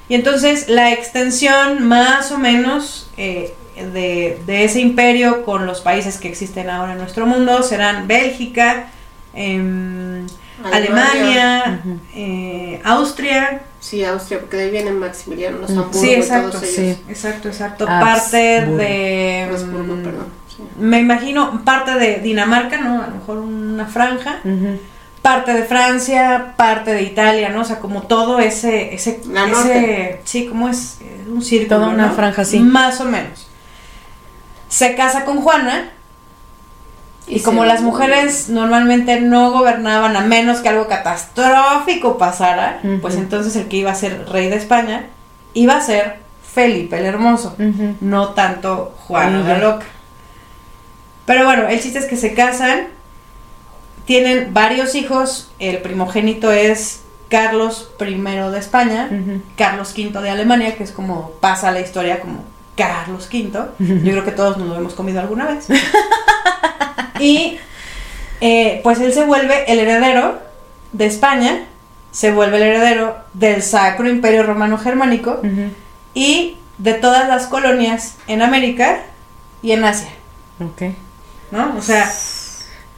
Y 0.08 0.14
entonces 0.14 0.68
la 0.68 0.92
extensión 0.92 1.82
más 1.82 2.30
o 2.30 2.38
menos 2.38 3.10
eh, 3.16 3.54
de, 3.76 4.40
de 4.46 4.64
ese 4.64 4.80
imperio 4.80 5.44
con 5.44 5.66
los 5.66 5.80
países 5.80 6.18
que 6.18 6.28
existen 6.28 6.70
ahora 6.70 6.92
en 6.92 6.98
nuestro 6.98 7.26
mundo 7.26 7.62
serán 7.62 8.06
Bélgica, 8.06 8.86
em, 9.34 10.26
Alemania, 10.72 11.80
eh, 12.14 12.80
Austria. 12.84 13.62
Sí, 13.86 14.02
Austria, 14.04 14.40
porque 14.40 14.56
de 14.56 14.64
ahí 14.64 14.70
vienen 14.72 14.98
Maximiliano, 14.98 15.58
los 15.58 15.70
Mm. 15.70 15.78
Hamburgo 15.78 16.00
Sí, 16.00 16.10
y 16.10 16.14
exacto, 16.14 16.50
todos 16.50 16.62
ellos. 16.64 16.74
sí. 16.96 17.02
Exacto, 17.08 17.48
exacto. 17.48 17.84
Habsburgo. 17.88 18.12
Parte 18.12 18.36
de... 18.66 19.46
Habsburgo, 19.48 19.94
mm, 19.94 20.02
perdón. 20.02 20.26
sí. 20.48 20.62
Me 20.78 20.98
imagino 20.98 21.62
parte 21.64 21.92
de 21.94 22.18
Dinamarca, 22.18 22.78
¿no? 22.78 23.00
A 23.02 23.06
lo 23.06 23.14
mejor 23.14 23.38
una 23.38 23.86
franja. 23.86 24.40
Parte 25.22 25.52
de 25.52 25.62
Francia, 25.64 26.54
parte 26.56 26.92
de 26.92 27.02
Italia, 27.02 27.50
¿no? 27.50 27.60
O 27.60 27.64
sea, 27.64 27.78
como 27.78 28.02
todo 28.02 28.40
ese... 28.40 28.92
ese, 28.94 29.20
La 29.30 29.46
ese 29.46 30.20
sí, 30.24 30.46
como 30.46 30.68
es 30.68 30.98
eh, 31.00 31.24
un 31.28 31.42
círculo, 31.42 31.76
Toda 31.80 31.88
una 31.90 32.06
¿no? 32.08 32.14
franja 32.14 32.42
así. 32.42 32.58
Más 32.58 33.00
o 33.00 33.04
menos. 33.04 33.46
Se 34.68 34.94
casa 34.96 35.24
con 35.24 35.40
Juana 35.42 35.90
y, 37.26 37.36
Y 37.36 37.40
como 37.40 37.64
las 37.64 37.82
mujeres 37.82 38.48
normalmente 38.48 39.20
no 39.20 39.52
gobernaban 39.52 40.16
a 40.16 40.20
menos 40.20 40.60
que 40.60 40.68
algo 40.68 40.86
catastrófico 40.86 42.18
pasara, 42.18 42.80
pues 43.00 43.16
entonces 43.16 43.56
el 43.56 43.68
que 43.68 43.78
iba 43.78 43.90
a 43.90 43.94
ser 43.94 44.28
rey 44.28 44.48
de 44.48 44.56
España 44.56 45.06
iba 45.54 45.76
a 45.76 45.80
ser 45.80 46.18
Felipe 46.42 46.98
el 46.98 47.04
Hermoso, 47.04 47.56
no 48.00 48.30
tanto 48.30 48.94
Juana 49.06 49.40
la 49.40 49.56
Ella. 49.56 49.58
Loca. 49.58 49.86
Pero 51.24 51.44
bueno, 51.44 51.68
el 51.68 51.80
chiste 51.80 51.98
es 51.98 52.06
que 52.06 52.16
se 52.16 52.34
casan, 52.34 52.88
tienen 54.04 54.54
varios 54.54 54.94
hijos, 54.94 55.50
el 55.58 55.78
primogénito 55.78 56.52
es 56.52 57.02
Carlos 57.28 57.90
I 58.00 58.14
de 58.14 58.58
España. 58.58 59.10
Carlos 59.56 59.94
V 59.96 60.20
de 60.20 60.30
Alemania, 60.30 60.76
que 60.76 60.84
es 60.84 60.92
como 60.92 61.32
pasa 61.40 61.72
la 61.72 61.80
historia 61.80 62.20
como 62.20 62.44
Carlos 62.76 63.28
V. 63.32 63.50
Yo 63.78 64.12
creo 64.12 64.24
que 64.24 64.30
todos 64.30 64.56
nos 64.58 64.68
lo 64.68 64.76
hemos 64.76 64.94
comido 64.94 65.20
alguna 65.20 65.46
vez. 65.46 65.66
y 67.20 67.58
eh, 68.40 68.80
pues 68.82 69.00
él 69.00 69.12
se 69.12 69.24
vuelve 69.24 69.70
el 69.70 69.78
heredero 69.78 70.38
de 70.92 71.06
España, 71.06 71.64
se 72.10 72.32
vuelve 72.32 72.56
el 72.58 72.62
heredero 72.64 73.16
del 73.34 73.62
Sacro 73.62 74.08
Imperio 74.08 74.42
Romano 74.42 74.78
Germánico 74.78 75.40
y 76.14 76.56
de 76.78 76.94
todas 76.94 77.28
las 77.28 77.46
colonias 77.46 78.16
en 78.26 78.42
América 78.42 79.00
y 79.62 79.72
en 79.72 79.84
Asia, 79.84 80.08
Ok. 80.62 80.94
¿no? 81.50 81.74
O 81.78 81.82
sea, 81.82 82.10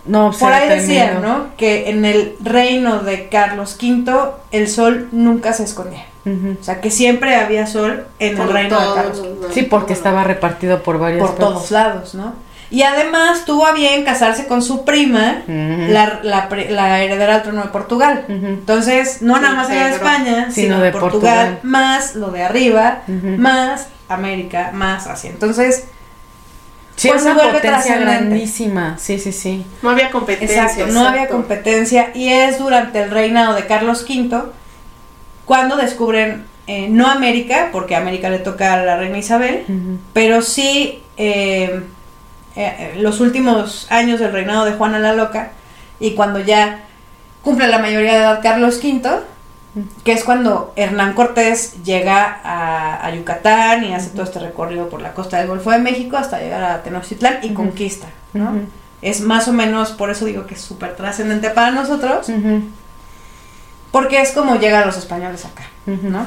No, 0.05 0.33
por 0.39 0.53
ahí 0.53 0.69
decían. 0.69 1.21
¿no? 1.23 1.49
Que 1.57 1.91
en 1.91 2.05
el 2.05 2.37
reino 2.41 3.01
de 3.01 3.29
Carlos 3.29 3.77
V 3.81 4.31
el 4.53 4.69
sol 4.69 5.09
nunca 5.13 5.53
se 5.53 5.65
escondía. 5.65 6.05
O 6.61 6.63
sea, 6.63 6.81
que 6.83 6.91
siempre 6.91 7.37
había 7.37 7.67
sol 7.67 8.07
en 8.19 8.39
el 8.39 8.53
reino 8.53 8.79
de 8.79 8.95
Carlos 8.95 9.19
los 9.19 9.27
V. 9.39 9.55
Sí, 9.55 9.63
porque 9.63 9.95
estaba 9.95 10.25
repartido 10.25 10.83
por 10.83 10.99
varias 10.99 11.23
Por 11.27 11.37
todos 11.37 11.71
lados, 11.71 12.15
¿no? 12.15 12.35
Y 12.71 12.83
además 12.83 13.45
tuvo 13.47 13.65
a 13.67 13.73
bien 13.73 14.05
casarse 14.05 14.47
con 14.47 14.61
su 14.63 14.85
prima, 14.85 15.43
la, 15.47 16.21
la, 16.23 16.49
pre- 16.51 16.71
la 16.71 17.03
heredera 17.03 17.37
al 17.37 17.43
trono 17.43 17.63
de 17.63 17.69
Portugal. 17.69 18.25
Entonces, 18.29 19.23
no 19.23 19.37
Sí, 19.37 19.43
nada 19.43 19.55
más 19.55 19.71
era 19.71 19.87
de 19.87 19.93
España, 19.95 20.51
Sino 20.51 20.75
sino 20.75 20.81
de 20.81 20.91
Portugal, 20.93 21.11
Portugal. 21.47 21.59
más 21.63 22.15
lo 22.15 22.31
de 22.31 22.43
arriba, 22.43 23.03
más 23.07 23.89
América, 24.09 24.71
más 24.75 25.07
Asia. 25.07 25.31
Entonces, 25.31 25.85
Sí, 26.97 27.09
pues 27.09 27.23
se 27.23 27.29
una 27.31 27.37
vuelve 27.37 27.53
potencia 27.61 27.71
trascendente. 27.85 28.05
grandísima. 28.27 28.99
Sí, 28.99 29.19
sí, 29.21 29.33
sí. 29.33 29.65
No 29.83 29.91
había 29.91 30.11
competencia. 30.11 30.65
Exacto, 30.65 30.93
no 30.93 31.07
había 31.07 31.29
competencia 31.29 32.11
y 32.15 32.29
es 32.29 32.59
durante 32.59 33.01
el 33.01 33.11
reinado 33.11 33.55
de 33.55 33.67
Carlos 33.67 34.05
V 34.09 34.37
cuando 35.45 35.77
descubren 35.77 36.45
eh, 36.67 36.89
no 36.91 37.07
América, 37.07 37.69
porque 37.73 37.95
a 37.95 37.99
América 37.99 38.29
le 38.31 38.41
toca 38.41 38.75
a 38.75 38.83
la 38.85 38.97
reina 38.97 39.17
Isabel, 39.17 39.65
pero 40.13 40.43
sí 40.43 41.01
eh, 41.17 41.83
eh, 42.61 42.95
los 42.97 43.21
últimos 43.21 43.87
años 43.89 44.19
del 44.19 44.33
reinado 44.33 44.65
de 44.65 44.73
Juana 44.73 44.99
la 44.99 45.13
Loca 45.13 45.53
y 46.01 46.15
cuando 46.15 46.41
ya 46.41 46.81
cumple 47.43 47.69
la 47.69 47.79
mayoría 47.79 48.13
de 48.15 48.19
edad 48.19 48.41
Carlos 48.43 48.81
V, 48.83 49.09
que 50.03 50.13
es 50.13 50.25
cuando 50.25 50.73
Hernán 50.75 51.13
Cortés 51.13 51.85
llega 51.85 52.41
a, 52.43 53.07
a 53.07 53.15
Yucatán 53.15 53.85
y 53.85 53.95
hace 53.95 54.11
todo 54.11 54.25
este 54.25 54.41
recorrido 54.41 54.89
por 54.89 55.01
la 55.01 55.15
costa 55.15 55.39
del 55.39 55.47
Golfo 55.47 55.71
de 55.71 55.79
México 55.79 56.17
hasta 56.17 56.41
llegar 56.41 56.65
a 56.65 56.83
Tenochtitlán 56.83 57.39
y 57.43 57.55
conquista, 57.55 58.09
¿no? 58.33 58.53
Es 59.03 59.21
más 59.21 59.47
o 59.47 59.53
menos, 59.53 59.93
por 59.93 60.11
eso 60.11 60.25
digo 60.25 60.47
que 60.47 60.55
es 60.55 60.61
súper 60.61 60.97
trascendente 60.97 61.51
para 61.51 61.71
nosotros, 61.71 62.27
porque 63.93 64.21
es 64.21 64.33
como 64.33 64.57
llegan 64.57 64.85
los 64.85 64.97
españoles 64.97 65.45
acá. 65.45 65.63
¿no? 65.87 66.27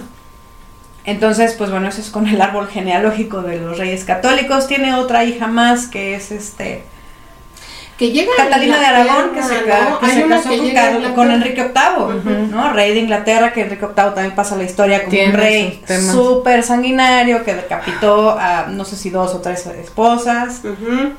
Entonces, 1.05 1.55
pues 1.57 1.71
bueno, 1.71 1.87
eso 1.87 2.01
es 2.01 2.09
con 2.09 2.27
el 2.27 2.41
árbol 2.41 2.67
genealógico 2.67 3.41
de 3.41 3.59
los 3.59 3.77
reyes 3.77 4.03
católicos. 4.05 4.67
Tiene 4.67 4.93
otra 4.95 5.23
hija 5.23 5.47
más 5.47 5.87
que 5.87 6.13
es 6.15 6.31
este 6.31 6.83
Que 7.97 8.11
llega 8.11 8.31
a 8.33 8.43
Catalina 8.43 8.79
de 8.79 8.85
Aragón, 8.85 9.31
que 9.33 9.41
se, 9.41 9.55
que 9.55 10.09
se 10.11 10.27
casó 10.27 10.49
que 10.49 11.13
con, 11.15 11.31
Enrique 11.31 11.63
VIII. 11.63 12.49
¿no? 12.51 12.71
Rey 12.73 12.93
de 12.93 12.99
Inglaterra, 12.99 13.51
que 13.51 13.61
Enrique 13.61 13.85
VIII 13.85 14.13
también 14.13 14.35
pasa 14.35 14.55
la 14.55 14.63
historia 14.63 14.99
como 14.99 15.09
Tiene 15.09 15.33
un 15.33 15.39
rey 15.39 15.83
súper 16.11 16.61
sanguinario 16.61 17.43
que 17.43 17.55
decapitó 17.55 18.37
a 18.39 18.67
no 18.67 18.85
sé 18.85 18.95
si 18.95 19.09
dos 19.09 19.33
o 19.33 19.41
tres 19.41 19.65
esposas, 19.65 20.61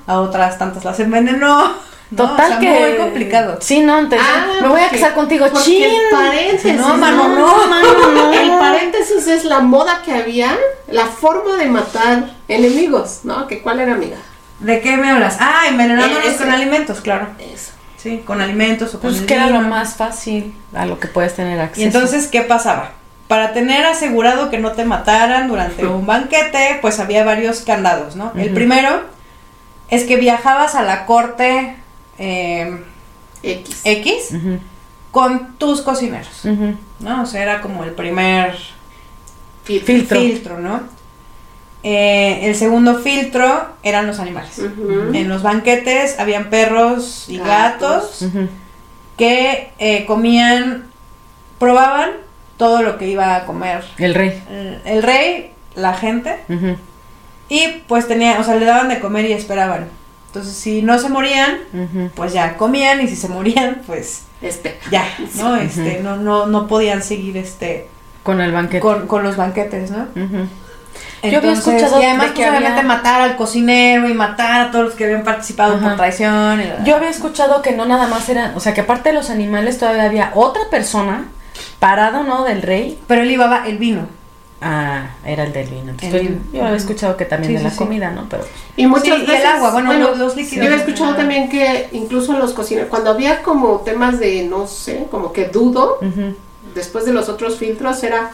a 0.07 0.21
otras 0.21 0.59
tantas 0.59 0.85
las 0.85 1.01
envenenó. 1.01 1.93
¿No? 2.13 2.29
Total 2.29 2.45
O 2.45 2.49
sea, 2.49 2.59
que. 2.61 2.81
Muy 2.81 2.97
complicado. 2.99 3.59
Sí, 3.61 3.81
no, 3.81 3.99
entonces. 3.99 4.29
Ah, 4.31 4.47
me 4.61 4.69
voy 4.69 4.81
a 4.81 4.89
casar 4.91 5.15
contigo. 5.15 5.47
¡Chin! 5.63 5.83
el 5.85 6.11
paréntesis, 6.11 6.75
No, 6.75 6.97
mano, 6.97 7.29
¿no? 7.29 7.39
no, 7.39 7.67
mano, 7.69 8.13
no. 8.15 8.33
El 8.33 8.51
paréntesis 8.51 9.27
es 9.27 9.45
la 9.45 9.61
moda 9.61 10.03
que 10.05 10.13
había, 10.13 10.57
la 10.89 11.07
forma 11.07 11.57
de 11.57 11.67
matar 11.67 12.31
enemigos, 12.49 13.21
¿no? 13.25 13.47
Que 13.47 13.61
cuál 13.63 13.81
era 13.81 13.95
amiga. 13.95 14.19
¿De 14.61 14.81
qué 14.81 14.97
me 14.97 15.11
hablas? 15.11 15.39
Ah, 15.41 15.63
envenenándonos 15.69 16.25
Ese. 16.25 16.37
con 16.37 16.51
alimentos, 16.53 17.01
claro. 17.01 17.29
Eso. 17.39 17.73
Sí, 17.97 18.23
con 18.25 18.41
alimentos 18.41 18.95
o 18.95 19.01
con 19.01 19.11
Pues 19.11 19.23
que 19.23 19.35
era 19.35 19.49
lo 19.49 19.61
más 19.61 19.95
fácil 19.95 20.55
a 20.75 20.87
lo 20.87 20.99
que 20.99 21.09
puedes 21.09 21.35
tener 21.35 21.61
acceso. 21.61 21.81
Y 21.81 21.85
entonces, 21.85 22.27
¿qué 22.29 22.43
pasaba? 22.43 22.93
Para 23.29 23.53
tener 23.53 23.87
asegurado 23.87 24.51
que 24.51 24.59
no 24.59 24.73
te 24.73 24.85
mataran 24.85 25.49
durante 25.49 25.87
un 25.87 26.05
banquete, 26.05 26.79
pues 26.83 27.01
había 27.01 27.25
varios 27.25 27.61
candados, 27.61 28.17
¿no? 28.17 28.33
El 28.37 28.53
primero 28.53 29.03
es 29.89 30.05
que 30.05 30.17
viajabas 30.17 30.75
a 30.75 30.83
la 30.83 31.07
corte 31.07 31.77
eh, 32.19 32.83
X. 33.43 33.81
X 33.85 34.35
con 35.11 35.55
tus 35.59 35.83
cocineros. 35.83 36.45
¿no? 37.01 37.23
O 37.23 37.27
sea, 37.27 37.43
era 37.43 37.61
como 37.61 37.85
el 37.85 37.93
primer 37.93 38.57
Filtro. 39.65 39.87
Filtro. 39.87 40.21
filtro, 40.21 40.59
¿no? 40.59 40.81
Eh, 41.85 42.41
el 42.49 42.55
segundo 42.55 42.99
filtro 42.99 43.67
eran 43.83 44.07
los 44.07 44.19
animales. 44.19 44.59
En 44.59 45.29
los 45.29 45.43
banquetes 45.43 46.19
habían 46.19 46.49
perros 46.51 47.27
y 47.29 47.39
gatos, 47.39 48.25
que 49.17 49.71
eh, 49.79 50.05
comían, 50.07 50.85
probaban 51.59 52.11
todo 52.57 52.83
lo 52.83 52.99
que 52.99 53.09
iba 53.09 53.35
a 53.37 53.47
comer 53.47 53.85
El 53.99 54.15
rey. 54.15 54.43
el, 54.51 54.81
el 54.85 55.03
rey, 55.03 55.53
la 55.75 55.95
gente, 55.95 56.39
y 57.49 57.83
pues 57.89 58.07
tenía, 58.09 58.39
o 58.41 58.45
sea, 58.45 58.55
le 58.55 58.65
daban 58.65 58.89
de 58.89 59.01
comer 59.01 59.27
y 59.27 59.33
esperaban. 59.33 59.89
Entonces, 60.33 60.55
si 60.55 60.81
no 60.81 60.99
se 60.99 61.11
morían, 61.11 61.59
pues 62.15 62.33
ya 62.33 62.57
comían, 62.57 63.03
y 63.03 63.09
si 63.09 63.17
se 63.17 63.29
morían, 63.29 63.83
pues 63.87 64.23
Este. 64.41 64.79
ya, 64.91 65.05
¿no? 65.35 65.57
Este, 65.57 66.01
no, 66.03 66.17
no, 66.17 66.47
no 66.47 66.67
podían 66.67 67.03
seguir 67.03 67.37
este 67.37 67.87
Con 68.23 68.41
el 68.41 68.51
banquete. 68.51 68.81
con, 68.81 69.07
con 69.07 69.23
los 69.23 69.37
banquetes, 69.37 69.91
¿no? 69.91 70.07
Yo 71.23 71.39
había 71.39 71.53
escuchado 71.53 72.01
y 72.01 72.05
además 72.05 72.29
de 72.29 72.35
que 72.35 72.43
pues, 72.43 72.49
obviamente 72.59 72.83
matar 72.83 73.21
al 73.21 73.37
cocinero 73.37 74.09
y 74.09 74.15
matar 74.15 74.61
a 74.63 74.71
todos 74.71 74.87
los 74.87 74.95
que 74.95 75.05
habían 75.05 75.23
participado 75.23 75.77
Ajá. 75.77 75.89
por 75.89 75.97
traición. 75.97 76.61
y 76.61 76.65
la- 76.65 76.83
Yo 76.85 76.97
había 76.97 77.11
escuchado 77.11 77.61
que 77.63 77.73
no 77.73 77.85
nada 77.87 78.09
más 78.09 78.27
eran, 78.29 78.57
o 78.57 78.61
sea, 78.61 78.73
que 78.75 78.81
aparte 78.81 79.11
de 79.11 79.15
los 79.15 79.29
animales 79.31 79.79
todavía 79.79 80.05
había 80.05 80.31
otra 80.35 80.63
persona 80.71 81.27
parado, 81.79 82.25
¿no? 82.25 82.45
Del 82.45 82.63
rey. 82.63 82.99
Pero 83.07 83.23
él 83.23 83.29
llevaba 83.29 83.67
el 83.69 83.77
vino. 83.79 84.07
Ah, 84.65 85.07
era 85.27 85.45
el 85.45 85.53
del 85.53 85.69
vino. 85.69 85.91
Entonces, 85.91 86.15
El 86.15 86.23
yo- 86.23 86.29
vino. 86.31 86.41
yo 86.53 86.65
había 86.65 86.77
escuchado 86.77 87.17
que 87.17 87.25
también 87.25 87.49
Sí, 87.51 87.55
de 87.55 87.59
sí, 87.61 87.65
la 87.65 87.71
sí. 87.71 87.77
comida, 87.77 88.11
¿no? 88.11 88.27
Pero 88.29 88.45
Y 88.77 88.87
muchas 88.87 89.05
Sí, 89.05 89.11
y 89.11 89.21
el 89.23 89.27
veces, 89.27 89.45
agua, 89.47 89.71
bueno, 89.73 89.93
los- 89.93 90.19
los 90.19 90.37
líquidos. 90.37 90.65
Yo 90.65 90.71
había 90.73 90.85
escuchado 90.85 91.15
también 91.17 91.49
que 91.49 91.89
incluso 91.93 92.33
los 92.35 92.53
cocineros, 92.53 92.89
cuando 92.89 93.11
había 93.11 93.43
como 93.43 93.81
temas 93.81 94.21
de, 94.21 94.45
no 94.45 94.67
sé, 94.69 95.07
como 95.11 95.33
que 95.33 95.47
dudo, 95.49 95.99
después 96.75 97.05
de 97.05 97.13
los 97.13 97.29
otros 97.29 97.59
filtros, 97.59 98.03
era 98.05 98.31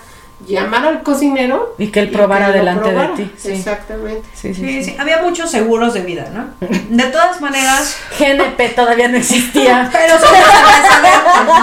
llamar 0.47 0.87
al 0.87 1.03
cocinero 1.03 1.75
y 1.79 1.89
que 1.89 1.99
él 1.99 2.11
probara 2.11 2.53
que 2.53 2.59
delante 2.59 2.91
probara. 2.91 3.11
de 3.17 3.25
ti. 3.25 3.33
Sí. 3.37 3.51
Exactamente. 3.53 4.23
Sí, 4.35 4.55
sí, 4.55 4.61
Sí, 4.61 4.85
sí. 4.85 4.91
sí, 4.91 4.97
había 4.97 5.21
muchos 5.21 5.51
seguros 5.51 5.95
de 5.95 6.03
vida, 6.03 6.31
¿no? 6.33 6.51
De 6.61 7.05
todas 7.11 7.41
maneras, 7.41 7.97
GNP 8.21 8.69
todavía 8.77 9.09
no 9.09 9.17
existía. 9.17 9.91
pero. 9.93 10.15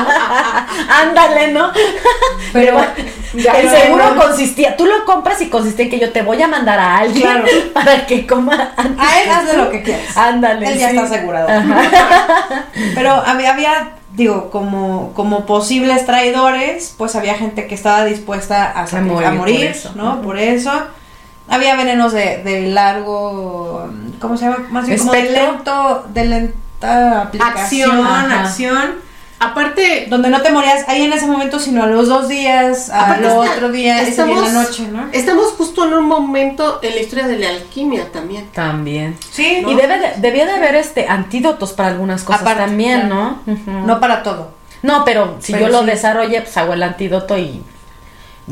Ándale, 0.90 1.52
¿no? 1.54 1.72
Pero 2.54 2.78
el 3.38 3.70
seguro 3.70 4.16
consistía, 4.16 4.76
tú 4.78 4.86
lo 4.86 5.06
compras 5.06 5.42
y 5.42 5.50
consistía 5.50 5.86
en 5.86 5.92
que 5.92 6.00
yo 6.00 6.12
te 6.12 6.22
voy 6.22 6.42
a 6.42 6.48
mandar 6.48 6.80
a 6.80 6.98
alguien 6.98 7.24
Claro. 7.24 7.46
para 7.74 8.06
que 8.06 8.26
coma 8.28 8.72
antes 8.78 9.00
A 9.06 9.22
él 9.22 9.30
hazle 9.30 9.52
tú. 9.52 9.58
lo 9.58 9.70
que 9.72 9.84
quieras. 9.84 10.18
Ándale. 10.18 10.68
Él 10.68 10.78
ya 10.80 10.90
sí. 10.90 10.96
está 10.98 11.08
asegurado. 11.08 11.48
Pero 12.96 13.12
había, 13.12 13.54
había, 13.54 13.90
digo, 14.14 14.50
como, 14.50 15.14
como 15.14 15.46
posibles 15.46 16.06
traidores, 16.06 16.94
pues 16.98 17.16
había 17.16 17.36
gente 17.36 17.68
que 17.68 17.76
estaba 17.76 18.06
dispuesta 18.06 18.72
a, 18.76 18.86
morir 19.02 19.28
a 19.28 19.36
por 19.38 19.50
eso. 19.50 19.92
¿no? 19.96 20.22
Por 20.22 20.38
eso. 20.38 20.72
Había 21.48 21.76
venenos 21.76 22.12
de, 22.12 22.42
de 22.44 22.68
largo, 22.70 23.88
¿cómo 24.20 24.36
se 24.36 24.46
llama? 24.46 24.66
Más 24.72 24.88
bien 24.88 24.98
como 24.98 25.12
de 25.12 25.30
lento, 25.30 26.06
de 26.12 26.26
lenta 26.26 27.22
aplicación, 27.22 27.92
Acción, 28.06 28.32
acción. 28.32 28.96
Aparte, 29.40 30.08
Donde 30.10 30.30
no 30.30 30.42
te 30.42 30.50
morías 30.50 30.88
ahí 30.88 31.04
en 31.04 31.14
ese 31.14 31.26
momento, 31.28 31.60
sino 31.60 31.84
a 31.84 31.88
los 31.88 32.08
dos 32.08 32.28
días, 32.30 32.90
al 32.90 33.24
otro 33.26 33.70
día, 33.72 34.02
ese 34.02 34.24
día 34.24 34.34
en 34.38 34.42
la 34.42 34.52
noche, 34.64 34.88
¿no? 34.92 35.10
Estamos 35.12 35.48
justo 35.58 35.86
en 35.86 35.94
un 35.94 36.06
momento 36.06 36.80
en 36.82 36.96
la 36.96 37.02
historia 37.02 37.28
de 37.28 37.38
la 37.38 37.50
alquimia 37.50 38.12
también. 38.12 38.48
También. 38.54 39.18
Sí, 39.32 39.64
Y 39.68 39.76
debe 39.76 40.00
de- 40.00 40.14
debía 40.18 40.46
de 40.46 40.52
haber 40.54 40.76
este 40.76 41.08
antídotos 41.08 41.74
para 41.74 41.90
algunas 41.90 42.24
cosas 42.24 42.42
Aparte, 42.44 42.62
también, 42.64 43.02
claro. 43.08 43.38
¿no? 43.46 43.86
No 43.86 44.00
para 44.00 44.24
todo. 44.24 44.52
No, 44.82 45.04
pero 45.04 45.36
si 45.40 45.52
Pero 45.54 45.66
yo 45.68 45.72
lo 45.72 45.80
sí. 45.82 45.86
desarrolle, 45.88 46.42
pues 46.42 46.56
hago 46.58 46.74
el 46.74 46.84
antídoto 46.84 47.38
y 47.38 47.62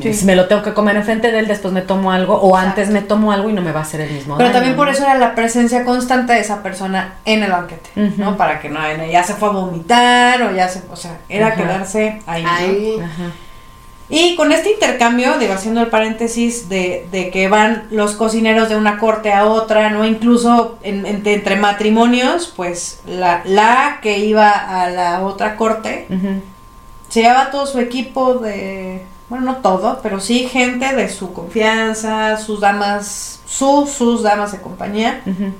Sí. 0.02 0.12
si 0.14 0.26
me 0.26 0.36
lo 0.36 0.48
tengo 0.48 0.64
que 0.64 0.74
comer 0.74 0.96
enfrente 0.96 1.32
de 1.32 1.38
él, 1.40 1.48
después 1.48 1.72
me 1.74 1.82
tomo 1.82 2.12
algo, 2.12 2.34
o 2.36 2.50
Exacto. 2.58 2.70
antes 2.82 2.90
me 2.90 3.02
tomo 3.02 3.32
algo 3.32 3.50
y 3.50 3.54
no 3.54 3.62
me 3.62 3.72
va 3.72 3.82
a 3.82 3.84
hacer 3.84 4.02
el 4.02 4.12
mismo. 4.12 4.38
Pero 4.38 4.50
daño, 4.50 4.58
también 4.58 4.76
por 4.76 4.88
¿no? 4.88 4.94
eso 4.94 5.04
era 5.04 5.16
la 5.20 5.36
presencia 5.36 5.86
constante 5.86 6.34
de 6.34 6.40
esa 6.40 6.64
persona 6.64 7.16
en 7.26 7.44
el 7.44 7.52
banquete. 7.52 7.90
¿no? 8.18 8.36
Para 8.36 8.60
que 8.60 8.70
no, 8.70 8.80
ya 9.12 9.24
se 9.24 9.36
fue 9.36 9.50
a 9.50 9.52
vomitar 9.52 10.42
o 10.42 10.52
ya 10.52 10.68
se, 10.68 10.82
o 10.92 10.96
sea, 10.96 11.20
era 11.30 11.54
quedarse 11.54 12.22
ahí. 12.26 12.44
¿no? 12.44 12.50
Ahí. 12.52 13.00
Ajá. 13.04 13.32
Y 14.10 14.36
con 14.36 14.52
este 14.52 14.72
intercambio, 14.72 15.38
digo, 15.40 15.54
haciendo 15.54 15.82
el 15.82 15.88
paréntesis 15.88 16.70
de, 16.70 17.08
de 17.12 17.30
que 17.30 17.48
van 17.48 17.84
los 17.90 18.16
cocineros 18.16 18.70
de 18.70 18.76
una 18.76 18.98
corte 19.00 19.32
a 19.32 19.46
otra, 19.46 19.90
¿no? 19.92 20.06
Incluso 20.06 20.78
en- 20.84 21.06
en- 21.06 21.26
entre 21.26 21.56
matrimonios, 21.56 22.52
pues 22.56 23.00
la, 23.08 23.42
la 23.46 24.00
que 24.02 24.20
iba 24.20 24.50
a 24.50 24.90
la 24.90 25.22
otra 25.22 25.56
corte 25.56 26.06
se 27.10 27.22
llevaba 27.22 27.50
todo 27.52 27.66
su 27.66 27.80
equipo 27.80 28.36
de, 28.36 29.04
bueno, 29.30 29.46
no 29.46 29.56
todo, 29.58 30.00
pero 30.04 30.20
sí 30.20 30.48
gente 30.50 30.94
de 30.96 31.10
su 31.10 31.34
confianza, 31.34 32.38
sus 32.38 32.60
damas, 32.60 33.40
sus, 33.46 33.90
sus 33.90 34.24
damas 34.24 34.52
de 34.52 34.62
compañía, 34.62 35.22
Ujú. 35.26 35.54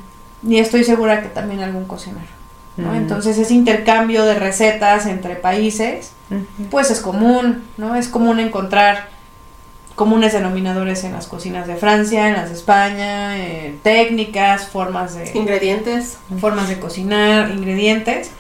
y 0.48 0.58
estoy 0.60 0.84
segura 0.84 1.22
que 1.22 1.30
también 1.30 1.62
algún 1.62 1.86
cocinero. 1.86 2.28
¿no? 2.78 2.92
Mm. 2.92 2.96
Entonces 2.96 3.38
ese 3.38 3.54
intercambio 3.54 4.26
de 4.26 4.36
recetas 4.36 5.06
entre 5.06 5.36
países, 5.36 6.12
Ujú. 6.32 6.70
pues 6.72 6.90
es 6.92 7.00
común, 7.02 7.64
¿no? 7.78 7.96
Es 7.96 8.08
común 8.08 8.40
encontrar 8.40 9.08
comunes 9.96 10.34
denominadores 10.34 11.04
en 11.04 11.12
las 11.14 11.28
cocinas 11.28 11.68
de 11.68 11.76
Francia, 11.76 12.28
en 12.28 12.34
las 12.34 12.50
de 12.50 12.56
España, 12.56 13.38
eh, 13.38 13.78
técnicas, 13.84 14.68
formas 14.68 15.14
de, 15.14 15.32
Ingredientes. 15.38 16.18
formas 16.42 16.68
de 16.68 16.80
cocinar, 16.80 17.52
ingredientes. 17.52 18.32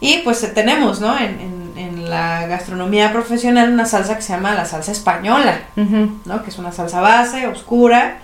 Y 0.00 0.18
pues 0.24 0.54
tenemos, 0.54 1.00
¿no? 1.02 1.18
En- 1.18 1.38
en 1.40 1.69
la 2.10 2.46
gastronomía 2.46 3.12
profesional 3.12 3.72
una 3.72 3.86
salsa 3.86 4.16
que 4.16 4.22
se 4.22 4.32
llama 4.34 4.54
la 4.54 4.66
salsa 4.66 4.92
española. 4.92 5.60
¿no? 5.76 6.42
Que 6.42 6.50
es 6.50 6.58
una 6.58 6.72
salsa 6.72 7.00
base, 7.00 7.46
oscura. 7.46 8.18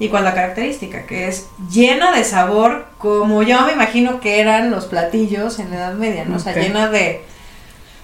¿Y 0.00 0.08
es 0.10 0.22
la 0.24 0.34
característica? 0.34 1.06
Que 1.06 1.26
es 1.28 1.48
llena 1.70 2.12
de 2.12 2.22
sabor, 2.22 2.86
como 2.98 3.42
yo 3.42 3.62
me 3.66 3.72
imagino 3.72 4.20
que 4.20 4.40
eran 4.40 4.70
los 4.70 4.84
platillos 4.84 5.58
en 5.58 5.70
la 5.70 5.76
Edad 5.76 5.94
Media, 5.94 6.24
¿no? 6.24 6.36
O 6.36 6.38
sea, 6.38 6.54
llena 6.54 6.88
de, 6.88 6.98
de 6.98 7.24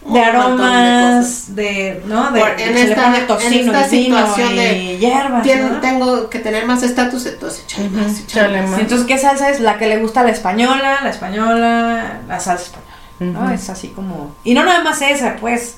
montón 0.02 0.12
de 0.12 0.20
aromas, 0.24 1.54
de, 1.54 2.02
¿no? 2.06 2.32
De, 2.32 2.40
Por- 2.40 2.50
en 2.50 2.56
se 2.58 2.72
le 2.74 2.82
esta- 2.90 3.02
pone 3.04 3.18
en 3.18 3.26
tocino 3.28 3.72
esta 3.72 3.88
situación 3.88 4.52
y 4.54 4.56
de- 4.56 4.98
hierbas. 4.98 5.42
Tengo 5.80 6.28
que 6.30 6.40
tener 6.40 6.66
más 6.66 6.82
estatus, 6.82 7.26
entonces 7.26 7.62
échale 7.64 7.88
más, 7.90 8.18
échale 8.20 8.60
más. 8.62 8.70
más. 8.72 8.80
Entonces, 8.80 9.06
¿qué 9.06 9.16
salsa 9.18 9.50
es? 9.50 9.60
La 9.60 9.78
que 9.78 9.86
le 9.86 9.98
gusta 9.98 10.22
a 10.22 10.24
la 10.24 10.30
española, 10.30 10.98
la 11.02 11.10
española, 11.10 12.18
la 12.26 12.40
salsa 12.40 12.64
española, 12.64 12.93
¿no? 13.20 13.50
Es 13.50 13.68
así 13.70 13.88
como... 13.88 14.34
Y 14.44 14.54
no 14.54 14.64
nada 14.64 14.82
más 14.84 15.00
esa, 15.02 15.36
pues... 15.36 15.76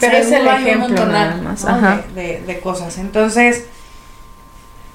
Pero 0.00 0.16
es 0.16 0.32
el 0.32 0.46
ejemplo 0.46 0.88
montonal, 0.88 1.30
nada 1.30 1.42
más, 1.42 1.62
¿no? 1.64 1.70
ajá. 1.70 2.02
De, 2.14 2.22
de- 2.22 2.40
de 2.40 2.60
cosas. 2.60 2.98
Entonces, 2.98 3.64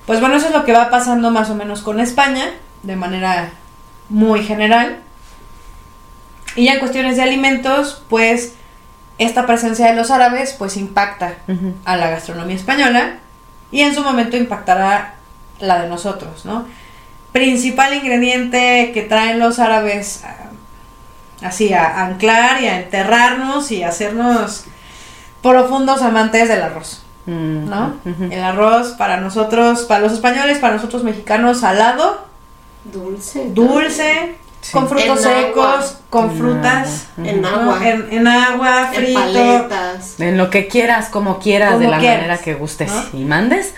pues 0.05 0.19
bueno, 0.19 0.35
eso 0.35 0.47
es 0.47 0.53
lo 0.53 0.65
que 0.65 0.73
va 0.73 0.89
pasando 0.89 1.31
más 1.31 1.49
o 1.49 1.55
menos 1.55 1.81
con 1.81 1.99
España, 2.01 2.45
de 2.83 2.95
manera 2.97 3.51
muy 4.09 4.43
general. 4.43 4.97
Y 6.55 6.65
ya 6.65 6.73
en 6.73 6.79
cuestiones 6.79 7.15
de 7.15 7.23
alimentos, 7.23 8.03
pues 8.09 8.53
esta 9.19 9.45
presencia 9.45 9.85
de 9.87 9.95
los 9.95 10.11
árabes, 10.11 10.53
pues 10.57 10.75
impacta 10.77 11.35
a 11.85 11.95
la 11.95 12.09
gastronomía 12.09 12.55
española 12.55 13.17
y 13.71 13.81
en 13.81 13.93
su 13.93 14.03
momento 14.03 14.35
impactará 14.35 15.13
la 15.59 15.81
de 15.81 15.87
nosotros, 15.89 16.43
¿no? 16.45 16.65
Principal 17.31 17.93
ingrediente 17.93 18.91
que 18.93 19.03
traen 19.03 19.39
los 19.39 19.59
árabes 19.59 20.23
así 21.41 21.73
a 21.73 22.05
anclar 22.05 22.61
y 22.61 22.67
a 22.67 22.79
enterrarnos 22.79 23.71
y 23.71 23.83
a 23.83 23.89
hacernos 23.89 24.65
profundos 25.41 26.01
amantes 26.01 26.49
del 26.49 26.61
arroz, 26.61 27.03
Mm, 27.25 27.69
¿no? 27.69 27.93
El 28.31 28.41
arroz 28.41 28.89
para 28.97 29.17
nosotros, 29.17 29.81
para 29.83 29.99
los 30.01 30.13
españoles, 30.13 30.57
para 30.57 30.73
nosotros 30.75 31.03
mexicanos, 31.03 31.59
salado, 31.59 32.25
Dulce. 32.85 33.45
dulce, 33.53 34.35
Sí. 34.61 34.71
con 34.73 34.89
frutos 34.89 35.23
En 35.25 35.31
agua. 35.31 35.41
secos, 35.81 35.97
con 36.09 36.31
En 36.31 36.37
frutas, 36.37 37.07
agua. 37.17 37.29
En 37.29 37.41
¿no? 37.41 37.47
agua. 37.47 37.87
en, 37.89 38.07
en 38.11 38.27
agua, 38.27 38.89
En 38.93 39.03
frito, 39.03 39.19
paletas. 39.19 40.19
En 40.19 40.37
lo 40.37 40.49
que 40.49 40.67
quieras, 40.67 41.09
como 41.09 41.39
quieras, 41.39 41.79
de 41.79 41.87
la 41.87 41.99
quieras, 41.99 42.21
manera 42.21 42.37
que 42.41 42.55
gustes 42.55 42.91
¿no? 42.91 43.19
y 43.19 43.23
mandes. 43.25 43.73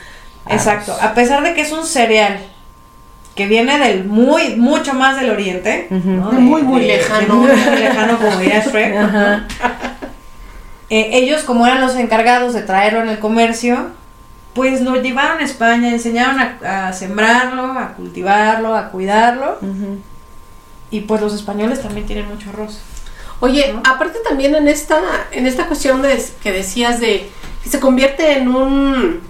Exacto, 0.47 0.95
a 1.01 1.13
pesar 1.13 1.43
de 1.43 1.53
que 1.53 1.61
es 1.61 1.71
un 1.71 1.85
cereal 1.85 2.39
que 3.35 3.47
viene 3.47 3.77
del 3.79 4.05
muy, 4.05 4.55
mucho 4.57 4.93
más 4.93 5.19
del 5.19 5.29
oriente, 5.29 5.87
Ujú. 5.89 6.09
¿no? 6.09 6.31
De 6.31 6.37
muy, 6.39 6.61
muy 6.63 6.81
lejano. 6.81 7.35
muy, 7.35 7.51
muy 7.51 7.75
lejano, 7.79 8.17
como 8.17 8.37
diría 8.37 8.63
Shrek. 8.65 8.95
Eh, 10.89 11.09
ellos, 11.13 11.43
como 11.43 11.65
eran 11.65 11.79
los 11.79 11.95
encargados 11.95 12.53
de 12.53 12.63
traerlo 12.63 13.01
en 13.01 13.07
el 13.07 13.19
comercio, 13.19 13.87
pues 14.53 14.81
lo 14.81 15.01
llevaron 15.01 15.39
a 15.39 15.43
España, 15.45 15.89
enseñaron 15.89 16.37
a, 16.39 16.87
a 16.89 16.93
sembrarlo, 16.93 17.63
a 17.79 17.93
cultivarlo, 17.93 18.75
a 18.75 18.89
cuidarlo. 18.89 19.57
Y 20.89 20.99
pues 21.01 21.21
los 21.21 21.33
españoles 21.33 21.81
también 21.81 22.05
tienen 22.05 22.27
mucho 22.27 22.49
arroz. 22.49 22.81
Oye, 23.39 23.71
¿no? 23.73 23.81
aparte 23.89 24.19
también 24.27 24.53
en 24.53 24.67
esta, 24.67 24.99
en 25.31 25.47
esta 25.47 25.67
cuestión 25.67 26.01
de, 26.01 26.21
que 26.43 26.51
decías 26.51 26.99
de 26.99 27.29
que 27.63 27.69
se 27.69 27.79
convierte 27.79 28.33
en 28.37 28.49
un 28.49 29.21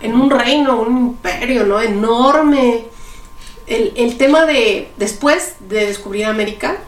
en 0.00 0.14
un 0.14 0.30
reino, 0.30 0.80
un 0.82 0.98
imperio, 0.98 1.64
¿no? 1.66 1.80
Enorme. 1.80 2.84
El, 3.68 3.92
el 3.96 4.16
tema 4.16 4.44
de 4.46 4.90
después 4.96 5.54
de 5.60 5.86
descubrir 5.86 6.24
América 6.26 6.78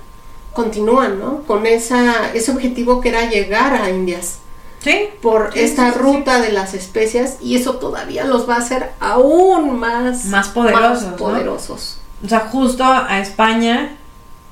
continúan, 0.53 1.19
¿no? 1.19 1.43
Con 1.43 1.67
esa, 1.67 2.33
ese 2.35 2.51
objetivo 2.51 3.01
que 3.01 3.11
era 3.11 3.29
llegar 3.29 3.75
a 3.75 3.91
Indias 3.91 4.39
¿Sí? 4.83 5.09
por 5.21 5.53
Sí, 5.53 5.61
esta 5.61 5.87
sí, 5.89 5.93
sí, 5.93 5.99
ruta 6.01 6.41
de 6.41 6.53
las 6.53 6.75
especias 6.75 7.37
y 7.41 7.57
eso 7.57 7.77
todavía 7.77 8.25
los 8.25 8.49
va 8.49 8.55
a 8.55 8.59
hacer 8.59 8.91
aún 8.99 9.79
más 9.79 10.25
Más 10.27 10.49
poderosos, 10.49 11.03
más 11.03 11.11
¿no? 11.13 11.17
poderosos. 11.17 11.99
O 12.25 12.29
sea, 12.29 12.41
justo 12.41 12.85
a 12.85 13.21
España, 13.21 13.97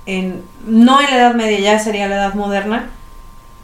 en, 0.07 0.43
no 0.66 1.01
en 1.01 1.11
la 1.11 1.16
Edad 1.16 1.35
Media, 1.35 1.59
ya 1.61 1.79
sería 1.79 2.09
la 2.09 2.16
Edad 2.16 2.35
Moderna, 2.35 2.91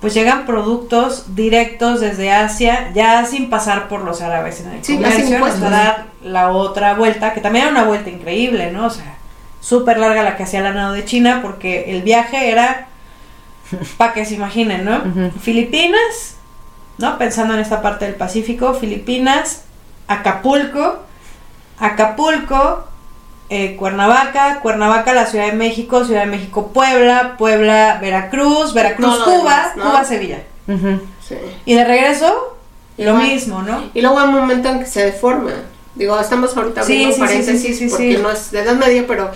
pues 0.01 0.13
llegan 0.13 0.45
productos 0.45 1.35
directos 1.35 2.01
desde 2.01 2.31
Asia, 2.31 2.93
ya 2.95 3.25
sin 3.25 3.49
pasar 3.49 3.89
por 3.89 4.03
los 4.03 4.21
árabes 4.21 4.61
en 4.61 4.73
el 4.73 4.83
comercio, 4.85 5.39
la 6.25 6.51
otra 6.51 6.95
vuelta, 6.95 7.35
que 7.35 7.41
también 7.41 7.67
era 7.67 7.73
una 7.73 7.85
vuelta 7.85 8.11
increíble, 8.11 8.73
¿no? 8.73 8.87
O 8.87 8.91
sea, 8.91 9.17
súper 9.61 9.99
larga 9.99 10.23
la 10.23 10.37
que 10.37 10.43
hacía 10.43 10.63
la 10.63 10.73
nado 10.73 10.93
de 10.93 11.05
China, 11.05 11.41
porque 11.43 11.93
el 11.93 12.03
viaje 12.03 12.51
era, 12.51 12.89
para 13.99 14.15
que 14.15 14.25
se 14.25 14.35
imaginen, 14.35 14.85
¿no? 14.85 15.31
Filipinas, 15.41 16.37
¿no? 16.99 17.19
Pensando 17.19 17.55
en 17.55 17.61
esta 17.61 17.83
parte 17.83 18.07
del 18.07 18.15
Pacífico, 18.15 18.75
Filipinas, 18.75 19.65
Acapulco, 20.09 21.01
Acapulco, 21.79 22.85
eh, 23.51 23.77
Cuernavaca, 23.77 24.61
Cuernavaca, 24.61 25.13
la 25.13 25.27
Ciudad 25.27 25.47
de 25.47 25.53
México, 25.53 26.05
Ciudad 26.07 26.21
de 26.21 26.31
México, 26.31 26.69
Puebla, 26.73 27.37
Puebla, 27.37 27.99
Veracruz, 28.01 28.73
Veracruz, 28.73 29.19
Todo 29.19 29.41
Cuba, 29.41 29.57
demás, 29.57 29.77
¿no? 29.77 29.85
Cuba, 29.85 30.05
Sevilla. 30.05 30.43
Sí. 31.21 31.37
Y 31.67 31.75
de 31.75 31.85
regreso, 31.85 32.57
lo 32.97 33.15
mismo, 33.17 33.63
¿no? 33.63 33.91
Y 33.93 34.01
luego 34.01 34.19
hay 34.19 34.29
un 34.29 34.35
momento 34.35 34.71
en 34.71 34.81
que 34.81 34.87
se 34.87 35.05
deforma. 35.05 35.53
Digo, 35.95 36.19
estamos 36.19 36.57
ahorita 36.57 36.81
abriendo 36.83 37.09
sí, 37.09 37.15
sí, 37.15 37.21
paréntesis 37.21 37.79
sí, 37.79 37.87
porque 37.89 38.19
no 38.19 38.31
es 38.31 38.51
de 38.51 38.61
edad 38.61 38.75
media, 38.75 39.05
pero 39.07 39.31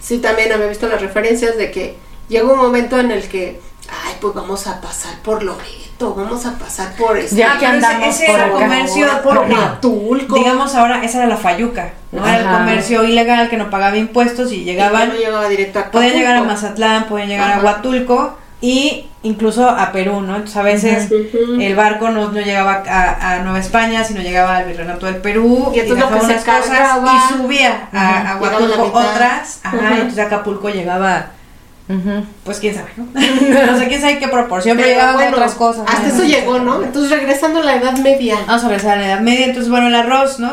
sí 0.00 0.18
también 0.18 0.52
había 0.52 0.66
visto 0.66 0.88
las 0.88 1.00
referencias 1.00 1.56
de 1.56 1.70
que 1.70 1.96
llega 2.28 2.44
un 2.52 2.58
momento 2.58 2.98
en 3.00 3.10
el 3.10 3.24
que, 3.28 3.60
ay, 4.06 4.14
pues 4.20 4.32
vamos 4.34 4.66
a 4.68 4.80
pasar 4.80 5.18
por 5.22 5.42
Loreto, 5.42 6.14
vamos 6.14 6.46
a 6.46 6.56
pasar 6.58 6.94
por 6.96 7.16
este, 7.16 7.36
Ya 7.36 7.58
que 7.58 7.64
ese- 7.66 7.74
andamos 7.74 8.08
ese 8.14 8.26
por 8.26 8.34
era 8.36 8.44
acá. 8.46 8.52
comercio 8.54 9.06
por. 9.24 9.38
Huatulco. 9.38 10.36
Digamos 10.36 10.74
ahora, 10.76 11.04
esa 11.04 11.18
era 11.18 11.26
la 11.26 11.36
fayuca, 11.36 11.92
¿no? 12.12 12.26
Era 12.26 12.38
el 12.38 12.44
comercio 12.58 13.02
ilegal 13.04 13.48
que 13.50 13.56
no 13.56 13.68
pagaba 13.70 13.96
impuestos 13.96 14.52
y 14.52 14.56
Y 14.60 14.64
llegaban 14.64 15.08
no 15.08 15.14
llegaba 15.14 15.48
directo 15.48 15.80
a 15.80 15.90
Podían 15.90 16.12
llegar 16.14 16.36
a. 16.36 16.42
Mazatlán, 16.44 17.08
podían 17.08 17.28
llegar 17.28 17.50
Ajá. 17.50 17.60
a 17.60 17.64
Huatulco 17.64 18.38
y 18.64 19.04
incluso 19.22 19.68
a 19.68 19.92
Perú, 19.92 20.22
¿no? 20.22 20.36
Entonces 20.36 20.56
a 20.56 20.62
veces 20.62 21.10
el 21.10 21.76
barco 21.76 22.08
no, 22.08 22.32
no 22.32 22.40
llegaba 22.40 22.82
a, 22.88 23.34
a 23.34 23.38
Nueva 23.40 23.58
España, 23.58 24.04
sino 24.04 24.22
llegaba 24.22 24.56
al 24.56 24.64
Virreinato 24.64 25.04
del 25.04 25.16
Perú 25.16 25.70
Y 25.74 25.80
entonces 25.80 26.06
dejaba 26.06 26.24
unas 26.24 26.44
cosas 26.44 26.98
y 27.04 27.34
subía 27.34 27.90
a, 27.92 28.38
Huatulco 28.40 28.84
otras, 28.84 29.60
ajá, 29.64 29.76
Ujú. 29.76 29.86
y 29.86 29.94
entonces 29.96 30.18
Acapulco 30.18 30.70
llegaba, 30.70 31.26
pues 32.42 32.58
quién 32.58 32.74
sabe, 32.74 32.88
¿no? 32.96 33.04
no 33.72 33.78
sé 33.78 33.86
quién 33.86 34.00
sabe 34.00 34.18
qué 34.18 34.28
proporción, 34.28 34.78
pero, 34.78 34.88
Pero 34.88 34.98
llegaban 34.98 35.16
bueno, 35.16 35.32
otras 35.32 35.54
cosas. 35.56 35.84
Hasta 35.86 36.08
eso 36.08 36.24
llegó, 36.24 36.58
¿no? 36.58 36.82
Entonces 36.82 37.10
regresando 37.10 37.60
a 37.60 37.64
la 37.64 37.76
Edad 37.76 37.98
Media. 37.98 38.38
Vamos 38.46 38.64
a 38.64 38.68
regresar 38.68 38.96
a 38.96 39.00
la 39.02 39.06
Edad 39.08 39.20
Media, 39.20 39.44
entonces 39.44 39.70
bueno, 39.70 39.88
el 39.88 39.94
arroz, 39.94 40.38
¿no? 40.38 40.52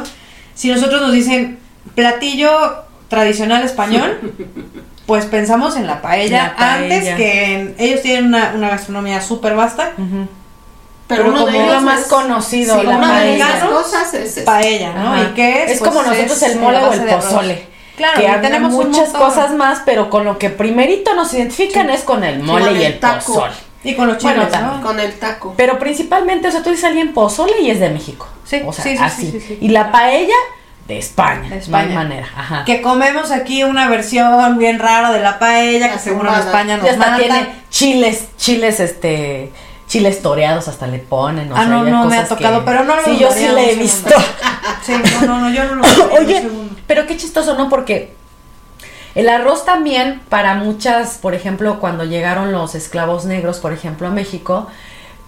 Si 0.54 0.70
nosotros 0.70 1.00
nos 1.02 1.14
dicen 1.14 1.60
platillo 1.96 2.84
tradicional 3.08 3.64
español, 3.64 4.20
pues 5.06 5.26
pensamos 5.26 5.76
en 5.76 5.88
la 5.88 6.02
paella, 6.02 6.44
La 6.44 6.56
paella. 6.56 6.96
antes 6.96 7.16
que 7.16 7.54
en- 7.56 7.76
ellos 7.78 8.02
tienen 8.02 8.26
una, 8.28 8.54
una 8.56 8.70
gastronomía 8.70 9.22
súper 9.22 9.56
vasta. 9.56 9.92
Pero, 9.98 11.24
Pero 11.24 11.30
uno 11.34 11.46
de 11.46 11.58
ellos 11.58 11.74
lo 11.76 11.82
más 11.82 12.02
es- 12.02 12.08
conocido, 12.08 12.80
sí, 12.80 12.86
la 12.86 12.94
de 12.94 12.98
paella. 13.00 13.48
las 13.50 13.64
cosas 13.66 14.14
es 14.14 14.40
paella, 14.46 14.94
¿no? 14.94 15.14
Ajá. 15.14 15.22
¿Y 15.24 15.26
qué 15.34 15.64
es? 15.66 15.72
Es 15.72 15.80
Pues 15.80 15.90
como 15.92 16.04
nosotros 16.04 16.42
es, 16.42 16.44
el 16.44 16.60
mole 16.60 16.78
o 16.78 16.94
el 16.94 17.06
de 17.06 17.14
pozole. 17.14 17.68
Claro, 17.98 18.22
que 18.22 18.28
tenemos 18.42 18.72
muchas 18.72 19.10
cosas 19.10 19.52
más, 19.54 19.82
pero 19.86 20.10
con 20.10 20.24
lo 20.24 20.40
que 20.40 20.50
primerito 20.50 21.14
nos 21.14 21.34
identifican 21.34 21.90
es 21.90 22.02
con 22.04 22.24
el 22.24 22.40
mole 22.40 22.66
con 22.68 22.76
y 22.78 22.84
el 22.86 22.94
el 22.94 23.00
taco. 23.00 23.34
pozole. 23.34 23.54
Y 23.84 23.96
con 23.96 24.08
los 24.08 24.18
chiles, 24.20 24.36
Bueno, 24.36 24.50
¿no? 24.50 24.58
también. 24.58 24.82
Con 24.84 25.00
el 25.00 25.14
taco. 25.20 25.54
Pero 25.58 25.78
principalmente, 25.80 26.48
o 26.48 26.52
sea, 26.52 26.64
tú 26.64 26.70
dices 26.70 26.86
alguien 26.86 27.14
pozole 27.14 27.60
y 27.62 27.72
es 27.72 27.80
de 27.80 27.90
México. 27.90 28.28
Sí, 28.46 28.62
o 28.66 28.72
sea, 28.72 28.84
sí, 28.84 28.96
sí, 28.96 29.04
así. 29.04 29.22
sí, 29.32 29.32
sí, 29.40 29.46
sí. 29.50 29.58
Y 29.60 29.68
la 29.70 29.92
paella 29.92 30.34
de 30.88 30.98
España. 30.98 31.44
De 31.44 31.48
No 31.50 31.54
hay 31.56 31.60
España. 31.62 31.96
manera. 31.96 32.28
Ajá. 32.36 32.66
Que 32.66 32.82
comemos 32.82 33.32
aquí 33.32 33.64
una 33.64 33.88
versión 33.88 34.58
bien 34.58 34.80
rara 34.80 35.12
de 35.12 35.20
la 35.22 35.40
paella, 35.40 35.92
que 35.94 36.00
seguro 36.00 36.30
en. 36.34 36.40
España 36.40 36.78
nos 36.78 36.98
matan. 36.98 37.20
tiene 37.20 37.48
chiles, 37.70 38.28
chiles, 38.38 38.80
este, 38.80 39.52
chiles 39.88 40.22
toreados 40.22 40.68
hasta 40.68 40.88
le 40.88 41.00
ponen. 41.00 41.52
o 41.52 41.56
Ah, 41.56 41.60
sea, 41.60 41.68
no, 41.68 41.84
no 41.84 42.06
me 42.06 42.18
ha 42.18 42.28
tocado, 42.28 42.60
que- 42.60 42.66
pero 42.66 42.84
no 42.84 42.96
lo 42.96 43.04
Sí, 43.06 43.18
yo 43.20 43.32
sí 43.32 43.48
le 43.48 43.72
he 43.72 43.76
visto. 43.76 44.14
Sí, 44.84 44.94
no, 45.22 45.28
no, 45.28 45.40
no, 45.42 45.50
yo 45.54 45.64
no 45.66 45.76
lo 45.76 45.84
Oye, 46.20 46.50
pero 46.88 47.06
qué 47.08 47.16
chistoso, 47.18 47.56
¿no? 47.56 47.70
Porque 47.70 48.14
el 49.16 49.28
arroz 49.30 49.66
también, 49.66 50.22
para 50.30 50.56
muchas, 50.56 51.18
por 51.18 51.36
ejemplo, 51.36 51.80
cuando 51.80 52.04
llegaron 52.06 52.52
los 52.52 52.76
esclavos 52.76 53.26
negros, 53.26 53.60
por 53.60 53.74
ejemplo, 53.74 54.08
a 54.08 54.12
México, 54.12 54.68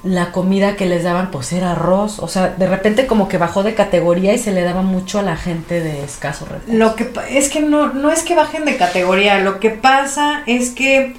la 0.04 0.32
comida 0.34 0.76
que 0.76 0.86
les 0.86 1.04
daban, 1.04 1.32
pues 1.32 1.54
era 1.54 1.72
arroz. 1.72 2.20
O 2.20 2.28
sea, 2.28 2.50
de 2.50 2.68
repente 2.68 3.08
como 3.08 3.28
que 3.30 3.38
bajó 3.38 3.64
de 3.64 3.74
categoría 3.74 4.34
y 4.34 4.38
se 4.38 4.52
le 4.52 4.62
daba 4.64 4.82
mucho 4.82 5.20
a 5.20 5.22
la 5.22 5.38
gente 5.38 5.80
de 5.80 6.04
escasos 6.04 6.50
recursos. 6.50 6.76
Lo 6.76 6.96
que 6.96 7.10
es 7.30 7.50
que 7.50 7.62
no, 7.62 7.94
no 7.94 8.12
es 8.12 8.24
que 8.24 8.36
bajen 8.36 8.66
de 8.66 8.76
categoría, 8.78 9.40
lo 9.40 9.60
que 9.60 9.70
pasa 9.70 10.44
es 10.46 10.72
que, 10.72 11.16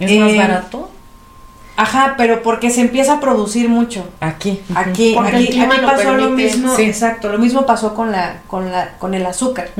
¿Es 0.00 0.18
más 0.18 0.32
eh, 0.32 0.36
barato? 0.36 0.90
ajá, 1.76 2.14
pero 2.18 2.42
porque 2.42 2.70
se 2.70 2.80
empieza 2.80 3.14
a 3.14 3.20
producir 3.20 3.68
mucho. 3.68 4.08
Aquí. 4.20 4.60
Aquí, 4.74 5.12
Porque 5.14 5.36
aquí, 5.36 5.46
clima 5.48 5.74
aquí 5.74 5.80
lo 5.82 5.86
pasó 5.88 6.14
lo 6.14 6.30
mismo, 6.30 6.74
Sí. 6.76 6.82
exacto, 6.82 7.28
lo 7.28 7.38
mismo 7.38 7.66
pasó 7.66 7.94
con 7.94 8.10
la, 8.10 8.42
con 8.48 8.72
la, 8.72 8.94
con 8.98 9.14
el 9.14 9.24
azúcar. 9.24 9.70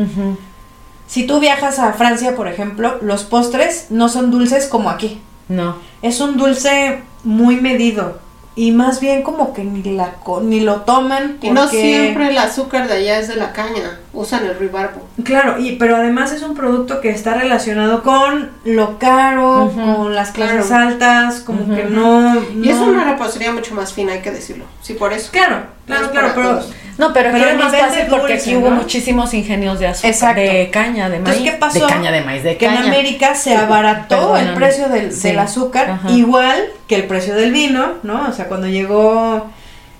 Si 1.08 1.26
tú 1.26 1.40
viajas 1.40 1.78
a 1.80 1.92
Francia, 1.92 2.34
por 2.36 2.46
ejemplo, 2.48 2.98
los 3.02 3.24
postres 3.24 3.86
no 3.90 4.08
son 4.08 4.30
dulces 4.30 4.66
como 4.66 4.90
aquí. 4.90 5.20
No. 5.48 5.76
Es 6.00 6.20
un 6.20 6.36
dulce 6.38 7.02
muy 7.24 7.56
medido 7.56 8.20
y 8.54 8.72
más 8.72 9.00
bien 9.00 9.22
como 9.22 9.54
que 9.54 9.64
ni 9.64 9.82
la 9.82 10.12
ni 10.42 10.60
lo 10.60 10.82
toman 10.82 11.38
Y 11.40 11.50
no 11.50 11.62
porque- 11.62 11.80
siempre 11.80 12.28
el 12.28 12.36
azúcar 12.36 12.86
de 12.86 12.94
allá 12.94 13.18
es 13.18 13.28
de 13.28 13.36
la 13.36 13.52
caña. 13.52 13.98
Usan 14.12 14.44
el 14.44 14.58
ribarbo. 14.58 15.00
Claro, 15.24 15.58
y 15.58 15.76
pero 15.76 15.96
además 15.96 16.32
es 16.32 16.42
un 16.42 16.54
producto 16.54 17.00
que 17.00 17.08
está 17.08 17.32
relacionado 17.32 18.02
con 18.02 18.50
lo 18.64 18.98
caro, 18.98 19.72
con 19.74 20.14
las 20.14 20.32
clases 20.32 20.66
claro. 20.66 20.88
altas, 20.88 21.40
como 21.40 21.74
que 21.74 21.84
no, 21.84 22.42
Y 22.62 22.68
es 22.68 22.76
una 22.76 23.04
repostería 23.10 23.52
mucho 23.52 23.74
más 23.74 23.94
fina, 23.94 24.12
hay 24.12 24.20
que 24.20 24.30
decirlo. 24.32 24.66
Sí, 24.82 24.92
por 24.92 25.14
eso. 25.14 25.30
Claro, 25.32 25.62
claro, 25.86 26.04
Es 26.04 26.10
claro, 26.10 26.32
pero 26.34 26.48
todos. 26.50 26.72
No, 27.02 27.12
pero, 27.12 27.30
Pero 27.32 27.44
era 27.48 27.58
más 27.58 27.76
fácil 27.76 28.04
porque 28.08 28.34
dulce, 28.34 28.50
aquí 28.50 28.56
hubo 28.56 28.70
¿no? 28.70 28.76
muchísimos 28.76 29.34
ingenios 29.34 29.80
de 29.80 29.88
azúcar, 29.88 30.10
Exacto. 30.10 30.40
de 30.40 30.70
caña, 30.70 31.08
de 31.08 31.18
maíz. 31.18 31.36
Entonces, 31.38 31.42
¿qué 31.52 31.58
pasó? 31.58 31.86
De 31.86 31.92
caña 31.92 32.12
de 32.12 32.20
maíz, 32.20 32.42
de 32.44 32.56
que 32.56 32.66
en. 32.66 32.76
América 32.76 33.34
se 33.34 33.56
abarató 33.56 34.16
Perdóname. 34.16 34.48
el 34.50 34.54
precio 34.54 34.88
del, 34.88 35.12
Sí. 35.12 35.28
del 35.28 35.40
azúcar, 35.40 35.90
Ajá. 35.90 36.10
igual 36.12 36.62
que 36.86 36.94
el 36.94 37.04
precio 37.04 37.34
del 37.34 37.50
vino, 37.50 37.94
¿no? 38.04 38.28
O 38.28 38.32
sea, 38.32 38.46
cuando 38.46 38.68
llegó 38.68 39.46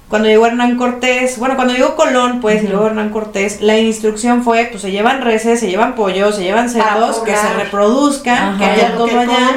cuando 0.09 0.29
llegó 0.29 0.47
Hernán 0.47 0.77
Cortés, 0.77 1.39
bueno, 1.39 1.57
cuando 1.57 1.73
llegó 1.73 1.97
Colón, 1.97 2.41
pues, 2.43 2.63
y 2.63 2.69
luego 2.69 2.87
Hernán 2.87 3.09
Cortés, 3.09 3.63
la 3.63 3.79
instrucción 3.79 4.45
fue, 4.45 4.67
pues 4.71 4.83
se 4.83 4.91
llevan 4.91 5.23
reses, 5.23 5.59
se 5.59 5.71
llevan 5.71 5.95
pollos, 5.95 6.37
se 6.37 6.43
llevan 6.43 6.69
cerdos, 6.69 7.21
que 7.21 7.35
se 7.35 7.53
reproduzcan, 7.55 8.37
Ajá. 8.37 8.59
que 8.59 8.65
haya 8.67 8.95
todo 8.95 9.19
allá. 9.19 9.57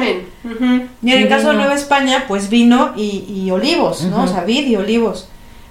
Y 1.02 1.12
en 1.12 1.22
el 1.22 1.28
caso 1.28 1.50
de. 1.50 1.56
Nueva 1.58 1.74
España, 1.74 2.24
pues 2.26 2.48
vino 2.48 2.92
y, 2.96 3.24
y 3.28 3.50
olivos, 3.50 4.02
¿no? 4.04 4.24
O 4.24 4.26
sea, 4.26 4.44
vid 4.44 4.66
y 4.66 4.76
olivos. 4.76 5.28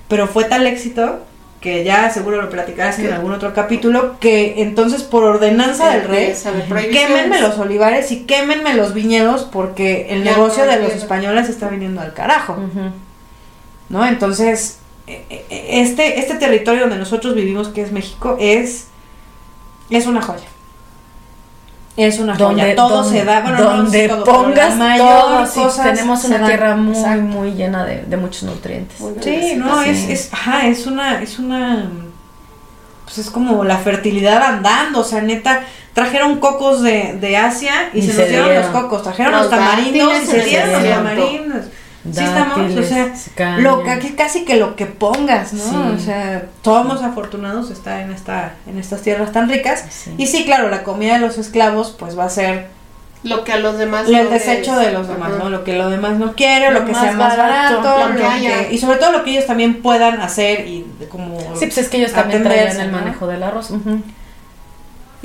Pero 0.08 0.28
fue 0.28 0.44
tal 0.46 0.68
éxito 0.68 1.20
que 1.66 1.84
ya 1.84 2.12
seguro 2.12 2.40
lo 2.44 2.52
platicarás 2.52 3.00
en 3.00 3.12
algún 3.12 3.32
otro 3.32 3.52
capítulo, 3.52 4.20
que 4.20 4.62
entonces 4.62 5.02
por 5.02 5.24
ordenanza 5.24 5.90
del 5.90 6.04
rey, 6.04 6.36
quémenme 6.92 7.42
los 7.42 7.58
olivares 7.58 8.12
y 8.12 8.26
quémenme 8.26 8.76
los 8.76 8.94
viñedos 8.94 9.46
porque 9.52 10.06
el 10.12 10.24
Ya 10.24 10.34
negocio 10.34 10.64
no 10.64 10.72
de 10.72 10.80
los 10.80 10.94
españoles 10.94 11.50
está 11.50 11.68
viniendo 11.70 12.02
al 12.02 12.14
carajo. 12.14 12.56
¿no? 13.90 14.06
Entonces, 14.06 14.78
eh, 15.08 15.26
eh, 15.32 15.46
este, 15.82 16.20
este 16.20 16.36
territorio 16.36 16.82
donde 16.82 16.98
nosotros 16.98 17.34
vivimos, 17.34 17.70
que 17.70 17.82
es 17.82 17.92
México, 17.92 18.38
es, 18.40 18.86
es 19.90 20.06
una 20.06 20.22
joya. 20.22 20.46
Es 21.98 22.20
una 22.20 22.36
joya. 22.36 22.76
Todo 22.76 23.04
donde- 23.04 23.20
se 23.20 23.26
da, 23.26 23.40
bueno, 23.42 23.58
no 23.58 23.64
donde 23.78 24.00
sé 24.02 24.08
todo, 24.10 24.24
pongas 24.26 24.70
la 24.72 24.76
mayor 24.76 25.20
todo, 25.22 25.46
sí, 25.48 25.60
cosas 25.62 25.86
tenemos 25.86 26.24
una 26.26 26.38
dan. 26.40 26.48
tierra 26.48 26.76
muy, 26.76 26.96
Exacto. 26.98 27.22
muy 27.22 27.52
llena 27.54 27.86
de, 27.86 28.04
de 28.04 28.18
muchos 28.18 28.44
nutrientes. 28.44 29.00
Muy 29.00 29.14
Sí, 29.22 29.54
no, 29.56 29.82
Sí. 29.84 29.90
es, 29.90 30.10
es, 30.10 30.34
ajá, 30.34 30.68
es 30.68 30.86
una, 30.88 31.22
es 31.22 31.40
una, 31.40 31.90
pues 33.06 33.18
es 33.20 33.30
como 33.30 33.64
la 33.64 33.78
fertilidad 33.78 34.42
andando, 34.44 35.00
o 35.00 35.04
sea, 35.06 35.22
neta, 35.22 35.62
trajeron 35.94 36.40
cocos 36.40 36.82
de, 36.82 37.18
de 37.22 37.38
Asia 37.38 37.90
y, 37.94 38.00
Y 38.00 38.02
se, 38.02 38.12
se 38.12 38.20
nos 38.22 38.30
dieron 38.30 38.50
dieron. 38.50 38.74
los 38.74 38.82
cocos, 38.82 39.04
trajeron 39.04 39.32
Los 39.32 39.42
los, 39.44 39.50
tamarindos 39.52 40.24
y 40.24 40.26
se 40.26 40.42
dieron 40.42 40.72
los 40.74 40.82
el 40.84 40.88
Sí 42.14 42.24
estamos, 42.24 42.72
o 42.76 42.84
sea, 42.84 43.14
caña. 43.36 43.58
lo 43.60 43.84
que 43.84 43.90
aquí 43.92 44.10
casi 44.12 44.46
que 44.46 44.58
lo 44.58 44.76
que 44.76 44.86
pongas, 44.86 45.54
¿no? 45.54 45.64
Sí. 45.64 45.76
O 45.96 46.00
sea, 46.00 46.46
somos 46.64 47.02
afortunados 47.02 47.70
de 47.70 47.74
estar 47.74 48.00
en 48.02 48.12
esta, 48.12 48.54
en 48.68 48.78
estas 48.78 49.02
tierras 49.02 49.32
tan 49.32 49.50
ricas. 49.50 49.84
Sí. 49.90 50.14
Y 50.18 50.28
sí, 50.28 50.46
claro, 50.46 50.70
la 50.70 50.84
comida 50.84 51.14
de 51.14 51.20
los 51.20 51.38
esclavos, 51.40 51.96
pues 51.98 52.18
va 52.18 52.26
a 52.26 52.30
ser 52.30 52.68
Lo 53.24 53.44
que 53.44 53.54
a 53.54 53.58
los 53.58 53.80
demás. 53.80 54.08
el 54.08 54.24
no 54.26 54.30
desecho 54.30 54.76
de 54.78 54.92
los 54.92 55.08
demás, 55.08 55.32
Ajá. 55.32 55.44
¿no? 55.44 55.50
Lo 55.50 55.64
que 55.64 55.74
lo 55.74 55.90
demás 55.90 56.20
no 56.20 56.34
quiere, 56.36 56.70
lo, 56.72 56.82
Lo 56.82 56.86
que 56.86 56.92
más 56.92 57.02
sea 57.02 57.12
más 57.14 57.36
barato, 57.38 57.82
barato, 57.82 58.08
lo 58.10 58.14
que 58.16 58.22
que- 58.22 58.28
haya. 58.28 58.70
y 58.72 58.78
sobre 58.78 58.98
todo 59.00 59.12
lo 59.12 59.24
que 59.24 59.32
ellos 59.32 59.48
también 59.48 59.82
puedan 59.82 60.22
hacer 60.22 60.68
y 60.68 60.86
como 61.10 61.40
Sí, 61.56 61.66
pues 61.66 61.78
es 61.80 61.90
que 61.90 61.98
ellos 61.98 62.12
también 62.14 62.42
atenderse, 62.42 62.76
traían 62.76 62.86
el 62.86 62.92
¿no? 62.92 63.00
manejo 63.00 63.26
del 63.26 63.42
arroz. 63.42 63.72
ujú. 63.72 64.02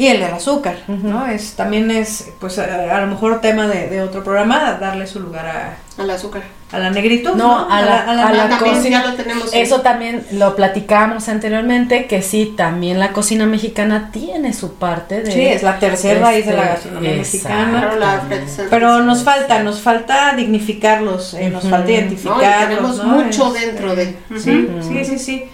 Y 0.01 0.07
el 0.07 0.21
del 0.21 0.33
azúcar. 0.33 0.77
¿no? 0.89 1.27
Es 1.27 1.53
también 1.55 1.91
es 1.91 2.31
pues 2.41 2.59
a, 2.59 2.65
a 2.97 3.01
lo 3.03 3.07
mejor 3.09 3.41
tema 3.43 3.67
de, 3.67 3.89
de 3.89 4.01
otro 4.01 4.25
programa 4.25 4.79
darle 4.81 5.07
su 5.07 5.21
lugar 5.21 5.47
a, 5.47 5.77
Al 6.03 6.09
azúcar. 6.11 6.43
a 6.73 6.79
la 6.79 6.89
negritud, 6.91 7.33
No, 7.35 7.67
¿no? 7.67 7.71
a 7.71 7.83
la- 7.83 8.05
a 8.05 8.15
la 8.49 8.59
cocina. 8.59 9.03
ya 9.03 9.11
lo 9.11 9.15
tenemos. 9.15 9.53
en- 9.53 9.61
Eso 9.63 9.83
también 9.83 10.25
lo 10.33 10.57
platicábamos 10.57 11.29
anteriormente, 11.29 12.07
que 12.07 12.23
sí, 12.23 12.55
también 12.57 12.99
la 12.99 13.13
cocina 13.13 13.45
mexicana 13.45 14.09
tiene 14.11 14.55
su 14.55 14.75
parte 14.75 15.23
de... 15.23 15.33
Sí, 15.33 15.43
es 15.47 15.63
la 15.63 15.79
tercera 15.79 16.21
raíz 16.21 16.47
de 16.47 16.53
la 16.55 16.63
este, 16.63 16.73
gastronomía 16.73 17.13
mexicana. 17.17 17.91
Pero 18.71 19.01
nos 19.03 19.23
falta, 19.23 19.63
nos 19.63 19.81
falta 19.83 20.35
dignificarlos, 20.35 21.35
eh, 21.35 21.51
nos 21.51 21.65
falta 21.65 21.79
No, 21.85 21.91
y 21.91 21.93
identificarlos. 21.95 22.69
tenemos 22.69 22.97
¿no? 22.99 23.05
mucho 23.05 23.55
Este, 23.55 23.67
dentro 23.67 23.95
de. 23.95 24.17
Sí, 24.39 24.69
sí, 24.89 25.05
sí, 25.05 25.19
sí. 25.19 25.45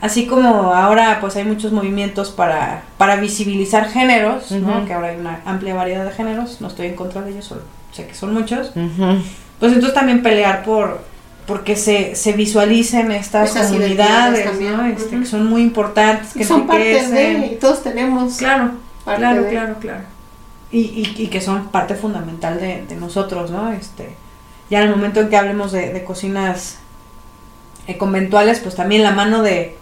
Así 0.00 0.26
como 0.26 0.72
ahora 0.74 1.18
pues 1.20 1.34
hay 1.36 1.44
muchos 1.44 1.72
movimientos 1.72 2.30
para, 2.30 2.82
para 2.98 3.16
visibilizar 3.16 3.88
géneros, 3.88 4.52
¿no? 4.52 4.86
Que 4.86 4.92
ahora 4.92 5.08
hay 5.08 5.16
una 5.18 5.40
amplia 5.44 5.74
variedad 5.74 6.04
de 6.04 6.12
géneros, 6.12 6.60
no 6.60 6.68
estoy 6.68 6.86
en 6.86 6.94
contra 6.96 7.22
de 7.22 7.32
ellos, 7.32 7.44
solo 7.46 7.62
sé 7.92 8.06
que 8.06 8.14
son 8.14 8.32
muchos. 8.32 8.70
Pues 9.58 9.72
entonces 9.72 9.94
también 9.94 10.22
pelear 10.22 10.62
por 10.62 11.02
porque 11.46 11.76
se, 11.76 12.14
se 12.14 12.32
visualicen 12.34 13.10
estas 13.10 13.50
Esas 13.50 13.68
comunidades, 13.72 14.60
¿no? 14.60 14.84
Este, 14.84 15.18
que 15.18 15.24
son 15.26 15.46
muy 15.46 15.62
importantes, 15.62 16.34
que 16.34 16.44
son 16.44 16.66
parte 16.66 17.08
de. 17.10 17.46
Y 17.54 17.56
todos 17.56 17.82
tenemos. 17.82 18.36
Claro, 18.36 18.72
claro, 19.16 19.42
de- 19.44 19.48
claro, 19.50 19.76
claro. 19.80 20.04
Y, 20.70 20.80
y, 20.80 21.14
y 21.16 21.26
que 21.28 21.40
son 21.40 21.68
parte 21.68 21.94
fundamental 21.94 22.60
de, 22.60 22.84
de 22.86 22.94
nosotros, 22.96 23.50
¿no? 23.50 23.72
Este, 23.72 24.14
ya 24.70 24.80
en 24.82 24.88
el 24.88 24.94
momento 24.94 25.20
en 25.20 25.30
que 25.30 25.36
hablemos 25.38 25.72
de, 25.72 25.90
de 25.92 26.04
cocinas 26.04 26.78
eh, 27.86 27.96
conventuales, 27.96 28.60
pues 28.60 28.76
también 28.76 29.02
la 29.02 29.12
mano 29.12 29.42
de, 29.42 29.78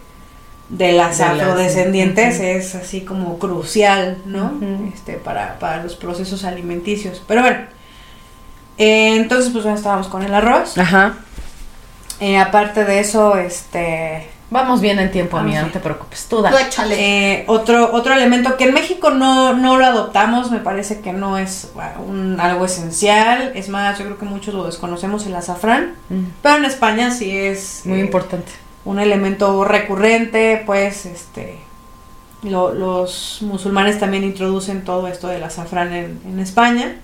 de 0.69 0.91
las 0.93 1.17
De 1.17 1.25
las- 1.25 1.39
afrodescendientes 1.39 2.39
es 2.39 2.75
así 2.75 3.01
como 3.01 3.39
crucial, 3.39 4.17
¿no? 4.25 4.53
Este, 4.93 5.13
para, 5.13 5.59
para 5.59 5.83
los 5.83 5.95
procesos 5.95 6.43
alimenticios. 6.43 7.21
Pero 7.27 7.41
bueno, 7.41 7.59
eh, 8.77 9.15
entonces 9.15 9.51
pues 9.51 9.63
bueno, 9.63 9.77
estábamos 9.77 10.07
con 10.07 10.23
el 10.23 10.33
arroz. 10.33 10.77
Ajá. 10.77 11.13
Eh, 12.19 12.37
aparte 12.37 12.83
de 12.85 12.99
eso, 12.99 13.37
este... 13.37 14.29
Vamos 14.49 14.79
bien 14.79 14.97
en 14.97 15.11
tiempo, 15.11 15.35
amiga, 15.35 15.61
no 15.61 15.71
te 15.71 15.79
preocupes. 15.81 16.25
Tú 16.29 16.37
Tú 16.37 16.41
dale. 16.43 16.61
échale. 16.61 16.95
Eh, 16.97 17.43
otro, 17.47 17.91
otro 17.93 18.13
elemento 18.13 18.55
que 18.55 18.63
en 18.63 18.73
México 18.73 19.09
no, 19.09 19.53
no 19.53 19.75
lo 19.77 19.85
adoptamos, 19.85 20.51
me 20.51 20.59
parece 20.59 21.01
que 21.01 21.11
no 21.11 21.37
es 21.37 21.71
bueno, 21.75 22.01
un, 22.07 22.39
algo 22.39 22.63
esencial. 22.63 23.51
Es 23.55 23.67
más, 23.67 23.99
yo 23.99 24.05
creo 24.05 24.17
que 24.17 24.23
muchos 24.23 24.53
lo 24.53 24.63
desconocemos, 24.65 25.25
el 25.25 25.35
azafrán. 25.35 25.95
Mm, 26.09 26.23
Pero 26.41 26.55
en 26.55 26.63
España 26.65 27.11
sí 27.11 27.29
es 27.37 27.81
Muy 27.83 27.97
eh, 27.99 28.03
importante. 28.05 28.53
Un 28.87 28.99
elemento 28.99 29.63
recurrente, 29.65 30.63
pues 30.65 31.05
este 31.05 31.57
lo- 32.43 32.73
los 32.73 33.39
musulmanes 33.41 33.99
también 33.99 34.23
introducen 34.23 34.83
todo 34.83 35.07
esto 35.07 35.27
del 35.27 35.43
azafrán 35.43 35.93
en, 35.93 36.19
en 36.25 36.39
España. 36.39 36.95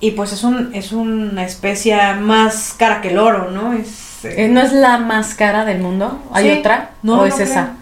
Y 0.00 0.10
pues 0.10 0.32
es, 0.32 0.44
un, 0.44 0.74
es 0.74 0.92
una 0.92 1.44
especie 1.44 1.96
más 2.20 2.74
cara 2.78 3.00
que 3.00 3.10
el 3.10 3.18
oro, 3.18 3.50
¿no? 3.50 3.72
Es, 3.72 4.24
eh, 4.24 4.44
Eh, 4.44 4.48
¿No 4.48 4.60
es 4.60 4.72
la 4.72 4.98
más 4.98 5.34
cara 5.34 5.64
del 5.64 5.80
mundo? 5.80 6.18
¿Hay 6.32 6.50
Sí. 6.52 6.58
otra? 6.58 6.90
No, 7.02 7.14
¿O 7.14 7.16
no 7.18 7.24
es 7.26 7.34
creo. 7.34 7.46
esa? 7.46 7.72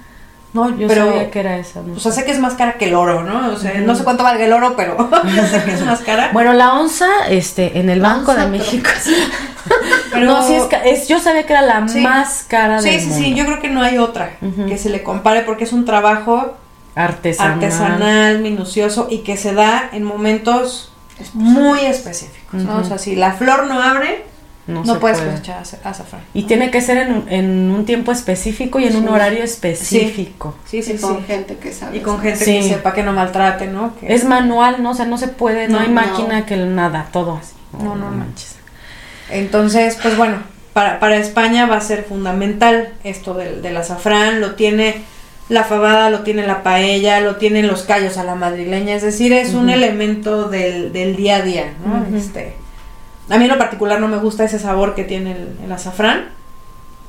No, 0.53 0.68
Yo 0.76 0.86
pero 0.86 1.07
sabía 1.07 1.30
que 1.30 1.40
era 1.40 1.57
esa. 1.57 1.80
no 1.80 1.94
o 1.94 1.98
sea, 1.98 2.12
sé. 2.12 2.24
que 2.26 2.30
es 2.32 2.38
más 2.38 2.55
cara 2.55 2.74
que 2.74 2.84
el 2.84 2.94
oro, 2.94 3.22
¿no? 3.24 3.53
O 3.55 3.57
sea, 3.57 3.72
no 3.80 3.94
sé 3.94 4.05
cuánto 4.05 4.22
valga 4.22 4.44
el 4.44 4.53
oro, 4.53 4.74
pero 4.76 4.96
yo 5.24 5.46
sé 5.50 5.64
que 5.64 5.72
es 5.72 5.80
más 5.84 6.00
cara. 6.00 6.28
Bueno, 6.34 6.53
la 6.53 6.74
onza, 6.74 7.07
este, 7.30 7.78
en 7.80 7.88
el 7.88 8.03
La 8.03 8.09
Banco 8.11 8.34
de 8.34 8.42
onza, 8.42 8.50
México. 8.50 8.90
Pero- 10.12 10.26
No, 10.26 10.46
sí 10.46 10.55
es, 10.55 10.64
es- 10.84 11.09
yo 11.09 11.18
sabía 11.20 11.46
que 11.46 11.53
era 11.55 11.62
la 11.62 11.88
Sí. 11.88 12.00
más 12.00 12.44
cara 12.48 12.82
Sí, 12.82 12.90
del 12.90 13.00
sí, 13.00 13.07
mundo. 13.07 13.24
sí, 13.24 13.34
yo 13.34 13.44
creo 13.46 13.61
que 13.61 13.68
no 13.70 13.80
hay 13.82 13.96
otra 13.98 14.32
que 14.68 14.76
se 14.76 14.90
le 14.90 15.03
compare 15.03 15.40
porque 15.42 15.64
es 15.64 15.72
un 15.72 15.84
trabajo 15.86 16.55
Artesanal. 16.94 17.55
artesanal, 17.55 18.38
minucioso 18.40 19.07
y 19.09 19.18
que 19.20 19.36
se 19.38 19.55
da 19.55 19.88
en 19.92 20.05
momentos 20.05 20.92
muy 21.32 21.80
específicos, 21.80 22.61
¿no? 22.62 22.72
Ujú. 22.74 22.82
O 22.82 22.84
sea, 22.84 22.98
si 22.98 23.16
la 23.16 23.32
flor 23.32 23.66
no 23.66 23.80
abre, 23.82 24.26
No, 24.72 24.84
no, 24.84 24.94
se 24.94 25.00
puedes 25.00 25.18
puede. 25.18 25.30
cosechar 25.32 25.62
aza- 25.62 25.78
azafrán. 25.84 26.22
Y 26.34 26.44
tiene 26.44 26.70
que 26.70 26.80
ser 26.80 26.96
en 26.98 27.12
un, 27.12 27.28
en 27.28 27.70
un 27.70 27.84
tiempo 27.84 28.12
específico 28.12 28.78
y 28.80 28.84
en 28.86 28.96
un 28.96 29.08
horario 29.08 29.42
específico. 29.44 30.56
Sí, 30.64 30.82
sí, 30.82 30.92
y 30.92 30.96
sí. 30.98 31.02
con 31.02 31.24
gente 31.24 31.56
que 31.56 31.72
sabe. 31.72 31.96
Y 31.96 32.00
con 32.00 32.20
gente 32.20 32.44
Sí. 32.44 32.52
que 32.60 32.62
sepa 32.68 32.92
que 32.94 33.02
no 33.02 33.12
maltrate, 33.12 33.66
¿no? 33.66 33.94
Que- 33.96 34.12
Es 34.14 34.24
manual, 34.24 34.82
¿no? 34.82 34.90
O 34.90 34.94
sea, 34.94 35.04
no 35.06 35.18
se 35.18 35.28
puede, 35.28 35.68
no, 35.68 35.74
No, 35.74 35.80
hay 35.80 35.88
no. 35.88 35.94
máquina 35.94 36.46
que 36.46 36.56
nada, 36.56 37.08
todo 37.12 37.36
así. 37.40 37.52
No, 37.78 37.94
no, 37.96 38.10
no. 38.10 38.16
manches. 38.16 38.56
Entonces, 39.30 39.98
pues 40.02 40.16
bueno, 40.16 40.38
para, 40.72 41.00
para 41.00 41.16
España 41.16 41.66
va 41.66 41.76
a 41.76 41.80
ser 41.80 42.04
fundamental 42.04 42.92
esto 43.04 43.34
del, 43.34 43.62
del 43.62 43.76
azafrán, 43.76 44.40
lo 44.40 44.54
tiene 44.54 45.02
la 45.48 45.64
fabada, 45.64 46.08
lo 46.10 46.20
tiene 46.22 46.46
la 46.46 46.62
paella, 46.62 47.20
lo 47.20 47.36
tienen 47.36 47.66
los 47.66 47.82
callos 47.82 48.16
a 48.16 48.24
la 48.24 48.34
madrileña, 48.34 48.94
es 48.94 49.02
decir, 49.02 49.32
es 49.32 49.54
un 49.54 49.68
elemento 49.70 50.48
del, 50.48 50.92
del 50.92 51.16
día 51.16 51.36
a 51.36 51.42
día, 51.42 51.72
¿no? 51.84 52.16
Este, 52.16 52.54
a 53.33 53.39
mí 53.39 53.45
en 53.45 53.51
lo 53.51 53.59
particular 53.59 53.99
no 54.01 54.09
me 54.09 54.18
gusta 54.18 54.45
ese 54.45 54.59
sabor 54.59 54.95
que 54.95 55.05
tiene 55.05 55.33
el, 55.33 55.49
el 55.64 55.72
azafrán, 55.72 56.26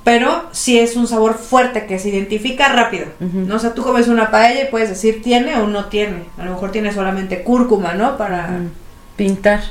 pero 0.03 0.43
sí 0.51 0.79
es 0.79 0.95
un 0.95 1.07
sabor 1.07 1.35
fuerte 1.35 1.85
que 1.85 1.97
se 1.99 2.09
identifica 2.09 2.67
rápido. 2.69 3.05
¿no? 3.19 3.55
O 3.55 3.59
sea, 3.59 3.73
tú 3.73 3.83
comes 3.83 4.07
una 4.07 4.31
paella 4.31 4.63
y 4.63 4.71
puedes 4.71 4.89
decir 4.89 5.21
tiene 5.21 5.55
o 5.57 5.67
no 5.67 5.85
tiene, 5.85 6.25
a 6.37 6.43
lo 6.45 6.51
mejor 6.51 6.71
tiene 6.71 6.91
solamente 6.91 7.43
cúrcuma, 7.43 7.93
¿no? 7.93 8.17
Para 8.17 8.47
Mm. 8.47 8.69
Pintar. 9.15 9.61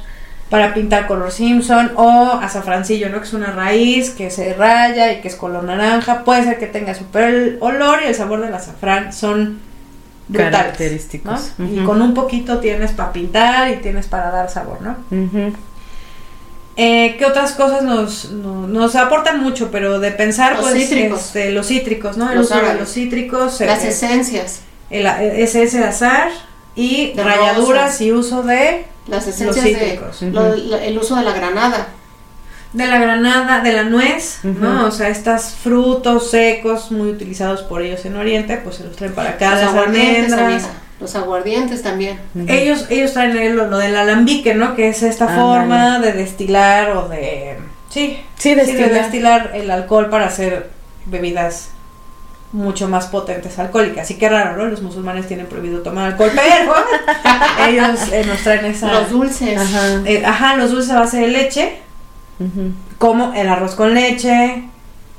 para 0.48 0.72
pintar 0.74 1.06
color 1.06 1.30
Simpson 1.32 1.92
o 1.96 2.38
azafrancillo, 2.42 3.08
¿no? 3.08 3.18
Que 3.18 3.24
es 3.24 3.32
una 3.32 3.52
raíz 3.52 4.10
que 4.10 4.30
se 4.30 4.52
raya 4.54 5.12
y 5.12 5.20
que 5.20 5.28
es 5.28 5.34
color 5.36 5.64
naranja. 5.64 6.24
Puede 6.24 6.44
ser 6.44 6.58
que 6.58 6.66
tenga 6.66 6.92
eso, 6.92 7.06
pero 7.12 7.26
el 7.28 7.56
olor 7.60 8.00
y 8.04 8.08
el 8.08 8.14
sabor 8.14 8.40
del 8.42 8.54
azafrán 8.54 9.12
son 9.14 9.60
brutales, 10.28 10.58
Característicos. 10.58 11.52
¿no? 11.58 11.66
Y 11.66 11.84
con 11.84 12.00
un 12.02 12.12
poquito 12.14 12.58
tienes 12.58 12.92
para 12.92 13.12
pintar 13.12 13.70
y 13.70 13.76
tienes 13.76 14.06
para 14.06 14.30
dar 14.30 14.48
sabor, 14.50 14.80
¿no? 14.82 14.96
Eh, 16.76 17.16
¿Qué 17.18 17.26
otras 17.26 17.52
cosas 17.52 17.82
nos, 17.82 18.30
no- 18.30 18.66
nos 18.66 18.96
aportan 18.96 19.42
mucho? 19.42 19.70
Pero 19.70 20.00
de 20.00 20.10
pensar, 20.10 20.56
Los 20.56 20.62
pues, 20.70 20.74
cítricos. 20.88 21.20
este, 21.20 21.50
los 21.52 21.66
cítricos, 21.66 22.16
¿no? 22.16 22.30
El 22.30 22.38
Los 22.38 22.50
uso 22.50 22.60
de 22.62 22.74
los 22.74 22.88
cítricos, 22.92 23.60
Las 23.60 23.84
eh, 23.84 23.88
esencias. 23.88 24.60
el, 24.90 25.06
ese 25.06 25.64
ese 25.64 25.78
de 25.78 25.84
azar 25.84 26.30
y 26.74 27.12
De 27.12 27.22
rayaduras 27.22 27.84
rosas. 27.84 28.00
y 28.00 28.12
uso 28.12 28.42
de 28.42 28.86
Las 29.06 29.26
Los 29.26 29.34
esencias 29.34 29.64
de. 29.64 29.74
cítricos. 29.74 30.22
lo- 30.22 30.54
la- 30.56 30.84
el 30.84 30.96
uso 30.98 31.16
de 31.16 31.24
la 31.24 31.32
granada. 31.32 31.88
De 32.72 32.86
la 32.86 32.98
granada, 32.98 33.60
de 33.60 33.72
la 33.72 33.82
nuez, 33.84 34.38
¿no? 34.44 34.86
O 34.86 34.90
sea, 34.90 35.08
estos 35.10 35.50
frutos 35.62 36.30
secos 36.30 36.90
muy 36.90 37.10
utilizados 37.10 37.60
por 37.64 37.82
ellos 37.82 38.02
en 38.06 38.16
Oriente, 38.16 38.56
pues 38.64 38.76
se 38.76 38.84
los 38.84 38.96
traen 38.96 39.12
para 39.12 39.30
acá, 39.30 39.50
Los 39.50 39.60
las 39.60 39.74
almendras. 39.74 40.62
Los 41.02 41.14
aguardientes 41.16 41.82
también. 41.82 42.18
Ellos, 42.48 42.86
ellos 42.88 43.12
traen 43.12 43.36
el- 43.36 43.56
lo, 43.56 43.66
lo 43.66 43.76
del 43.78 43.94
alambique, 43.96 44.54
¿no? 44.54 44.74
Que 44.76 44.88
es 44.88 45.02
esta 45.02 45.26
forma 45.28 45.98
de 45.98 46.12
destilar 46.12 46.90
o 46.96 47.08
de... 47.08 47.58
Sí, 47.90 48.18
Sí, 48.38 48.54
de 48.54 48.64
destilar. 48.64 48.90
destilar 48.92 49.50
el 49.54 49.70
alcohol 49.70 50.08
para 50.08 50.26
hacer 50.26 50.70
bebidas 51.06 51.68
mucho 52.52 52.86
más 52.88 53.06
potentes 53.06 53.58
alcohólicas. 53.58 54.10
Y 54.10 54.14
qué 54.14 54.28
raro, 54.28 54.56
¿no? 54.56 54.66
Los 54.66 54.80
musulmanes 54.82 55.26
tienen 55.26 55.46
prohibido 55.46 55.80
tomar 55.82 56.12
alcohol, 56.12 56.30
pero 56.34 56.74
ellos 57.68 58.00
eh, 58.12 58.24
nos 58.26 58.38
traen 58.42 58.64
esa... 58.66 58.92
Los 58.92 59.10
dulces. 59.10 59.58
Ajá. 59.58 60.02
eh, 60.06 60.22
ajá, 60.24 60.56
los 60.56 60.70
dulces 60.70 60.90
a 60.92 61.00
base 61.00 61.18
de 61.20 61.28
leche. 61.28 61.78
Como 62.98 63.32
el 63.34 63.48
arroz 63.48 63.74
con 63.74 63.94
leche, 63.94 64.64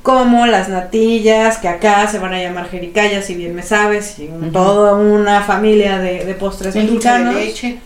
como 0.04 0.46
las 0.46 0.68
natillas, 0.68 1.56
que 1.58 1.66
acá 1.66 2.06
se 2.06 2.18
van 2.20 2.34
a 2.34 2.38
llamar 2.40 2.68
jericayas, 2.68 3.24
si 3.24 3.34
bien 3.34 3.54
me 3.56 3.62
sabes, 3.62 4.18
y 4.18 4.28
un- 4.28 4.52
toda 4.52 4.94
una 4.94 5.40
familia 5.40 5.98
de, 5.98 6.24
de 6.26 6.34
postres 6.34 6.76
El 6.76 6.88
dulce 6.88 7.08
de 7.08 7.14
leche. 7.46 7.78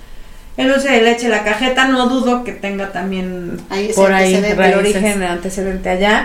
El 0.57 0.69
dulce 0.69 0.91
de 0.91 1.03
leche, 1.03 1.29
la 1.29 1.45
cajeta, 1.45 1.87
no 1.87 2.09
dudo 2.09 2.43
que 2.43 2.51
tenga 2.53 2.91
también 2.91 3.59
Ahí 3.71 3.93
Por 3.95 4.13
ahí, 4.13 4.35
el 4.35 4.75
origen 4.81 5.23
antecedente 5.23 5.89
allá. 5.89 6.25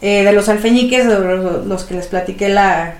Eh, 0.00 0.22
de 0.22 0.32
los 0.32 0.48
alfeñiques, 0.48 1.08
de 1.08 1.18
los, 1.18 1.66
los 1.66 1.82
que 1.84 1.94
les 1.94 2.06
platiqué 2.06 2.48
la, 2.48 2.94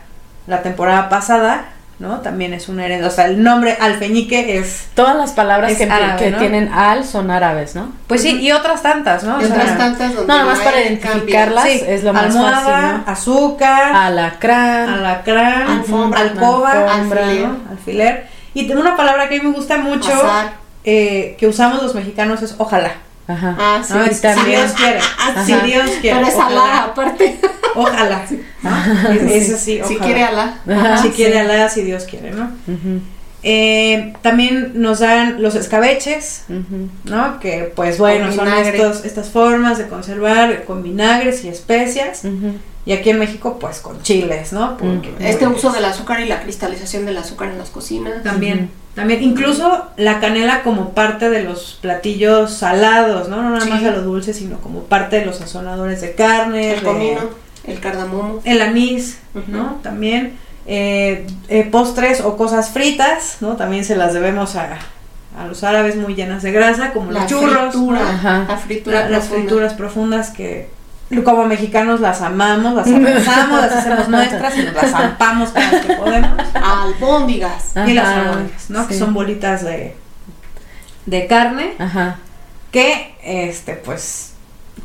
la 0.48 0.62
temporada 0.62 1.08
pasada, 1.08 1.68
¿no? 1.98 2.20
También 2.20 2.54
es 2.54 2.68
una 2.68 2.84
herencia. 2.84 3.08
O 3.08 3.10
sea, 3.10 3.26
el 3.26 3.42
nombre 3.42 3.76
alfeñique 3.80 4.58
es. 4.58 4.88
Todas 4.94 5.16
las 5.16 5.32
palabras 5.32 5.74
que, 5.76 5.84
árabe, 5.84 6.16
que 6.18 6.30
¿no? 6.30 6.38
tienen 6.38 6.72
al 6.72 7.04
son 7.04 7.30
árabes, 7.30 7.74
¿no? 7.74 7.92
Pues 8.06 8.22
sí, 8.22 8.40
y 8.40 8.52
otras 8.52 8.82
tantas, 8.82 9.24
¿no? 9.24 9.40
Y 9.40 9.44
O 9.44 9.46
sea, 9.48 9.56
otras 9.56 9.78
tantas 9.78 10.14
donde 10.14 10.32
No, 10.32 10.38
nada 10.38 10.44
más 10.52 10.60
para 10.60 10.80
identificarlas. 10.80 11.64
sí, 11.64 11.82
es 11.86 12.04
lo 12.04 12.12
más 12.12 12.24
almohada, 12.26 12.60
fácil, 12.60 13.02
¿no? 13.06 13.12
azúcar, 13.12 13.92
Alacrán. 13.94 14.88
alacrán, 14.90 15.70
Alfombra, 15.70 16.20
alcoba, 16.20 16.70
alfombra, 16.72 17.24
alfiler. 17.26 17.48
¿no? 17.48 17.56
alfiler. 17.70 18.28
Y 18.54 18.66
tengo 18.68 18.80
una 18.80 18.96
palabra 18.96 19.28
que 19.28 19.36
a 19.38 19.42
mí 19.42 19.48
me 19.48 19.54
gusta 19.54 19.78
mucho, 19.78 20.10
eh, 20.84 21.36
que 21.38 21.46
usamos 21.46 21.82
los 21.82 21.94
mexicanos, 21.94 22.42
es 22.42 22.54
ojalá. 22.58 22.92
Ajá. 23.26 23.54
Ah, 23.58 23.80
sí. 23.86 23.92
Es, 24.08 24.16
si 24.16 24.22
también- 24.22 24.60
Dios 24.60 24.72
quiere. 24.72 25.00
Ah, 25.18 25.42
Si. 25.44 25.52
Dios 25.52 25.90
quiere. 26.00 26.16
Pero 26.16 26.28
es 26.28 26.34
ojalá. 26.34 26.62
Alá, 26.62 26.82
aparte. 26.84 27.38
Ojalá. 27.74 28.24
¿no? 28.62 29.10
Es, 29.12 29.48
es 29.48 29.54
así, 29.54 29.80
Si 29.86 29.94
ojalá. 29.94 30.00
quiere 30.04 30.22
Alá. 30.22 30.58
Ajá, 30.68 30.96
si 30.98 31.08
sí. 31.08 31.14
quiere 31.14 31.38
Alá, 31.40 31.68
si 31.68 31.82
Dios 31.82 32.04
quiere, 32.04 32.30
¿no? 32.32 32.50
Eh, 33.44 34.14
también 34.20 34.72
nos 34.74 34.98
dan 34.98 35.40
los 35.42 35.54
escabeches. 35.54 36.44
¿no? 37.04 37.38
Que 37.40 37.72
pues 37.74 37.98
bueno, 37.98 38.32
son 38.32 38.48
estos, 38.48 39.04
estas 39.04 39.28
formas 39.30 39.78
de 39.78 39.86
conservar 39.88 40.64
con 40.64 40.82
vinagres 40.82 41.44
y 41.44 41.48
especias. 41.48 42.22
Y 42.86 42.92
aquí 42.92 43.10
en 43.10 43.18
México 43.18 43.58
pues 43.60 43.80
con 43.80 44.02
chiles, 44.02 44.52
¿no? 44.52 44.76
Porque, 44.78 45.12
Este 45.20 45.44
pues, 45.46 45.58
uso 45.58 45.70
del 45.72 45.84
azúcar 45.84 46.20
y 46.20 46.24
la 46.24 46.40
cristalización 46.40 47.04
del 47.04 47.18
azúcar 47.18 47.50
en 47.50 47.58
las 47.58 47.68
cocinas. 47.68 48.22
También, 48.24 48.70
también, 48.94 49.22
incluso 49.22 49.84
la 49.98 50.20
canela 50.20 50.62
como 50.62 50.90
parte 50.94 51.28
de 51.28 51.42
los 51.44 51.78
platillos 51.82 52.50
salados, 52.54 53.28
¿no? 53.28 53.42
No 53.42 53.50
nada 53.50 53.60
Sí. 53.60 53.68
más 53.70 53.84
a 53.84 53.90
los 53.90 54.04
dulces, 54.04 54.36
sino 54.38 54.58
como 54.60 54.84
parte 54.84 55.20
de 55.20 55.26
los 55.26 55.36
sazonadores 55.36 56.00
de 56.00 56.14
carne, 56.14 56.70
El 56.72 56.80
de- 56.80 56.82
comino, 56.86 57.20
el 57.68 57.80
cardamomo. 57.80 58.40
el 58.44 58.60
anís. 58.62 59.18
¿no? 59.46 59.78
También 59.82 60.36
eh, 60.66 61.26
eh, 61.48 61.64
postres 61.70 62.20
o 62.20 62.36
cosas 62.36 62.70
fritas, 62.70 63.38
¿no? 63.40 63.56
También 63.56 63.84
se 63.84 63.96
las 63.96 64.12
debemos 64.14 64.56
a, 64.56 64.78
a 65.38 65.46
los 65.46 65.62
árabes 65.64 65.96
muy 65.96 66.14
llenas 66.14 66.42
de 66.42 66.52
grasa, 66.52 66.92
como 66.92 67.10
La 67.12 67.20
los 67.20 67.28
churros, 67.30 67.70
fritura. 67.72 68.00
¿no? 68.00 68.08
Ajá. 68.08 68.44
La 68.48 68.56
fritura. 68.56 69.00
La- 69.02 69.08
las 69.10 69.28
frituras 69.28 69.74
profundas 69.74 70.30
que 70.30 70.68
como 71.24 71.46
mexicanos 71.46 72.00
las 72.00 72.20
amamos, 72.20 72.74
las 72.74 72.86
abrazamos, 72.86 73.60
las 73.62 73.72
hacemos 73.72 74.08
nuestras 74.10 74.58
y 74.58 74.62
nos 74.64 74.74
las 74.74 74.90
zampamos 74.90 75.50
cada 75.52 75.70
vez 75.70 75.86
que 75.86 75.94
podemos. 75.94 76.38
Albóndigas. 76.54 77.72
y 77.86 77.92
las 77.94 78.06
albóndigas, 78.08 78.68
¿no? 78.70 78.86
Que 78.86 78.94
son 78.98 79.14
bolitas 79.14 79.64
de, 79.64 79.94
de 81.06 81.26
carne 81.26 81.72
Ajá. 81.78 82.18
que, 82.70 83.14
este, 83.22 83.72
pues, 83.74 84.34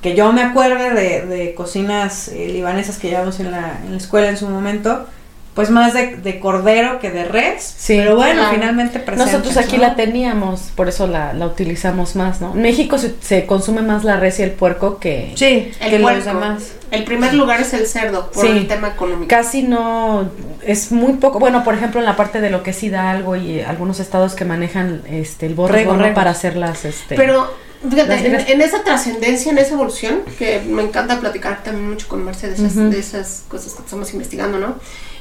que 0.02 0.16
yo 0.16 0.32
me 0.34 0.42
acuerde 0.42 0.94
de, 0.94 1.26
de 1.26 1.54
cocinas 1.54 2.28
eh, 2.30 2.48
libanesas 2.52 2.98
que 2.98 3.10
llevamos 3.10 3.40
en 3.40 3.52
la, 3.52 3.80
en 3.86 3.92
la 3.92 3.98
escuela 3.98 4.30
en 4.30 4.38
su 4.38 4.48
momento, 4.50 5.06
pues 5.54 5.70
más 5.70 5.94
de, 5.94 6.16
de 6.18 6.40
cordero 6.40 7.00
que 7.00 7.12
de 7.12 7.26
res. 7.26 7.62
Sí, 7.78 7.96
pero 7.98 8.16
bueno, 8.16 8.42
claro. 8.42 8.56
finalmente 8.56 9.00
presentes, 9.00 9.34
Nosotros 9.34 9.58
aquí 9.58 9.76
¿no? 9.78 9.84
la 9.84 9.96
teníamos, 9.96 10.72
por 10.76 10.90
eso 10.90 11.06
la, 11.06 11.32
la 11.34 11.46
utilizamos 11.46 12.16
más, 12.16 12.42
¿no? 12.42 12.54
En 12.56 12.62
México 12.64 12.98
se, 12.98 13.14
se 13.22 13.46
consume 13.46 13.84
más 13.84 14.04
la 14.04 14.18
res 14.18 14.40
y 14.40 14.44
el 14.44 14.52
puerco 14.52 14.98
que 14.98 15.32
Sí, 15.36 15.72
El 15.80 15.90
que 15.92 16.00
los 16.00 16.12
puerco. 16.12 16.28
demás. 16.28 16.74
El 16.90 17.04
primer 17.04 17.34
lugar 17.36 17.62
es 17.62 17.74
el 17.74 17.86
cerdo, 17.88 18.32
por 18.32 18.46
Sí. 18.46 18.52
el 18.52 18.68
tema 18.68 18.90
económico. 18.90 19.28
casi 19.28 19.62
no, 19.64 20.30
es 20.66 20.92
muy 20.92 21.14
poco, 21.14 21.38
bueno, 21.40 21.64
por 21.64 21.76
ejemplo 21.76 22.00
en 22.00 22.06
la 22.08 22.16
parte 22.16 22.42
de 22.42 22.50
lo 22.50 22.64
que 22.64 22.72
es 22.72 22.82
Hidalgo 22.84 23.36
y 23.36 23.62
algunos 23.62 24.00
estados 24.00 24.34
que 24.34 24.46
manejan 24.46 25.04
este 25.08 25.46
el 25.46 25.54
borrego, 25.54 25.96
para 26.16 26.32
hacer 26.32 26.56
las, 26.56 26.84
este... 26.86 27.16
Pero 27.16 27.52
fíjate, 27.90 28.52
en, 28.54 28.62
esa 28.62 28.84
trascendencia, 28.84 29.52
en 29.52 29.58
esa 29.58 29.74
evolución, 29.74 30.22
que 30.38 30.62
me 30.62 30.82
encanta 30.84 31.20
platicar 31.20 31.64
también 31.64 31.90
mucho 31.90 32.08
con 32.08 32.24
Marce 32.24 32.48
de 32.48 32.56
esas, 32.56 32.76
Ujú. 32.76 32.90
de 32.90 33.00
esas 33.00 33.44
cosas 33.48 33.74
que 33.74 33.82
estamos 33.82 34.14
investigando, 34.14 34.60
¿no? 34.60 34.76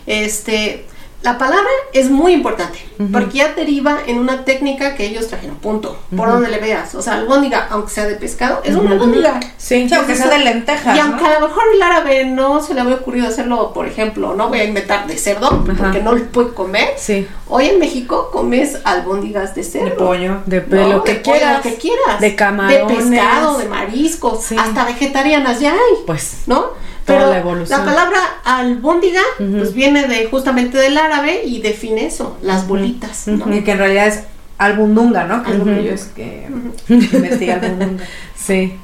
Este, 0.07 0.85
la 1.23 1.39
palabra 1.39 1.69
es 1.93 2.11
muy 2.11 2.33
importante, 2.33 2.79
porque 3.13 3.39
ya 3.39 3.53
deriva 3.55 3.99
en 4.07 4.19
una 4.19 4.45
técnica 4.45 4.95
que 4.97 5.07
ellos 5.07 5.29
trajeron, 5.29 5.57
punto. 5.57 5.97
Por 6.17 6.29
donde 6.29 6.49
le 6.51 6.59
veas. 6.59 6.95
O 6.95 7.03
sea, 7.03 7.15
albóndiga, 7.15 7.69
aunque 7.71 7.91
sea 7.91 8.07
de 8.07 8.17
pescado, 8.17 8.61
es 8.65 8.75
una 8.75 8.91
albóndiga. 8.93 9.39
sí, 9.57 9.89
Sí, 9.89 9.95
aunque 9.95 10.15
sea 10.17 10.29
de 10.29 10.39
lentejas, 10.41 10.97
Y 10.97 11.01
¿no? 11.01 11.05
aunque 11.07 11.25
a 11.27 11.39
lo 11.39 11.47
mejor 11.49 11.63
el 11.75 11.83
árabe 11.83 12.25
no 12.25 12.61
se 12.63 12.75
le 12.75 12.81
había 12.81 12.97
ocurrido 12.97 13.29
hacerlo, 13.29 13.73
por 13.73 13.87
ejemplo, 13.87 14.35
no 14.35 14.49
voy 14.49 14.61
a 14.61 14.65
inventar 14.65 15.07
de 15.07 15.17
cerdo, 15.17 15.65
porque 15.65 16.01
no 16.03 16.13
lo 16.13 16.25
puede 16.27 16.53
comer. 16.55 16.95
sí, 16.97 17.27
Hoy 17.49 17.67
en 17.67 17.79
México 17.79 18.31
comes 18.33 18.79
albóndigas 18.85 19.55
de 19.55 19.63
cerdo. 19.65 19.85
De 19.87 19.91
pollo. 19.93 20.37
de, 20.47 20.61
de 20.61 20.77
No, 20.83 20.89
lo 20.89 21.05
que 21.05 21.15
de 21.15 21.21
pollo, 21.21 21.37
quieras, 21.39 21.57
lo 21.57 21.63
que 21.71 21.77
quieras. 21.77 22.21
de 22.21 22.35
camarones, 22.35 22.89
De 23.11 23.11
pescado, 23.17 23.59
de 23.59 23.65
mariscos, 23.69 24.45
Sí. 24.45 24.57
hasta 24.59 24.85
vegetarianas 24.87 25.61
ya 25.61 25.73
hay, 25.73 26.03
pues, 26.07 26.43
¿no? 26.47 26.67
Pero 27.05 27.33
la 27.69 27.85
palabra 27.85 28.19
albóndiga, 28.45 29.21
pues 29.39 29.75
viene 29.75 30.07
de 30.07 30.27
justamente 30.27 30.79
del 30.79 30.97
árabe 30.97 31.43
y 31.45 31.61
define 31.61 32.07
eso, 32.07 32.37
las 32.43 32.67
bolitas, 32.69 33.27
¿no? 33.29 33.55
Y 33.55 33.63
que 33.65 33.73
en 33.73 33.79
realidad 33.79 34.07
es 34.09 34.25
albundunga, 34.59 35.25
¿no? 35.25 35.43
Que 35.43 35.53
es 35.53 35.59
lo 35.59 35.65
que 35.65 35.85
yo 35.85 35.93
es 35.93 36.05
que 36.05 36.49
investiga 36.89 37.55
albundunga. 37.55 38.05
Sí. 38.37 38.77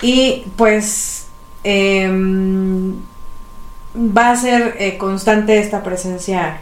Y 0.00 0.44
pues 0.56 1.26
em, 1.64 2.94
va 3.96 4.30
a 4.30 4.36
ser 4.36 4.76
eh, 4.78 4.96
constante 4.96 5.58
esta 5.58 5.82
presencia 5.82 6.58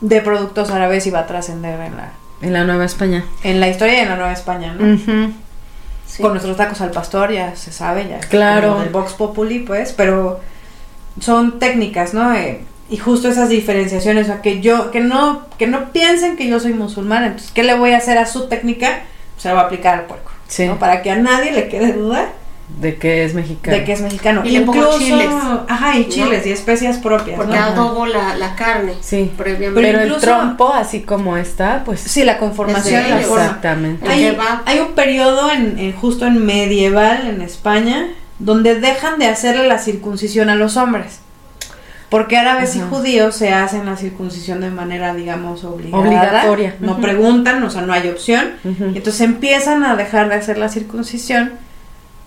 de 0.00 0.20
productos 0.20 0.70
árabes 0.70 1.06
y 1.06 1.10
va 1.10 1.20
a 1.20 1.26
trascender 1.26 1.78
en 1.80 1.96
la, 1.96 2.12
En 2.40 2.52
la 2.52 2.64
Nueva 2.64 2.84
España. 2.84 3.24
en 3.42 3.60
la 3.60 3.68
historia 3.68 3.98
y 3.98 4.00
en 4.00 4.08
la 4.08 4.16
Nueva 4.16 4.32
España, 4.32 4.74
¿no? 4.74 5.32
Sí. 6.12 6.20
Con 6.20 6.32
nuestros 6.32 6.58
tacos 6.58 6.78
al 6.82 6.90
pastor 6.90 7.32
ya 7.32 7.56
se 7.56 7.72
sabe, 7.72 8.06
ya. 8.06 8.20
Claro. 8.20 8.80
Del 8.80 8.90
Vox 8.90 9.14
Populi, 9.14 9.60
pues, 9.60 9.94
pero 9.94 10.40
son 11.20 11.58
técnicas, 11.58 12.12
¿no? 12.12 12.34
Eh, 12.34 12.60
y 12.90 12.98
justo 12.98 13.28
esas 13.28 13.48
diferenciaciones, 13.48 14.24
o 14.24 14.26
sea, 14.26 14.42
que 14.42 14.60
yo, 14.60 14.90
que 14.90 15.00
no, 15.00 15.46
que 15.56 15.66
no 15.66 15.90
piensen 15.90 16.36
que 16.36 16.46
yo 16.46 16.60
soy 16.60 16.74
musulmana, 16.74 17.28
entonces, 17.28 17.50
¿qué 17.52 17.62
le 17.62 17.78
voy 17.78 17.92
a 17.92 17.96
hacer 17.96 18.18
a 18.18 18.26
su 18.26 18.46
técnica? 18.48 19.04
Se 19.38 19.48
la 19.48 19.54
voy 19.54 19.62
a 19.62 19.66
aplicar 19.68 19.94
al 20.00 20.04
puerco, 20.04 20.30
Sí. 20.48 20.66
¿no? 20.66 20.78
Para 20.78 21.00
que 21.00 21.10
a 21.10 21.16
nadie 21.16 21.50
le 21.52 21.68
quede 21.68 21.94
duda 21.94 22.28
De 22.80 22.96
que 22.96 23.24
es 23.24 23.34
mexicano. 23.34 23.76
de 23.76 23.84
que 23.84 23.92
es 23.92 24.00
mexicano. 24.00 24.42
Y 24.44 24.50
le 24.50 24.62
pongo 24.62 24.78
Incluso- 24.80 24.98
chiles. 24.98 25.28
Ajá, 25.68 25.98
y 25.98 26.08
chiles 26.08 26.44
y 26.46 26.50
especias 26.52 26.98
propias, 26.98 27.36
Porque 27.36 27.56
¿no? 27.56 27.62
Adobo 27.64 28.06
la, 28.06 28.34
la 28.36 28.54
carne 28.56 28.94
Sí. 29.00 29.30
previamente. 29.36 29.80
Pero 29.80 30.00
el 30.00 30.06
incluso- 30.08 30.26
trompo, 30.26 30.72
así 30.72 31.02
como 31.02 31.36
está, 31.36 31.82
pues. 31.84 32.00
Sí, 32.00 32.24
la 32.24 32.38
conformación, 32.38 33.08
la. 33.08 33.20
Exactamente. 33.20 34.08
Hay, 34.08 34.36
hay 34.66 34.78
un 34.80 34.92
periodo 34.94 35.50
en, 35.52 35.78
en- 35.78 35.92
justo 35.92 36.26
en 36.26 36.44
medieval 36.44 37.26
en 37.28 37.40
España 37.42 38.08
donde 38.40 38.80
dejan 38.80 39.18
de 39.20 39.26
hacerle 39.26 39.68
la 39.68 39.78
circuncisión 39.78 40.48
a 40.50 40.56
los 40.56 40.76
hombres. 40.76 41.20
Porque 42.08 42.36
árabes 42.36 42.76
y 42.76 42.80
judíos 42.80 43.34
se 43.36 43.54
hacen 43.54 43.86
la 43.86 43.96
circuncisión 43.96 44.60
de 44.60 44.68
manera, 44.70 45.14
digamos, 45.14 45.64
obligada. 45.64 45.98
Obligatoria. 46.02 46.74
No 46.80 46.98
preguntan, 47.00 47.62
o 47.62 47.70
sea, 47.70 47.82
no 47.82 47.92
hay 47.94 48.08
opción. 48.08 48.52
Ujú. 48.64 48.84
Entonces 48.94 49.20
empiezan 49.22 49.82
a 49.84 49.96
dejar 49.96 50.28
de 50.28 50.34
hacer 50.34 50.58
la 50.58 50.68
circuncisión 50.68 51.52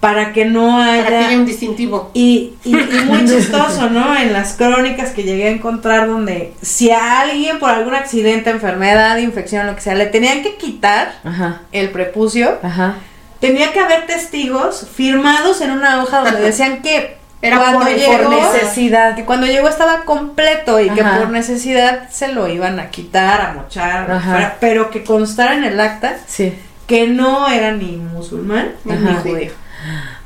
para 0.05 0.33
que 0.33 0.45
no 0.45 0.77
para 0.77 1.07
que 1.07 1.15
haya... 1.15 1.27
haya 1.29 1.37
un 1.37 1.45
distintivo. 1.45 2.11
Y, 2.13 2.53
y, 2.63 2.75
y 2.77 3.03
muy 3.05 3.25
chistoso, 3.27 3.89
¿no? 3.89 4.15
En 4.17 4.33
las 4.33 4.53
crónicas 4.53 5.09
que 5.11 5.23
llegué 5.23 5.47
a 5.47 5.51
encontrar 5.51 6.07
donde 6.07 6.53
si 6.61 6.91
a 6.91 7.21
alguien 7.21 7.59
por 7.59 7.69
algún 7.71 7.95
accidente, 7.95 8.49
enfermedad, 8.51 9.17
infección, 9.17 9.65
lo 9.67 9.75
que 9.75 9.81
sea, 9.81 9.95
le 9.95 10.05
tenían 10.05 10.43
que 10.43 10.55
quitar 10.57 11.13
Ajá. 11.23 11.61
el 11.71 11.89
prepucio, 11.89 12.59
Ajá. 12.61 12.95
tenía 13.39 13.71
que 13.73 13.79
haber 13.79 14.05
testigos 14.05 14.87
firmados 14.95 15.61
en 15.61 15.71
una 15.71 16.03
hoja 16.03 16.19
donde 16.21 16.41
decían 16.41 16.81
que 16.81 17.17
Era 17.41 17.57
cuando 17.59 17.79
por- 17.81 17.89
llegó, 17.89 18.17
por 18.23 18.29
necesidad. 18.53 19.15
que 19.15 19.23
cuando 19.25 19.45
llegó 19.45 19.67
estaba 19.67 20.03
completo 20.05 20.79
y 20.79 20.89
que 20.89 21.03
por 21.03 21.29
necesidad 21.29 22.09
se 22.09 22.29
lo 22.29 22.47
iban 22.47 22.79
a 22.79 22.89
quitar, 22.89 23.41
a 23.41 23.53
mochar, 23.53 24.05
fuera, 24.23 24.57
pero 24.59 24.89
que 24.89 25.03
constara 25.03 25.53
en 25.53 25.63
el 25.63 25.79
acta 25.79 26.17
Sí. 26.27 26.53
que 26.87 27.07
no 27.07 27.47
era 27.49 27.71
ni 27.71 27.97
musulmán 27.97 28.71
ni 28.83 28.95
judío. 29.21 29.51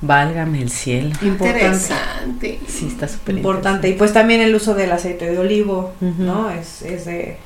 Válgame 0.01 0.61
el 0.61 0.71
cielo. 0.71 1.09
Importante. 1.21 1.65
Interesante. 1.65 2.59
Sí, 2.67 2.87
está 2.87 3.07
súper 3.07 3.37
Importante. 3.37 3.89
Y 3.89 3.93
pues 3.93 4.13
también 4.13 4.41
el 4.41 4.53
uso 4.55 4.73
del 4.73 4.91
aceite 4.91 5.29
de 5.29 5.37
olivo. 5.37 5.93
¿no? 5.99 6.49
Es, 6.49 6.81
es 6.81 7.05
de, 7.05 7.37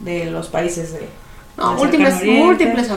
de 0.00 0.26
los 0.26 0.48
países 0.48 0.92
de... 0.92 1.08
No, 1.56 1.74
múltiples, 1.74 2.24
múltiples 2.24 2.90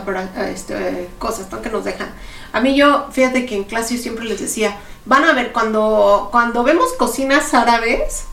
este, 0.51 1.09
cosas 1.19 1.51
¿no? 1.51 1.61
que 1.61 1.69
nos 1.69 1.85
dejan. 1.85 2.09
A 2.53 2.59
mí 2.59 2.75
yo, 2.75 3.07
fíjate 3.11 3.45
que 3.45 3.55
en 3.55 3.65
clase 3.65 3.95
yo 3.95 4.01
siempre 4.01 4.25
les 4.25 4.39
decía, 4.39 4.77
van 5.05 5.25
a 5.25 5.33
ver, 5.33 5.51
cuando, 5.51 6.29
cuando 6.31 6.63
vemos 6.63 6.93
cocinas 6.97 7.53
árabes, 7.53 8.25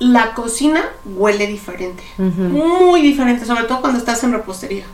la 0.00 0.34
cocina 0.34 0.82
huele 1.04 1.46
diferente. 1.46 2.02
Muy 2.18 3.02
diferente, 3.02 3.44
sobre 3.44 3.64
todo 3.64 3.80
cuando 3.80 3.98
estás 3.98 4.24
en 4.24 4.32
repostería. 4.32 4.84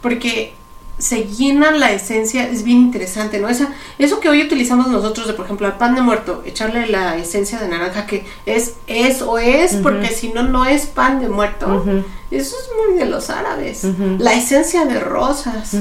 Porque 0.00 0.54
se 0.98 1.24
llena 1.24 1.72
la 1.72 1.90
esencia, 1.90 2.48
es 2.48 2.62
bien 2.62 2.78
interesante, 2.78 3.40
¿no? 3.40 3.48
Esa, 3.48 3.70
eso 3.98 4.20
que 4.20 4.28
hoy 4.28 4.42
utilizamos 4.42 4.88
nosotros, 4.88 5.26
de 5.26 5.32
por 5.32 5.46
ejemplo, 5.46 5.66
al 5.66 5.76
pan 5.76 5.94
de 5.94 6.02
muerto, 6.02 6.42
echarle 6.44 6.86
la 6.86 7.16
esencia 7.16 7.58
de 7.58 7.68
naranja, 7.68 8.06
que 8.06 8.24
es, 8.46 8.74
es 8.86 9.22
o 9.22 9.38
es, 9.38 9.74
porque 9.76 10.08
si 10.08 10.28
no, 10.28 10.42
no 10.44 10.64
es 10.64 10.86
pan 10.86 11.20
de 11.20 11.28
muerto. 11.28 11.84
Eso 12.30 12.56
es 12.56 12.70
muy 12.76 12.98
de 12.98 13.06
los 13.06 13.30
árabes. 13.30 13.84
La 14.18 14.34
esencia 14.34 14.84
de 14.84 15.00
rosas. 15.00 15.74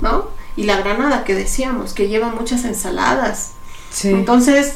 ¿no? 0.00 0.28
Y 0.56 0.64
la 0.64 0.76
granada 0.76 1.24
que 1.24 1.34
decíamos, 1.34 1.92
que 1.92 2.08
lleva 2.08 2.28
muchas 2.28 2.64
ensaladas. 2.64 3.52
Sí. 3.90 4.10
Entonces, 4.10 4.74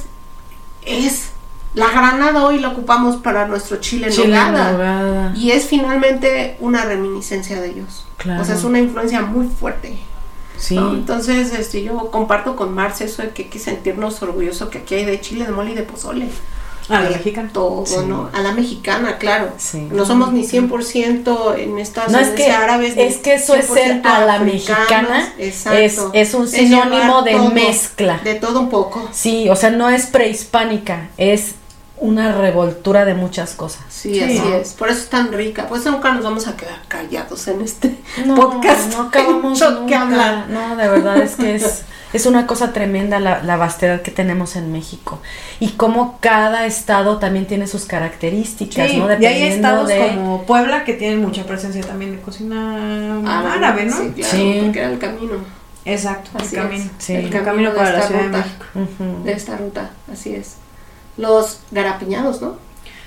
es 0.82 1.34
la 1.75 1.91
granada 1.91 2.45
hoy 2.45 2.61
la 2.61 2.68
ocupamos 2.68 3.16
para 3.16 3.47
nuestro 3.49 3.79
chile 3.79 4.09
Chile 4.11 4.29
nogada. 4.29 4.72
nogada. 4.72 5.33
Y 5.37 5.51
es 5.51 5.66
finalmente 5.66 6.57
una 6.61 6.85
reminiscencia 6.85 7.61
de 7.61 7.70
ellos. 7.70 8.05
Claro. 8.16 8.43
O 8.43 8.45
sea, 8.45 8.55
es 8.55 8.64
una 8.64 8.79
influencia 8.79 9.22
muy 9.22 9.49
fuerte. 9.49 9.99
Sí. 10.57 10.77
¿no? 10.77 10.93
Entonces, 10.95 11.53
este, 11.53 11.83
yo 11.83 12.11
comparto 12.12 12.55
con 12.55 12.75
Marce 12.75 13.05
eso 13.07 13.22
de 13.22 13.31
que 13.31 13.43
hay 13.45 13.49
que 13.49 13.59
sentirnos 13.59 14.22
orgullosos 14.22 14.68
que 14.68 14.79
aquí 14.79 14.95
hay 14.95 15.05
de 15.05 15.20
chile, 15.20 15.45
de 15.47 15.53
mole 15.53 15.72
y 15.72 15.75
de 15.75 15.83
pozole. 15.83 16.29
Ah, 16.89 17.01
la 17.01 17.11
mexicana. 17.11 17.51
Todo, 17.53 17.85
Sí. 17.87 17.97
¿no? 18.07 18.29
A 18.35 18.41
la 18.41 18.53
mexicana, 18.53 19.16
claro. 19.18 19.53
Sí. 19.57 19.89
No 19.91 20.05
somos 20.05 20.33
ni 20.33 20.45
100% 20.47 21.57
en 21.59 21.79
estas 21.79 22.11
No 22.12 22.18
es 22.18 22.29
que 22.29 22.51
árabes. 22.53 22.93
es 22.97 23.16
que 23.16 23.35
eso 23.35 23.55
es 23.55 23.66
ser 23.66 24.03
100% 24.03 24.07
a 24.07 24.25
la 24.27 24.39
mexicana 24.41 25.33
Exacto. 25.39 25.79
es, 25.79 25.99
es 26.12 26.35
un 26.35 26.47
sinónimo 26.47 27.22
de 27.22 27.33
todo, 27.33 27.51
mezcla. 27.51 28.20
De 28.22 28.35
todo 28.35 28.61
un 28.61 28.68
poco. 28.68 29.09
Sí, 29.12 29.49
o 29.49 29.57
sea, 29.57 29.70
no 29.70 29.89
es 29.89 30.07
prehispánica, 30.07 31.09
es 31.16 31.55
una 31.99 32.32
revoltura 32.36 33.05
de 33.05 33.14
muchas 33.14 33.55
cosas. 33.55 33.82
Sí, 33.88 34.14
Sí. 34.14 34.20
así 34.22 34.42
es. 34.53 34.72
Por 34.74 34.88
eso 34.90 34.99
es 35.01 35.09
tan 35.09 35.32
rica. 35.32 35.66
Pues 35.68 35.84
nunca 35.86 36.12
nos 36.12 36.24
vamos 36.24 36.47
a 36.49 36.57
quedar 36.57 36.80
callados 36.88 37.47
en 37.49 37.61
este 37.62 37.97
No, 38.26 38.34
podcast. 38.34 38.92
no 38.92 39.03
acabamos 39.09 39.61
nunca. 39.61 40.03
hablar. 40.03 40.47
No, 40.49 40.76
de 40.76 40.88
verdad 40.88 41.18
es 41.18 41.36
que 41.36 41.55
es, 41.55 41.82
es 42.12 42.26
una 42.26 42.47
cosa 42.49 42.72
tremenda 42.72 43.20
la, 43.20 43.42
la 43.45 43.57
vastedad 43.57 44.03
que 44.03 44.11
tenemos 44.11 44.57
en 44.57 44.72
México. 44.72 45.20
Y 45.61 45.70
cómo 45.70 46.18
cada 46.20 46.66
estado 46.66 47.18
también 47.18 47.47
tiene 47.47 47.66
sus 47.68 47.84
características, 47.84 48.90
Sí, 48.90 48.97
¿no? 48.99 49.07
y 49.09 49.12
hay 49.12 49.18
Dependiendo 49.20 49.68
estados 49.68 49.88
de... 49.88 50.09
como 50.16 50.42
Puebla 50.42 50.84
que 50.84 50.95
tienen 50.95 51.20
mucha 51.22 51.45
presencia 51.45 51.82
también 51.82 52.11
de 52.11 52.20
cocina 52.20 53.20
Ah, 53.24 53.55
árabe, 53.55 53.84
¿no? 53.86 53.97
Sí, 53.97 54.12
claro, 54.16 54.30
Sí. 54.36 54.61
porque 54.64 54.78
era 54.80 54.90
el 54.90 54.99
camino. 54.99 55.32
Exacto, 55.86 56.30
Así 56.34 56.57
el 56.57 56.62
camino. 56.62 56.84
es. 56.84 56.90
Sí. 56.99 57.12
El 57.14 57.24
El 57.26 57.30
camino, 57.30 57.45
camino 57.45 57.70
de 57.70 57.76
para 57.76 57.90
la 57.92 57.97
esta 57.99 58.09
Ciudad 58.09 58.20
de 58.22 58.26
ruta. 58.28 58.38
México. 58.38 58.64
Ujú. 59.05 59.24
De 59.24 59.32
esta 59.32 59.57
ruta, 59.57 59.90
así 60.12 60.34
es. 60.34 60.57
Los 61.17 61.61
garapiñados, 61.71 62.41
¿no? 62.43 62.57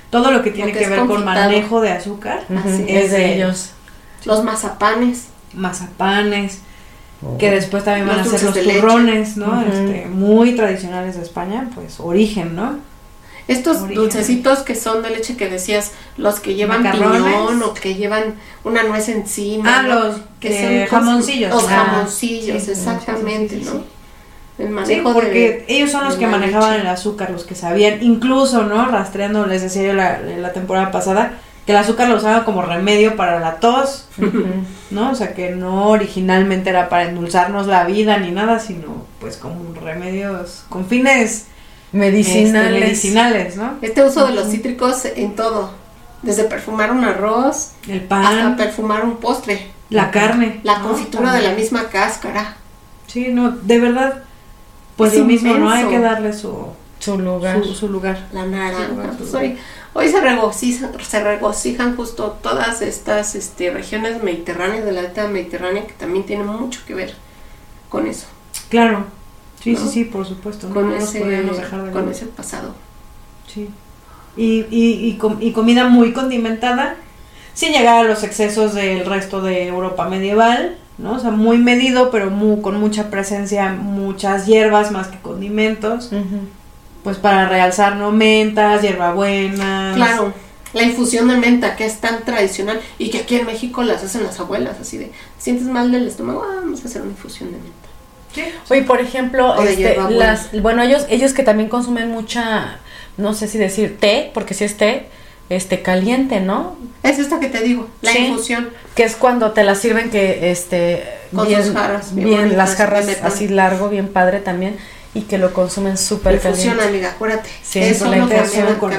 Todo 0.10 0.32
lo 0.32 0.42
que 0.44 0.52
tiene 0.52 0.72
que 0.72 0.88
ver 0.88 1.06
con 1.06 1.26
manejo 1.26 1.82
de 1.82 1.92
azúcar, 1.92 2.46
Así 2.64 2.86
es 2.88 3.06
es. 3.06 3.12
de 3.12 3.36
ellos. 3.36 3.70
Los 4.26 4.44
mazapanes. 4.44 5.26
mazapanes, 5.54 6.60
que 7.40 7.50
después 7.52 7.84
también 7.84 8.08
van 8.08 8.18
Los 8.20 8.28
a 8.34 8.38
ser 8.38 8.44
los 8.44 8.64
turrones, 8.64 9.38
¿no? 9.38 9.62
Este, 9.62 10.06
muy 10.08 10.56
tradicionales 10.56 11.16
de 11.18 11.24
España, 11.24 11.70
pues 11.76 12.00
origen, 12.00 12.56
¿no? 12.56 12.78
Estos 13.48 13.78
Origen. 13.78 13.96
dulcecitos 13.96 14.60
que 14.60 14.76
son 14.76 15.02
de 15.04 15.10
leche 15.10 15.38
que 15.38 15.50
decías, 15.50 15.92
los 16.18 16.40
que 16.42 16.56
llevan 16.56 16.84
Macarrones. 16.84 17.22
piñón 17.24 17.64
o 17.64 17.74
que 17.74 17.96
llevan 17.96 18.36
una 18.66 18.84
nuez 18.84 19.08
encima. 19.10 19.80
Ah, 19.80 19.82
¿no? 19.84 19.94
los 19.96 20.16
que 20.42 20.88
son 20.90 21.00
jamoncillos. 21.00 21.52
Los 21.52 21.64
Ah, 21.70 21.86
jamoncillos, 21.86 22.64
sí, 22.64 22.72
exactamente, 22.72 23.56
sí, 23.56 23.64
sí, 23.64 23.70
sí, 23.72 23.78
¿no? 23.78 23.97
Sí. 24.58 24.64
El 24.64 24.68
Sí, 24.70 24.74
manejo 24.74 25.14
porque 25.14 25.30
de, 25.30 25.66
ellos 25.68 25.92
son 25.92 26.06
los 26.06 26.16
que 26.16 26.28
manejaban 26.28 26.80
el 26.80 26.88
azúcar, 26.88 27.30
los 27.32 27.44
que 27.44 27.56
sabían, 27.56 28.02
incluso, 28.02 28.64
¿no? 28.64 28.86
Rastreando, 28.88 29.46
les 29.46 29.62
decía 29.62 29.84
yo 29.84 29.94
la, 29.94 30.20
la 30.20 30.52
temporada 30.54 30.92
pasada, 30.92 31.34
que 31.66 31.74
el 31.74 31.78
azúcar 31.78 32.08
lo 32.10 32.16
usaban 32.16 32.44
como 32.44 32.62
remedio 32.62 33.16
para 33.16 33.40
la 33.40 33.56
tos. 33.60 34.08
¿no? 34.90 35.12
O 35.12 35.16
sea, 35.16 35.34
que 35.34 35.52
no 35.52 35.90
originalmente 35.90 36.70
era 36.70 36.88
para 36.90 37.04
endulzarnos 37.10 37.68
la 37.68 37.84
vida 37.84 38.18
ni 38.18 38.32
nada, 38.32 38.60
sino 38.60 39.06
pues 39.20 39.36
como 39.38 39.74
remedios 39.80 40.64
con 40.70 40.86
fines 40.88 41.48
Medicinales. 41.92 42.72
este, 42.74 42.80
medicinales, 42.86 43.58
¿no? 43.58 43.74
Este 43.82 44.04
uso 44.04 44.26
de 44.28 44.34
los 44.34 44.50
cítricos 44.50 45.06
en 45.06 45.36
todo. 45.36 45.72
Desde 46.22 46.46
perfumar 46.46 46.92
un 46.92 47.04
arroz 47.04 47.72
El 47.88 48.00
hasta 48.02 48.08
pan, 48.10 48.56
perfumar 48.58 49.04
un 49.06 49.18
postre. 49.18 49.68
la 49.90 50.10
carne. 50.12 50.60
La 50.64 50.80
¿no? 50.80 50.88
confitura 50.90 51.32
de 51.34 51.42
la 51.42 51.52
misma 51.54 51.90
cáscara. 51.90 52.56
Sí, 53.08 53.28
no, 53.32 53.52
de 53.52 53.80
verdad, 53.80 54.24
pues 54.98 55.14
Es 55.14 55.20
lo 55.20 55.26
mismo, 55.26 55.54
¿no? 55.56 55.70
Hay 55.70 55.86
que 55.88 56.00
darle 56.00 56.34
su, 56.34 56.54
Su 57.00 57.18
lugar. 57.20 57.64
su, 57.64 57.74
su 57.76 57.88
lugar. 57.88 58.28
La 58.34 58.46
naranja. 58.46 58.86
Sí, 59.12 59.16
pues 59.18 59.30
sí. 59.30 59.36
hoy, 59.38 59.58
hoy 59.94 60.10
se 60.10 60.20
regocijan, 60.20 60.92
se 61.02 61.24
regocijan 61.24 61.96
justo 61.96 62.38
todas 62.42 62.82
estas 62.82 63.36
este, 63.36 63.70
regiones 63.72 64.22
mediterráneas 64.24 64.84
de 64.84 64.92
la 64.92 65.02
alta 65.02 65.28
mediterránea 65.28 65.86
que 65.88 65.94
también 65.94 66.26
tienen 66.26 66.48
mucho 66.48 66.82
que 66.86 66.94
ver 66.96 67.14
con 67.90 68.06
eso, 68.08 68.26
Claro, 68.70 69.06
sí, 69.64 69.72
¿No? 69.74 69.80
sí, 69.80 69.88
sí, 69.90 70.04
por 70.04 70.26
supuesto. 70.26 70.70
con, 70.70 70.90
no 70.90 70.96
ese, 70.98 71.20
podemos 71.22 71.56
dejar 71.58 71.84
de 71.86 71.92
con 71.92 72.10
ese 72.10 72.26
pasado. 72.26 72.74
Sí. 73.54 73.70
Y, 74.36 74.66
y, 74.70 75.08
y, 75.10 75.18
com- 75.18 75.38
y 75.40 75.52
comida 75.54 75.88
muy 75.88 76.12
condimentada, 76.14 76.96
sin 77.54 77.72
llegar 77.72 78.00
a 78.00 78.04
los 78.04 78.24
excesos 78.24 78.74
del 78.74 79.06
resto 79.06 79.42
de 79.42 79.68
Europa 79.68 80.08
medieval, 80.10 80.78
¿no? 80.98 81.14
O 81.14 81.20
sea, 81.20 81.32
muy 81.32 81.58
medido, 81.58 82.10
pero 82.12 82.30
mu- 82.30 82.62
con 82.62 82.80
mucha 82.80 83.10
presencia, 83.10 83.72
muchas 83.74 84.46
hierbas 84.46 84.92
más 84.92 85.08
que 85.08 85.20
condimentos. 85.20 86.12
Pues 87.04 87.18
para 87.18 87.48
realzar, 87.48 87.96
¿no? 87.96 88.12
Mentas, 88.12 88.82
hierbabuenas. 88.82 89.96
Claro, 89.96 90.34
la 90.74 90.84
infusión 90.84 91.28
de 91.30 91.38
menta 91.38 91.76
que 91.76 91.86
es 91.86 92.00
tan 92.02 92.24
tradicional 92.26 92.82
y 92.98 93.10
que 93.10 93.20
aquí 93.20 93.36
en 93.36 93.46
México 93.46 93.84
las 93.84 94.04
hacen 94.04 94.24
las 94.24 94.40
abuelas, 94.40 94.78
así 94.82 94.98
de, 94.98 95.06
¿te 95.06 95.14
sientes 95.40 95.68
mal 95.68 95.92
del 95.92 96.08
estómago? 96.08 96.44
Ah, 96.46 96.56
vamos 96.58 96.84
a 96.84 96.88
hacer 96.88 97.02
una 97.02 97.12
infusión 97.12 97.52
de 97.52 97.58
menta. 97.58 98.54
Oye, 98.70 98.84
por 98.84 99.00
ejemplo, 99.00 99.54
O 99.54 99.64
este, 99.64 99.96
las, 100.20 100.62
bueno, 100.62 100.84
ellos, 100.84 101.06
ellos 101.10 101.34
que 101.34 101.44
también 101.44 101.70
consumen 101.70 102.12
mucha, 102.12 102.78
no 103.16 103.34
sé 103.34 103.48
si 103.48 103.58
decir 103.58 103.98
té, 104.00 104.30
porque 104.34 104.54
si 104.54 104.66
es 104.66 104.78
té, 104.78 105.08
este, 105.50 105.82
caliente, 105.82 106.40
¿no? 106.42 106.76
Es 107.04 107.20
esta 107.20 107.40
que 107.40 107.48
te 107.50 107.62
digo, 107.62 107.88
la 108.02 108.12
Sí. 108.12 108.20
infusión. 108.28 108.70
Que 108.96 109.04
es 109.04 109.16
cuando 109.16 109.52
te 109.52 109.64
la 109.64 109.76
sirven 109.76 110.10
que, 110.10 110.52
este, 110.52 111.04
Con 111.34 111.48
bien, 111.48 111.64
sus 111.64 111.74
jarras 111.74 112.14
bien 112.16 112.28
bien, 112.28 112.40
bonitas, 112.42 112.58
las 112.58 112.76
jarras 112.76 113.08
así 113.24 113.48
largo, 113.48 113.90
bien 113.90 114.08
padre 114.10 114.40
también, 114.40 114.78
y 115.14 115.22
que 115.22 115.38
lo 115.38 115.54
consumen 115.54 115.98
súper 115.98 116.36
Infusión, 116.36 116.76
caliente. 116.76 116.84
amiga, 116.86 117.10
acuérdate. 117.12 117.50
Sí, 117.64 117.80
Eso 117.80 118.06
la 118.10 118.18
infusión 118.18 118.76
con. 118.76 118.92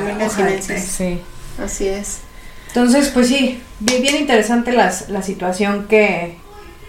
Sí. 0.80 1.20
Así 1.62 1.88
es. 1.88 2.18
Entonces, 2.68 3.08
pues 3.08 3.28
sí, 3.28 3.60
bien, 3.80 4.02
bien 4.02 4.16
interesante 4.16 4.72
las, 4.72 5.08
la 5.08 5.22
situación 5.22 5.86
que, 5.88 6.36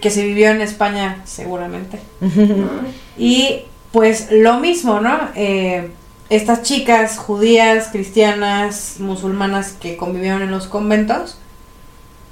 que 0.01 0.09
se 0.09 0.23
vivió 0.23 0.49
en 0.49 0.61
España, 0.61 1.21
seguramente. 1.25 1.99
¿no? 2.21 2.69
Y 3.17 3.61
pues 3.91 4.27
lo 4.31 4.59
mismo, 4.59 4.99
¿no? 4.99 5.17
Eh, 5.35 5.89
estas 6.29 6.61
chicas 6.61 7.17
judías, 7.17 7.89
cristianas, 7.91 8.95
musulmanas 8.99 9.73
que 9.79 9.97
convivieron 9.97 10.41
en 10.41 10.51
los 10.51 10.67
conventos, 10.67 11.37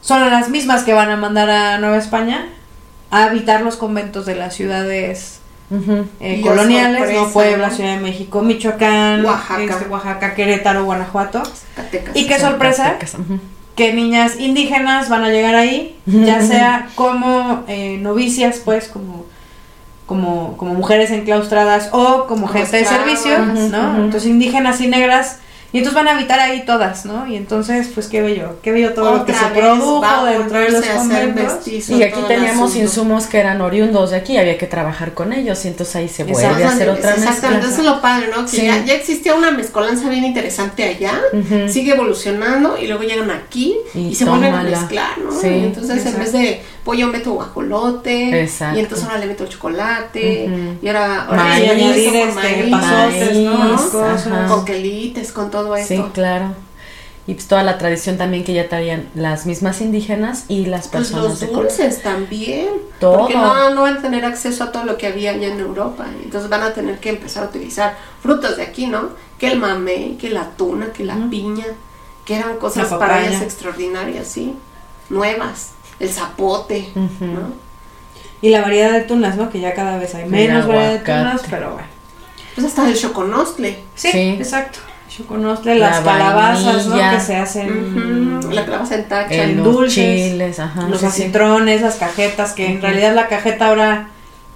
son 0.02 0.30
las 0.30 0.50
mismas 0.50 0.84
que 0.84 0.94
van 0.94 1.10
a 1.10 1.18
mandar 1.18 1.50
a 1.50 1.78
Nueva 1.80 1.98
España 1.98 2.48
a 3.10 3.26
habitar 3.26 3.62
los 3.62 3.76
conventos 3.76 4.26
de 4.26 4.36
las 4.36 4.56
ciudades 4.56 5.40
eh, 6.20 6.42
coloniales, 6.42 7.00
sorpresa, 7.00 7.22
¿no? 7.22 7.30
Puebla, 7.30 7.68
¿no? 7.70 7.76
Ciudad 7.76 7.96
de 7.96 8.02
México, 8.02 8.42
Michoacán, 8.42 9.26
Oaxaca. 9.26 9.64
este, 9.64 9.86
Oaxaca, 9.88 10.36
Querétaro, 10.36 10.86
Guanajuato. 10.86 11.44
Y 12.14 12.28
qué 12.28 12.40
sorpresa 12.40 12.98
que 13.76 13.94
niñas 13.94 14.40
indígenas 14.40 15.08
van 15.08 15.24
a 15.24 15.30
llegar 15.30 15.56
ahí, 15.56 15.98
ya 16.06 16.42
sea 16.48 16.90
como 16.96 17.64
eh, 17.68 17.98
novicias, 18.02 18.62
pues, 18.64 18.88
como, 18.88 19.26
como, 20.08 20.58
como 20.58 20.74
mujeres 20.74 21.12
enclaustradas 21.12 21.90
o 21.92 22.26
como 22.26 22.48
Como 22.48 22.48
gente 22.48 22.78
de 22.78 22.86
servicio, 22.86 23.38
¿no? 23.38 23.98
Entonces 23.98 24.26
indígenas 24.26 24.82
y 24.82 24.88
negras, 24.88 25.38
y 25.74 25.80
entonces 25.80 25.96
van 26.02 26.08
a 26.08 26.18
habitar 26.18 26.40
ahí 26.40 26.64
todas, 26.66 27.06
¿no? 27.06 27.28
Y 27.28 27.36
entonces, 27.36 27.90
pues 27.94 28.08
qué 28.08 28.22
bello, 28.22 28.56
qué 28.64 28.72
bello 28.72 28.94
todo 28.94 29.18
lo 29.18 29.26
que 29.26 29.34
se 29.34 29.46
produjo 29.48 30.02
dentro 30.26 30.60
de 30.60 30.70
los 30.72 30.86
conventos. 30.86 31.68
Y 31.68 32.04
aquí 32.04 32.22
teníamos 32.26 32.76
insumos 32.78 33.26
que 33.28 33.38
eran 33.40 33.60
oriundos 33.60 34.12
de 34.12 34.18
aquí, 34.18 34.38
había 34.38 34.58
que 34.58 34.66
trabajar 34.66 35.14
con 35.14 35.34
ellos 35.34 35.66
y 35.66 35.68
entonces 35.68 35.96
ahí 35.98 36.08
se 36.08 36.24
vuelve 36.24 36.64
a 36.64 36.70
hacer 36.70 36.90
otra 36.90 37.12
mezcla. 37.12 37.30
Exactamente, 37.30 37.68
eso 37.68 37.80
es 37.80 37.86
lo 37.86 38.02
padre, 38.02 38.30
¿no? 38.34 38.46
Que 38.46 38.52
Sí. 38.52 38.66
ya, 38.66 38.86
ya 38.86 38.94
existía 38.94 39.36
una 39.36 39.52
mezcolanza 39.52 40.08
bien 40.10 40.24
interesante 40.24 40.86
allá, 40.86 41.20
sigue 41.68 41.92
evolucionando 41.92 42.78
y 42.78 42.88
luego 42.88 43.04
llegan 43.04 43.30
aquí 43.30 43.76
y, 43.94 44.08
Y 44.08 44.16
se 44.16 44.24
vuelven 44.24 44.54
a 44.54 44.64
mezclar, 44.64 45.18
¿no? 45.18 45.38
Sí, 45.38 45.48
Y 45.48 45.64
entonces 45.66 46.06
en 46.06 46.18
vez 46.18 46.32
de 46.32 46.62
pollo 46.88 47.08
meto 47.10 47.34
guajolote 47.34 48.42
Exacto. 48.42 48.78
y 48.78 48.82
entonces 48.82 49.06
ahora 49.08 49.20
le 49.20 49.28
meto 49.28 49.46
chocolate 49.46 50.78
y 50.82 50.88
ahora, 50.88 51.28
Maíz, 51.30 52.10
con 52.12 52.36
maíz, 52.36 53.92
con 54.48 54.66
quelites, 54.66 55.32
con 55.34 55.52
todo 55.52 55.76
Sí, 55.76 55.96
esto. 55.96 56.12
claro. 56.14 56.56
Y 57.30 57.34
pues 57.34 57.46
toda 57.48 57.62
la 57.64 57.78
tradición 57.78 58.18
también 58.18 58.46
que 58.46 58.54
ya 58.54 58.70
traían 58.70 59.10
las 59.14 59.46
mismas 59.46 59.82
indígenas 59.82 60.46
y 60.48 60.66
las 60.68 60.88
Pues 60.88 61.10
personas 61.10 61.26
los 61.26 61.40
de 61.42 61.48
dulces 61.48 62.02
también. 62.02 62.70
Todo. 63.02 63.18
Porque 63.20 63.34
no, 63.36 63.70
no 63.72 63.82
van 63.82 63.98
a 63.98 64.02
tener 64.02 64.24
acceso 64.24 64.64
a 64.64 64.72
todo 64.72 64.86
lo 64.86 64.98
que 64.98 65.08
había 65.08 65.32
allá 65.32 65.50
en 65.50 65.60
Europa. 65.60 66.06
Entonces 66.24 66.50
van 66.50 66.64
a 66.64 66.74
tener 66.74 67.00
que 67.00 67.10
empezar 67.10 67.44
a 67.44 67.48
utilizar 67.48 67.98
frutas 68.24 68.56
de 68.56 68.64
aquí, 68.64 68.88
¿no? 68.88 69.10
Que 69.38 69.48
el 69.52 69.60
mamey, 69.60 70.16
que 70.16 70.30
la 70.30 70.52
tuna, 70.52 70.94
que 70.94 71.04
la 71.04 71.18
piña, 71.30 71.66
que 72.24 72.38
eran 72.38 72.56
cosas 72.60 72.88
para 72.94 73.28
ellas 73.28 73.42
extraordinarias, 73.42 74.26
¿sí? 74.26 74.54
Nuevas. 75.10 75.72
El 76.00 76.10
zapote. 76.10 76.90
¿no? 76.96 77.68
Y 78.42 78.50
la 78.50 78.62
variedad 78.62 78.92
de 78.92 79.02
tunas, 79.02 79.36
¿no? 79.36 79.50
Que 79.50 79.60
ya 79.60 79.74
cada 79.74 79.98
vez 79.98 80.14
hay 80.16 80.26
menos 80.30 80.68
variedad 80.68 80.92
de 80.94 81.00
tunas, 81.00 81.42
pero 81.50 81.72
bueno. 81.74 81.88
Pues 82.56 82.68
hasta 82.68 82.88
el 82.88 82.96
choconostle. 82.98 83.80
Sí, 83.96 84.12
Sí. 84.12 84.30
exacto. 84.40 84.80
Choconostle, 85.10 85.76
La 85.76 85.90
las 85.90 86.00
calabazas, 86.02 86.86
¿no? 86.88 86.96
Que 86.98 87.20
se 87.20 87.36
hacen 87.36 88.40
La 88.54 88.66
calabaza 88.66 88.96
en 88.96 89.08
tacha. 89.08 89.34
El- 89.34 89.50
en 89.52 89.58
los 89.58 89.66
dulces, 89.74 89.94
chiles, 90.32 90.60
ajá. 90.60 90.82
los 90.88 91.00
sí, 91.00 91.08
sí. 91.10 91.24
acitrones, 91.24 91.82
las 91.82 91.96
cajetas, 91.96 92.54
que 92.54 92.68
en 92.68 92.82
realidad 92.82 93.16
la 93.16 93.28
cajeta 93.28 93.68
ahora 93.70 94.10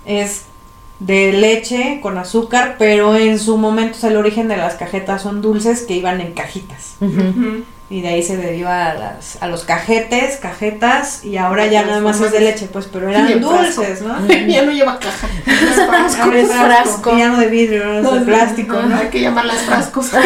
es 0.05 0.43
de 0.99 1.33
leche 1.33 1.99
con 2.01 2.17
azúcar, 2.19 2.75
pero 2.77 3.15
en 3.15 3.39
su 3.39 3.57
momento 3.57 3.97
o 3.97 4.01
sea, 4.01 4.11
el 4.11 4.17
origen 4.17 4.47
de 4.47 4.57
las 4.57 4.75
cajetas 4.75 5.21
son 5.23 5.41
dulces 5.41 5.81
que 5.81 5.95
iban 5.95 6.21
en 6.21 6.33
cajitas. 6.33 6.95
Y 7.91 7.99
de 8.01 8.07
ahí 8.07 8.23
se 8.23 8.37
deriva 8.37 8.89
a, 8.89 8.93
las, 8.93 9.37
a 9.41 9.47
los 9.47 9.65
cajetes, 9.65 10.37
cajetas, 10.37 11.25
y 11.25 11.35
ahora 11.35 11.67
ya 11.67 11.83
nada 11.83 11.99
más 11.99 12.21
es 12.21 12.31
de 12.31 12.39
leche, 12.39 12.69
pues, 12.71 12.87
pero 12.91 13.09
eran 13.09 13.41
dulces, 13.41 14.01
¿no? 14.01 14.25
ya 14.47 14.63
no 14.63 14.71
lleva 14.71 14.97
caja. 14.97 15.27
Ahora 16.23 16.39
es 16.39 16.47
frasco, 16.49 16.65
frasco. 16.65 17.17
ya 17.17 17.27
no 17.27 17.37
de 17.37 17.47
vidrio, 17.47 17.83
ahora 17.83 17.99
es 17.99 18.11
de 18.13 18.19
plástico, 18.21 18.81
¿no? 18.81 18.95
Hay 18.95 19.09
que 19.09 19.19
llamarlas 19.21 19.59
frascos. 19.63 20.09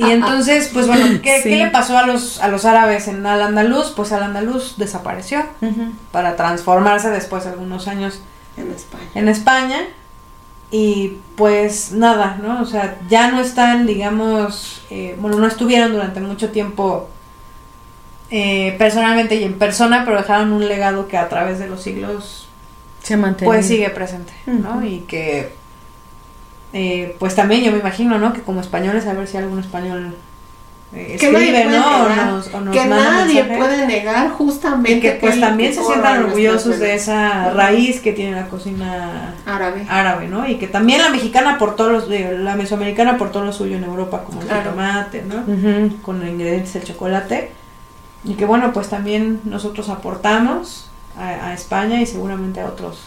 Y 0.00 0.12
entonces, 0.12 0.70
pues 0.72 0.86
bueno, 0.86 1.04
¿qué, 1.20 1.42
Sí. 1.42 1.48
qué 1.48 1.56
le 1.56 1.70
pasó 1.70 1.98
a 1.98 2.06
los, 2.06 2.40
a 2.40 2.46
los 2.46 2.64
árabes 2.64 3.08
en 3.08 3.26
al 3.26 3.42
andaluz? 3.42 3.92
Pues 3.96 4.12
al 4.12 4.22
andaluz 4.22 4.76
desapareció 4.76 5.44
para 6.12 6.36
transformarse 6.36 7.10
después 7.10 7.42
de 7.42 7.50
algunos 7.50 7.88
años 7.88 8.20
en 8.56 8.70
España. 8.70 9.10
en 9.16 9.28
España. 9.28 9.78
Y 10.70 11.18
pues 11.36 11.92
nada, 11.92 12.38
¿no? 12.42 12.60
O 12.60 12.66
sea, 12.66 12.98
ya 13.08 13.30
no 13.30 13.40
están, 13.40 13.86
digamos, 13.86 14.82
eh, 14.90 15.16
bueno, 15.18 15.38
no 15.38 15.46
estuvieron 15.46 15.92
durante 15.92 16.20
mucho 16.20 16.50
tiempo 16.50 17.08
eh, 18.30 18.74
personalmente 18.78 19.36
y 19.36 19.44
en 19.44 19.58
persona, 19.58 20.04
pero 20.04 20.18
dejaron 20.18 20.52
un 20.52 20.68
legado 20.68 21.08
que 21.08 21.16
a 21.16 21.28
través 21.28 21.58
de 21.58 21.68
los 21.68 21.82
siglos 21.82 22.48
Se 23.02 23.16
mantenido. 23.16 23.52
pues 23.52 23.66
sigue 23.66 23.88
presente, 23.88 24.32
¿no? 24.46 24.84
Y 24.84 25.00
que 25.00 25.52
eh, 26.74 27.16
pues 27.18 27.34
también 27.34 27.64
yo 27.64 27.72
me 27.72 27.78
imagino, 27.78 28.18
¿no? 28.18 28.32
Que 28.32 28.42
como 28.42 28.60
españoles, 28.60 29.06
a 29.06 29.14
ver 29.14 29.26
si 29.26 29.38
algún 29.38 29.60
español 29.60 30.14
que 30.90 31.30
nadie 31.30 31.48
escribe, 31.48 31.64
puede 31.64 31.78
¿no? 31.78 31.86
O 31.86 32.08
negar, 32.08 32.26
nos, 32.26 32.54
o 32.54 32.60
nos 32.60 32.74
que 32.74 32.80
manda 32.80 33.10
nadie 33.10 33.42
mensaje. 33.42 33.58
puede 33.58 33.86
negar 33.86 34.30
justamente 34.30 34.92
y 34.92 35.00
que 35.00 35.10
pues 35.12 35.38
también 35.38 35.72
se 35.74 35.80
todo 35.80 35.88
sientan 35.88 36.24
orgullosos 36.24 36.78
de 36.78 36.94
esa 36.94 37.50
raíz 37.50 38.00
que 38.00 38.12
tiene 38.12 38.32
la 38.36 38.48
cocina 38.48 39.34
árabe. 39.44 39.86
árabe, 39.88 40.28
¿no? 40.28 40.48
Y 40.48 40.56
que 40.56 40.66
también 40.66 41.02
la 41.02 41.10
mexicana 41.10 41.54
aportó 41.56 41.90
los, 41.90 42.08
de- 42.08 42.38
la 42.38 42.56
mesoamericana 42.56 43.12
aportó 43.12 43.44
lo 43.44 43.52
suyo 43.52 43.76
en 43.76 43.84
Europa, 43.84 44.24
como 44.24 44.40
el 44.40 44.48
tomate, 44.48 45.22
¿no? 45.22 45.44
Con 46.02 46.20
los 46.20 46.28
ingredientes 46.28 46.72
del 46.72 46.84
chocolate. 46.84 47.52
Y 48.24 48.34
que 48.34 48.46
bueno, 48.46 48.72
pues 48.72 48.88
también 48.88 49.40
nosotros 49.44 49.88
aportamos 49.90 50.90
a, 51.18 51.48
a 51.48 51.52
España 51.54 52.00
y 52.00 52.06
seguramente 52.06 52.60
a 52.60 52.66
otros. 52.66 53.00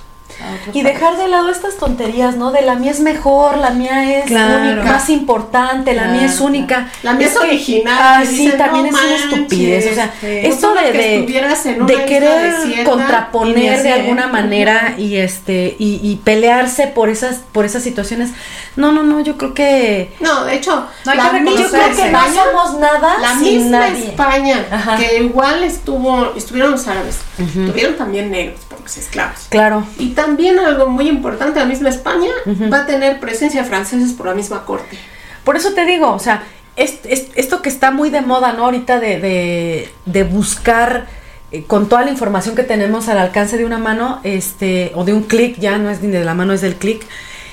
Y 0.73 0.81
dejar 0.83 1.17
de 1.17 1.27
lado 1.27 1.49
estas 1.49 1.77
tonterías, 1.77 2.35
¿no? 2.35 2.51
De 2.51 2.61
la 2.61 2.75
mía 2.75 2.91
es 2.91 2.99
mejor, 2.99 3.57
la 3.57 3.71
mía 3.71 4.19
es 4.19 4.25
Claro. 4.25 4.71
única, 4.71 4.83
más 4.91 5.09
importante, 5.09 5.93
la 5.93 6.07
mía 6.07 6.25
es 6.25 6.39
única. 6.39 6.89
La 7.03 7.13
mía 7.13 7.27
es 7.27 7.37
original, 7.37 7.97
Ah, 7.99 8.23
sí, 8.25 8.37
dicen, 8.37 8.57
también 8.57 8.89
"No 8.91 8.97
es 8.97 9.03
una 9.03 9.09
manches". 9.11 9.33
estupidez. 9.33 9.91
O 9.91 9.95
sea, 9.95 10.13
Sí. 10.19 10.27
esto 10.43 10.73
de, 10.73 10.91
de, 10.91 11.15
en 11.15 11.25
querer 11.25 11.49
desierta, 11.49 12.89
contraponer 12.89 13.83
de 13.83 13.89
¿eh? 13.89 13.93
alguna 13.93 14.27
manera 14.27 14.95
y 14.97 15.17
este 15.17 15.75
y, 15.79 15.99
y 16.03 16.15
pelearse 16.23 16.87
por 16.87 17.09
esas 17.09 17.37
por 17.51 17.65
esas 17.65 17.83
situaciones. 17.83 18.29
No, 18.75 18.91
no, 18.91 19.03
no, 19.03 19.19
yo 19.19 19.37
creo 19.37 19.53
que 19.53 20.13
No, 20.21 20.45
de 20.45 20.55
hecho, 20.55 20.87
No 21.05 21.11
hay 21.11 21.17
la 21.17 21.31
que 21.31 21.45
yo 21.61 21.69
creo 21.69 21.95
que 21.95 22.09
no 22.09 22.19
somos 22.33 22.79
nada 22.79 23.19
La 23.19 23.33
sin 23.37 23.57
misma 23.63 23.79
nadie. 23.79 24.05
España, 24.07 24.65
Ajá. 24.71 24.95
que 24.97 25.17
igual 25.23 25.63
estuvo, 25.63 26.33
estuvieron 26.35 26.71
los 26.71 26.87
árabes, 26.87 27.17
Ujú. 27.37 27.67
tuvieron 27.67 27.95
también 27.97 28.31
negros, 28.31 28.61
porque 28.69 28.81
esclavos. 28.99 29.47
Claro. 29.49 29.85
Y 29.97 30.09
también 30.09 30.30
algo 30.65 30.87
muy 30.87 31.07
importante, 31.07 31.59
la 31.59 31.65
misma 31.65 31.89
España 31.89 32.29
Ujú. 32.45 32.69
va 32.69 32.79
a 32.81 32.85
tener 32.85 33.19
presencia 33.19 33.63
franceses 33.63 34.13
por 34.13 34.27
la 34.27 34.33
misma 34.33 34.65
corte. 34.65 34.97
Por 35.43 35.55
eso 35.55 35.73
te 35.73 35.85
digo, 35.85 36.11
o 36.11 36.19
sea, 36.19 36.43
es, 36.75 36.99
es- 37.03 37.27
esto 37.35 37.61
que 37.61 37.69
está 37.69 37.91
muy 37.91 38.09
de 38.09 38.21
moda, 38.21 38.53
¿no? 38.53 38.65
Ahorita 38.65 38.99
de, 38.99 39.19
de, 39.19 39.89
de 40.05 40.23
buscar 40.23 41.07
eh, 41.51 41.63
con 41.67 41.89
toda 41.89 42.03
la 42.03 42.11
información 42.11 42.55
que 42.55 42.63
tenemos 42.63 43.07
al 43.09 43.17
alcance 43.17 43.57
de 43.57 43.65
una 43.65 43.77
mano, 43.77 44.19
este, 44.23 44.91
o 44.95 45.03
de 45.03 45.13
un 45.13 45.23
clic, 45.23 45.57
ya 45.59 45.77
no 45.77 45.89
es 45.89 46.01
ni 46.01 46.09
de 46.11 46.23
la 46.23 46.33
mano, 46.33 46.53
es 46.53 46.61
del 46.61 46.75
clic, 46.75 47.01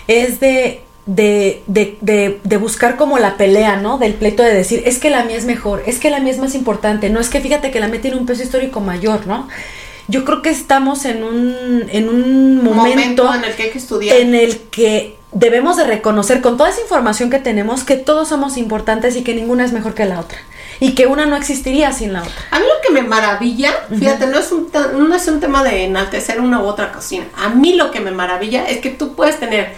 es 0.07 0.39
de, 0.41 0.83
de, 1.07 1.63
de, 1.67 1.97
de, 2.01 2.39
de 2.45 2.57
buscar 2.59 2.97
como 2.97 3.19
la 3.19 3.37
pelea, 3.37 3.77
¿no? 3.77 3.99
Del 3.99 4.15
pleito 4.15 4.43
de 4.43 4.55
decir, 4.55 4.83
es 4.87 4.99
que 4.99 5.11
la 5.11 5.25
mía 5.25 5.37
es 5.37 5.47
mejor, 5.47 5.83
es 5.87 5.99
que 5.99 6.11
la 6.11 6.21
mía 6.21 6.33
es 6.33 6.39
más 6.39 6.55
importante, 6.55 7.11
no 7.11 7.19
es 7.21 7.29
que 7.29 7.41
fíjate 7.41 7.71
que 7.71 7.81
la 7.81 7.89
mía 7.89 8.01
tiene 8.01 8.17
un 8.19 8.27
peso 8.27 8.43
histórico 8.43 8.81
mayor, 8.81 9.27
¿no? 9.27 9.49
Yo 10.09 10.25
creo 10.25 10.43
que 10.43 10.51
estamos 10.51 11.05
en 11.05 11.23
un, 11.23 11.87
en 11.91 12.09
un 12.09 12.65
momento, 12.65 13.33
en 13.33 13.45
el 13.45 13.55
que 13.55 13.65
hay 13.65 13.71
que 13.71 13.79
estudiar. 13.79 14.17
en 14.17 14.35
el 14.35 14.59
que 14.59 15.17
debemos 15.33 15.77
de 15.77 15.85
reconocer 15.85 16.41
con 16.41 16.57
toda 16.57 16.71
esa 16.71 16.81
información 16.81 17.29
que 17.29 17.39
tenemos 17.39 17.85
que 17.85 17.97
todos 17.97 18.29
somos 18.29 18.57
importantes 18.57 19.15
y 19.17 19.23
que 19.23 19.35
ninguna 19.35 19.65
es 19.65 19.73
mejor 19.73 19.95
que 19.95 20.07
la 20.07 20.21
otra 20.21 20.39
y 20.81 20.95
que 20.95 21.07
una 21.07 21.27
no 21.27 21.37
existiría 21.37 21.93
sin 21.93 22.13
la 22.13 22.23
otra. 22.23 22.35
A 22.51 22.59
mí 22.59 22.65
lo 22.65 22.81
que 22.83 22.93
me 22.93 23.07
maravilla, 23.07 23.73
fíjate, 23.97 24.27
no 24.29 24.39
es, 24.39 24.53
un 24.53 24.69
no 24.73 25.15
es 25.15 25.27
un 25.29 25.41
tema 25.41 25.63
de 25.65 25.85
enaltecer 25.85 26.41
una 26.41 26.61
u 26.61 26.65
otra 26.65 26.93
cocina. 26.93 27.27
A 27.37 27.49
mí 27.51 27.75
lo 27.75 27.91
que 27.91 28.01
me 28.01 28.11
maravilla 28.11 28.69
es 28.69 28.79
que 28.79 28.91
tú 28.91 29.15
puedes 29.15 29.39
tener 29.39 29.75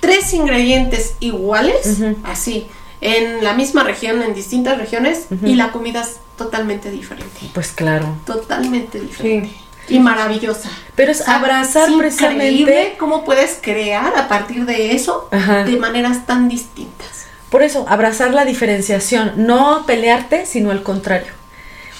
tres 0.00 0.32
ingredientes 0.34 1.14
iguales, 1.20 1.98
Ujú. 1.98 2.16
así, 2.24 2.66
en 3.00 3.44
la 3.44 3.54
misma 3.54 3.84
región, 3.84 4.22
en 4.22 4.34
distintas 4.34 4.76
regiones, 4.76 5.26
y 5.44 5.54
la 5.54 5.72
comida 5.72 6.02
es 6.02 6.16
totalmente 6.36 6.90
diferente. 6.90 7.40
Pues 7.54 7.68
claro. 7.72 8.16
Totalmente 8.26 8.98
diferente. 9.00 9.50
Y 9.90 9.98
maravillosa. 10.00 10.70
Pero 10.94 11.12
es 11.12 11.20
O 11.20 11.24
sea, 11.24 11.36
abrazar 11.36 11.88
es 11.88 11.96
precisamente. 11.96 12.48
increíble 12.50 12.94
cómo 12.98 13.24
puedes 13.24 13.58
crear 13.60 14.16
a 14.16 14.28
partir 14.28 14.64
de 14.66 14.92
eso 14.94 15.28
Ajá. 15.30 15.64
de 15.64 15.76
maneras 15.76 16.26
tan 16.26 16.48
distintas. 16.48 17.26
Por 17.50 17.62
eso, 17.62 17.84
abrazar 17.88 18.32
la 18.32 18.44
diferenciación, 18.44 19.32
no 19.36 19.84
pelearte, 19.86 20.46
sino 20.46 20.70
al 20.70 20.82
contrario. 20.82 21.32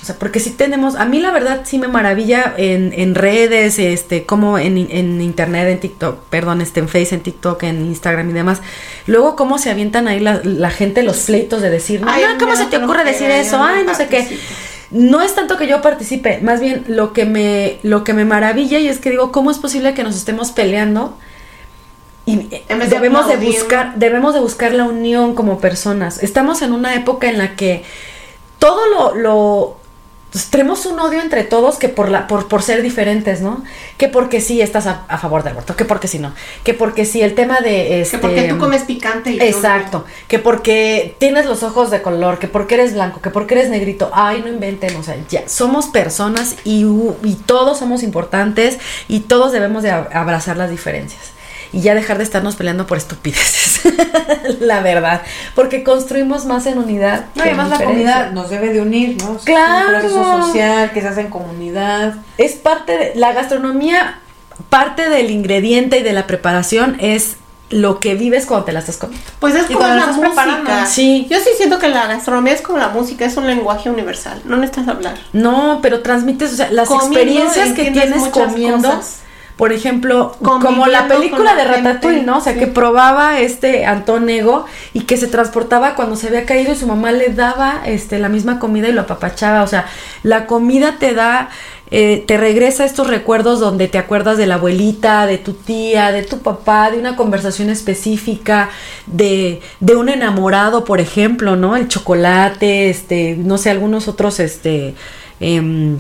O 0.03 0.07
sea, 0.07 0.15
porque 0.17 0.41
si 0.41 0.51
tenemos, 0.51 0.95
a 0.95 1.05
mí 1.05 1.21
la 1.21 1.31
verdad 1.31 1.61
sí 1.65 1.79
me 1.79 1.87
maravilla 1.87 2.55
en, 2.57 2.95
en 2.97 3.15
redes, 3.15 3.79
este, 3.79 4.25
como 4.25 4.59
en, 4.59 4.79
en 4.79 5.21
internet, 5.21 5.69
en 5.69 5.79
TikTok, 5.79 6.21
perdón, 6.31 6.63
este, 6.63 6.81
en 6.81 6.89
Face, 6.89 7.15
en 7.15 7.21
TikTok, 7.21 7.63
en 7.65 7.85
Instagram 7.85 8.31
y 8.31 8.33
demás. 8.33 8.61
Luego 9.07 9.37
cómo 9.37 9.59
se 9.59 9.69
avientan 9.71 10.09
ahí 10.09 10.21
la, 10.21 10.41
la 10.43 10.71
gente 10.71 11.03
los 11.03 11.19
pleitos 11.19 11.61
de 11.61 11.69
decir, 11.69 12.01
no, 12.01 12.11
Ay, 12.11 12.23
no, 12.27 12.39
¿cómo 12.39 12.57
se 12.57 12.65
te 12.67 12.79
ocurre 12.79 13.05
decir 13.05 13.31
eso? 13.31 13.63
Ay, 13.63 13.85
no 13.85 13.95
sé 13.95 14.07
qué. 14.09 14.39
No 14.91 15.23
es 15.23 15.35
tanto 15.35 15.57
que 15.57 15.69
yo 15.69 15.83
participe, 15.83 16.41
más 16.41 16.61
bien 16.61 16.85
lo 16.89 17.13
que 17.13 17.25
me, 17.25 17.79
lo 17.83 18.03
que 18.03 18.13
me 18.13 18.25
maravilla 18.25 18.79
y 18.79 18.89
es 18.89 18.99
que 18.99 19.11
digo, 19.11 19.31
¿cómo 19.31 19.51
es 19.51 19.59
posible 19.59 19.95
que 19.95 20.03
nos 20.03 20.17
estemos 20.17 20.51
peleando? 20.51 21.17
Y 22.27 22.49
eh, 22.51 22.65
debemos 22.89 23.29
de 23.29 23.37
buscar, 23.37 23.95
debemos 23.97 24.35
de 24.35 24.41
buscar 24.41 24.73
la 24.73 24.85
unión 24.85 25.35
como 25.35 25.61
personas. 25.61 26.23
Estamos 26.23 26.63
en 26.63 26.73
una 26.73 26.95
época 26.95 27.29
en 27.29 27.39
la 27.39 27.57
que 27.57 27.85
todo 28.59 28.81
lo, 28.87 29.15
lo 29.15 29.80
pues, 30.31 30.47
tenemos 30.51 30.87
un 30.87 30.99
odio 31.01 31.21
entre 31.21 31.45
todos 31.45 31.77
que 31.77 31.89
por 31.89 32.09
la, 32.09 32.27
por, 32.27 32.49
por 32.49 32.63
ser 32.63 32.83
diferentes, 32.83 33.41
¿no? 33.41 33.65
Que 33.99 34.09
porque 34.09 34.41
sí 34.41 34.61
estás 34.61 34.87
a, 34.87 35.05
a 35.09 35.19
favor 35.19 35.43
del 35.43 35.53
aborto, 35.53 35.77
que 35.77 35.85
porque 35.85 36.09
sí 36.09 36.19
no, 36.19 36.33
que 36.65 36.75
porque 36.75 37.05
sí 37.05 37.21
el 37.23 37.35
tema 37.35 37.61
de 37.61 38.01
este 38.03 38.17
Que 38.17 38.23
porque 38.23 38.43
tú 38.45 38.59
comes 38.59 38.83
picante 38.83 39.31
y 39.33 39.39
yo. 39.39 39.45
Exacto, 39.45 40.05
que 40.29 40.39
porque 40.39 41.17
tienes 41.19 41.47
los 41.47 41.63
ojos 41.63 41.91
de 41.91 42.01
color, 42.03 42.39
que 42.39 42.49
porque 42.49 42.75
eres 42.75 42.95
blanco, 42.95 43.21
que 43.21 43.31
porque 43.31 43.55
eres 43.55 43.71
negrito, 43.71 44.11
ay, 44.15 44.41
no 44.43 44.49
inventen, 44.49 44.95
o 44.97 45.03
sea, 45.03 45.17
ya, 45.29 45.49
somos 45.49 45.87
personas 45.89 46.57
y, 46.65 46.85
y 47.25 47.35
todos 47.47 47.79
somos 47.79 48.03
importantes 48.03 48.79
y 49.09 49.21
todos 49.21 49.53
debemos 49.53 49.83
de 49.83 49.91
ab- 49.93 50.09
abrazar 50.15 50.57
las 50.57 50.71
diferencias 50.71 51.21
y 51.73 51.81
ya 51.83 51.95
dejar 51.95 52.19
de 52.19 52.25
estarnos 52.25 52.57
peleando 52.57 52.87
por 52.87 52.99
estupideces, 52.99 53.81
la 54.61 54.81
verdad, 54.81 55.23
porque 55.55 55.83
construimos 55.85 56.45
más 56.47 56.67
en 56.67 56.79
unidad. 56.79 57.27
No, 57.35 57.43
además 57.45 57.69
la 57.71 57.85
comida 57.85 58.31
nos 58.33 58.51
debe 58.51 58.73
de 58.73 58.81
unir, 58.81 59.17
¿no? 59.23 59.37
Es 59.37 59.43
Claro. 59.45 59.87
un 59.87 60.01
proceso 60.01 60.43
social 60.43 60.91
que 60.93 61.01
se 61.01 61.09
hace 61.09 61.21
en 61.23 61.31
comunidad. 61.31 62.15
Es 62.39 62.53
parte 62.55 62.97
de 62.99 63.13
la 63.15 63.33
gastronomía, 63.33 64.19
parte 64.69 65.09
del 65.09 65.31
ingrediente 65.31 65.99
y 65.99 66.03
de 66.03 66.13
la 66.13 66.27
preparación 66.27 66.97
es 67.01 67.37
lo 67.71 68.01
que 68.01 68.17
vives 68.17 68.47
cuando 68.47 68.65
te 68.67 68.73
la 68.73 68.81
estás 68.81 68.97
comiendo. 68.97 69.25
Pues 69.39 69.55
es 69.55 69.71
Y 69.71 69.75
como 69.75 69.87
la 69.87 70.07
música. 70.07 70.27
preparando. 70.27 70.71
Sí. 70.89 71.29
Yo 71.31 71.39
sí 71.39 71.51
siento 71.57 71.79
que 71.79 71.89
la 71.89 72.09
gastronomía 72.09 72.53
es 72.53 72.63
como 72.63 72.79
la 72.79 72.89
música, 72.89 73.25
es 73.25 73.37
un 73.37 73.47
lenguaje 73.47 73.89
universal. 73.89 74.43
No 74.45 74.57
necesitas 74.57 74.89
hablar. 74.89 75.15
No, 75.33 75.79
pero 75.81 76.01
transmites, 76.03 76.53
o 76.53 76.57
sea, 76.57 76.71
las 76.73 76.89
Comiendo 76.89 77.17
experiencias 77.21 77.69
que 77.75 77.93
tienes 77.93 78.25
comiendo. 78.29 78.89
cosas. 78.91 79.21
Por 79.61 79.75
ejemplo, 79.75 80.35
como 80.41 80.87
la 80.87 81.07
película 81.07 81.55
de 81.55 81.65
gente, 81.65 81.83
Ratatouille, 81.83 82.23
¿no? 82.23 82.39
O 82.39 82.41
sea, 82.41 82.55
sí. 82.55 82.61
que 82.61 82.67
probaba 82.67 83.41
este 83.41 83.85
Antonego 83.85 84.65
y 84.95 85.01
que 85.01 85.19
se 85.19 85.27
transportaba 85.27 85.95
cuando 85.97 86.17
se 86.17 86.29
había 86.29 86.47
caído 86.47 86.73
y 86.73 86.77
su 86.77 86.87
mamá 86.87 87.13
le 87.13 87.29
daba 87.29 87.83
este 87.85 88.19
la 88.19 88.31
misma 88.31 88.59
comida 88.59 88.89
y 88.89 88.93
lo 88.93 89.03
apapachaba. 89.03 89.63
O 89.63 89.67
sea, 89.67 89.85
la 90.23 90.47
comida 90.47 90.97
te 90.99 91.13
da, 91.13 91.51
eh, 91.91 92.25
te 92.27 92.39
regresa 92.39 92.87
estos 92.87 93.09
recuerdos 93.09 93.61
donde 93.61 93.87
te 93.87 93.99
acuerdas 93.99 94.39
de 94.39 94.47
la 94.47 94.55
abuelita, 94.55 95.27
de 95.27 95.37
tu 95.37 95.53
tía, 95.53 96.11
de 96.11 96.23
tu 96.23 96.39
papá, 96.39 96.91
de 96.91 96.99
una 96.99 97.15
conversación 97.15 97.69
específica, 97.69 98.71
de, 99.05 99.61
de 99.81 99.95
un 99.95 100.09
enamorado, 100.09 100.85
por 100.85 101.01
ejemplo, 101.01 101.57
¿no? 101.57 101.77
El 101.77 101.87
chocolate, 101.87 102.89
este, 102.89 103.37
no 103.37 103.59
sé, 103.59 103.69
algunos 103.69 104.09
otros, 104.09 104.41
este, 104.41 104.95
em, 105.39 105.99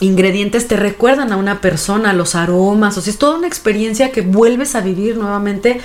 ingredientes 0.00 0.68
te 0.68 0.76
recuerdan 0.76 1.32
a 1.32 1.36
una 1.36 1.60
persona, 1.60 2.12
los 2.12 2.34
aromas, 2.34 2.96
o 2.98 3.00
sea, 3.00 3.10
es 3.12 3.18
toda 3.18 3.36
una 3.38 3.46
experiencia 3.46 4.12
que 4.12 4.20
vuelves 4.22 4.74
a 4.74 4.80
vivir 4.80 5.16
nuevamente 5.16 5.80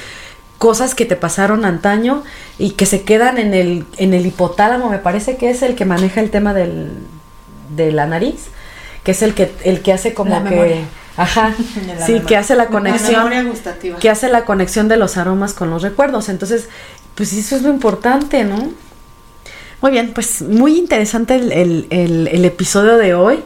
cosas 0.58 0.94
que 0.96 1.06
te 1.06 1.16
pasaron 1.16 1.66
antaño 1.66 2.24
y 2.60 2.72
que 2.72 2.86
se 2.86 3.02
quedan 3.04 3.38
en 3.38 3.54
el, 3.54 3.86
en 3.98 4.14
el 4.14 4.26
hipotálamo, 4.26 4.90
me 4.90 5.00
parece 5.00 5.38
que 5.38 5.50
es 5.50 5.62
el 5.64 5.76
que 5.76 5.86
maneja 5.86 6.22
el 6.22 6.30
tema 6.30 6.54
del, 6.54 6.90
de 7.76 7.92
la 7.92 8.06
nariz, 8.06 8.48
que 9.04 9.12
es 9.12 9.22
el 9.24 9.34
que, 9.34 9.52
el 9.64 9.82
que 9.82 9.94
hace 9.94 10.14
como 10.14 10.32
La 10.32 10.44
que... 10.44 10.50
memoria. 10.52 10.78
Ajá, 11.18 11.50
la 11.98 12.06
sí, 12.06 12.12
memoria. 12.14 12.26
que 12.28 12.38
hace 12.38 12.56
la 12.56 12.68
conexión 12.68 13.32
que 14.00 14.10
hace 14.10 14.30
la 14.30 14.46
conexión 14.46 14.88
de 14.88 14.98
los 14.98 15.18
aromas 15.18 15.54
con 15.54 15.70
los 15.70 15.82
recuerdos. 15.82 16.30
Entonces, 16.30 16.70
pues 17.16 17.34
eso 17.34 17.56
es 17.56 17.64
lo 17.64 17.70
importante, 17.70 18.44
¿no? 18.44 18.72
Muy 19.82 19.92
bien, 19.92 20.12
pues 20.14 20.42
muy 20.44 20.78
interesante 20.78 21.36
el, 21.36 21.52
el- 21.52 21.88
el- 21.90 22.28
el 22.28 22.46
episodio 22.46 22.98
de 22.98 23.14
hoy. 23.16 23.40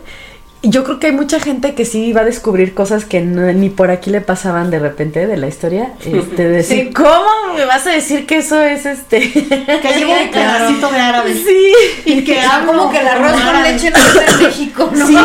Yo 0.70 0.84
creo 0.84 1.00
que 1.00 1.08
hay 1.08 1.14
mucha 1.14 1.40
gente 1.40 1.76
que 1.76 1.86
sí 1.86 2.12
va 2.14 2.22
a 2.22 2.26
descubrir 2.26 2.74
cosas 2.74 3.06
que 3.06 3.22
no- 3.22 3.52
ni 3.54 3.70
por 3.70 3.92
aquí 3.92 4.10
le 4.10 4.22
pasaban 4.22 4.72
de 4.72 4.80
repente 4.80 5.28
de 5.28 5.38
la 5.38 5.48
historia. 5.48 5.94
Este, 6.06 6.44
de 6.44 6.50
decir, 6.50 6.88
Sí. 6.88 6.94
¿cómo 6.94 7.54
me 7.56 7.66
vas 7.66 7.86
a 7.88 7.92
decir 7.92 8.26
que 8.26 8.38
eso 8.38 8.62
es 8.62 8.86
este? 8.86 9.20
Que 9.32 9.94
llevo 9.98 10.14
un 10.14 10.32
pedacito 10.32 10.92
de 10.92 11.00
árabe. 11.00 11.34
sí. 11.34 11.74
Y 12.06 12.24
que 12.24 12.40
hablo 12.42 12.74
como 12.74 12.92
que 12.92 13.00
el 13.00 13.08
arroz 13.08 13.32
con 13.42 13.64
leche 13.64 13.92
no 13.92 13.98
está 13.98 14.26
en 14.34 14.44
México, 14.44 14.92
¿no? 14.94 15.08
Sí, 15.08 15.18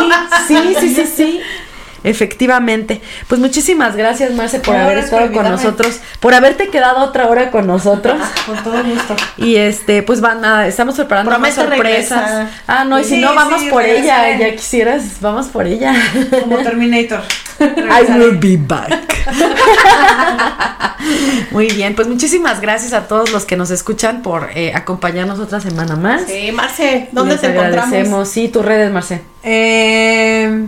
sí, 0.47 0.75
sí, 0.79 0.95
sí, 0.95 1.05
sí. 1.15 1.39
Efectivamente. 2.03 3.01
Pues 3.27 3.39
muchísimas 3.39 3.95
gracias, 3.95 4.33
Marce, 4.33 4.59
por 4.59 4.75
haber 4.75 4.97
estado 4.97 5.21
con 5.21 5.25
invitarme. 5.27 5.51
nosotros, 5.51 5.99
por 6.19 6.33
haberte 6.33 6.69
quedado 6.69 7.03
otra 7.03 7.27
hora 7.27 7.51
con 7.51 7.67
nosotros. 7.67 8.19
Con 8.45 8.57
todo 8.63 8.83
gusto. 8.83 9.15
Y 9.37 9.57
este, 9.57 10.03
pues 10.03 10.21
van 10.21 10.41
nada, 10.41 10.67
estamos 10.67 10.95
preparando 10.95 11.31
más 11.31 11.53
Promete 11.53 11.61
sorpresas. 11.61 12.21
regresar. 12.21 12.49
Ah, 12.67 12.85
no, 12.85 12.99
y 12.99 13.03
si 13.03 13.17
no, 13.17 13.35
vamos 13.35 13.61
sí, 13.61 13.69
por 13.69 13.83
ella. 13.83 14.37
Ya 14.37 14.51
quisieras, 14.55 15.17
vamos 15.21 15.47
por 15.47 15.67
ella. 15.67 15.93
Como 16.41 16.57
Terminator. 16.57 17.21
I 17.59 18.11
will 18.17 18.37
be 18.39 18.57
back. 18.57 19.17
Muy 21.51 21.67
bien, 21.67 21.95
pues 21.95 22.07
muchísimas 22.07 22.61
gracias 22.61 22.93
a 22.93 23.07
todos 23.07 23.31
los 23.31 23.45
que 23.45 23.57
nos 23.57 23.71
escuchan 23.71 24.21
por 24.21 24.49
eh, 24.55 24.71
acompañarnos 24.73 25.39
otra 25.39 25.59
semana 25.59 25.95
más. 25.95 26.23
Sí, 26.27 26.51
Marce, 26.51 27.09
¿dónde 27.11 27.33
Les 27.33 27.41
te 27.41 27.47
encontramos? 27.47 28.29
Sí, 28.29 28.47
tus 28.49 28.63
redes, 28.63 28.91
Marce. 28.91 29.21
Eh, 29.43 30.65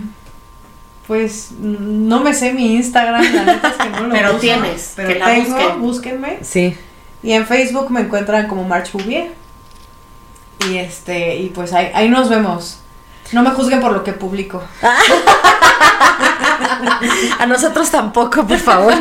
pues 1.07 1.51
no 1.59 2.21
me 2.21 2.33
sé 2.33 2.53
mi 2.53 2.75
Instagram, 2.75 3.21
la 3.33 3.43
neta 3.43 3.67
es 3.69 3.75
que 3.75 3.89
no 3.89 4.07
lo 4.07 4.09
Pero 4.13 4.29
uso, 4.31 4.39
tienes, 4.39 4.93
pero 4.95 5.09
que 5.09 5.19
la 5.19 5.25
tengo, 5.25 5.55
busquen. 5.55 5.81
búsquenme. 5.81 6.37
Sí. 6.41 6.77
Y 7.21 7.33
en 7.33 7.45
Facebook 7.45 7.89
me 7.91 8.01
encuentran 8.01 8.47
como 8.47 8.63
March 8.63 8.91
Bouvier. 8.91 9.31
Y 10.69 10.77
este, 10.77 11.35
y 11.37 11.49
pues 11.49 11.73
ahí, 11.73 11.91
ahí 11.93 12.09
nos 12.09 12.29
vemos. 12.29 12.79
No 13.31 13.43
me 13.43 13.49
juzguen 13.51 13.81
por 13.81 13.91
lo 13.91 14.03
que 14.03 14.13
publico. 14.13 14.61
A 17.39 17.45
nosotros 17.45 17.89
tampoco, 17.89 18.45
por 18.47 18.57
favor. 18.57 18.93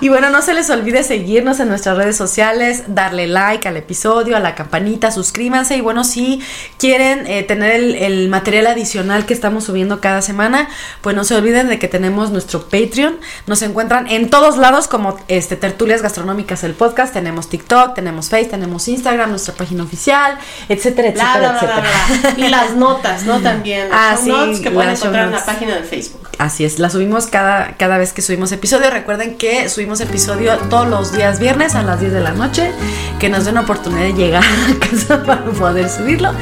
Y 0.00 0.08
bueno, 0.08 0.30
no 0.30 0.40
se 0.42 0.54
les 0.54 0.70
olvide 0.70 1.02
seguirnos 1.02 1.60
en 1.60 1.68
nuestras 1.68 1.96
redes 1.96 2.16
sociales, 2.16 2.84
darle 2.88 3.26
like 3.26 3.68
al 3.68 3.76
episodio, 3.76 4.36
a 4.36 4.40
la 4.40 4.54
campanita, 4.54 5.10
suscríbanse 5.10 5.76
y 5.76 5.80
bueno, 5.80 6.04
si 6.04 6.42
quieren 6.78 7.26
eh, 7.26 7.42
tener 7.42 7.72
el, 7.72 7.94
el 7.94 8.28
material 8.28 8.66
adicional 8.68 9.26
que 9.26 9.34
estamos 9.34 9.64
subiendo 9.64 10.00
cada 10.00 10.22
semana, 10.22 10.68
pues 11.02 11.14
no 11.14 11.24
se 11.24 11.34
olviden 11.34 11.68
de 11.68 11.78
que 11.78 11.88
tenemos 11.88 12.30
nuestro 12.30 12.62
Patreon. 12.68 13.18
Nos 13.46 13.60
encuentran 13.62 14.06
en 14.06 14.30
todos 14.30 14.56
lados 14.56 14.88
como 14.88 15.18
este 15.28 15.56
Tertulias 15.56 16.02
Gastronómicas 16.02 16.64
el 16.64 16.72
podcast. 16.72 17.12
Tenemos 17.12 17.48
TikTok, 17.48 17.94
tenemos 17.94 18.30
Face, 18.30 18.46
tenemos 18.46 18.88
Instagram, 18.88 19.30
nuestra 19.30 19.54
página 19.54 19.82
oficial, 19.82 20.38
etcétera, 20.68 21.08
etcétera, 21.08 21.38
bla, 21.38 21.50
bla, 21.50 21.60
bla, 21.60 21.82
etcétera. 21.82 22.32
bla. 22.36 22.46
Y 22.46 22.48
las 22.48 22.74
notas, 22.74 23.24
¿no? 23.24 23.40
También. 23.40 23.88
Ah, 23.92 24.16
sí, 24.22 24.30
notes 24.30 24.60
que 24.60 24.70
pueden 24.70 24.90
encontrar 24.90 25.26
en 25.26 25.32
la 25.32 25.44
página 25.44 25.74
de 25.76 25.82
Facebook. 25.82 25.99
Así 26.38 26.64
es, 26.64 26.78
la 26.78 26.88
subimos 26.90 27.26
cada, 27.26 27.76
cada 27.76 27.98
vez 27.98 28.12
que 28.12 28.22
subimos 28.22 28.52
episodio. 28.52 28.90
Recuerden 28.90 29.36
que 29.36 29.68
subimos 29.68 30.00
episodio 30.00 30.56
todos 30.70 30.88
los 30.88 31.12
días 31.12 31.38
viernes 31.38 31.74
a 31.74 31.82
las 31.82 32.00
10 32.00 32.12
de 32.12 32.20
la 32.20 32.32
noche, 32.32 32.72
que 33.18 33.28
nos 33.28 33.44
den 33.44 33.58
oportunidad 33.58 34.02
de 34.02 34.14
llegar 34.14 34.44
a 34.70 34.86
casa 34.86 35.22
para 35.22 35.44
poder 35.44 35.88
subirlo. 35.88 36.32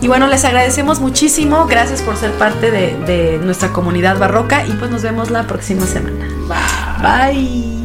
Y 0.00 0.08
bueno, 0.08 0.26
les 0.26 0.44
agradecemos 0.44 1.00
muchísimo, 1.00 1.66
gracias 1.66 2.02
por 2.02 2.16
ser 2.16 2.32
parte 2.32 2.70
de, 2.70 2.96
de 3.06 3.38
nuestra 3.38 3.72
comunidad 3.72 4.18
barroca 4.18 4.66
y 4.66 4.72
pues 4.72 4.90
nos 4.90 5.02
vemos 5.02 5.30
la 5.30 5.46
próxima 5.46 5.86
semana. 5.86 6.26
Bye. 6.48 7.32
Bye. 7.32 7.75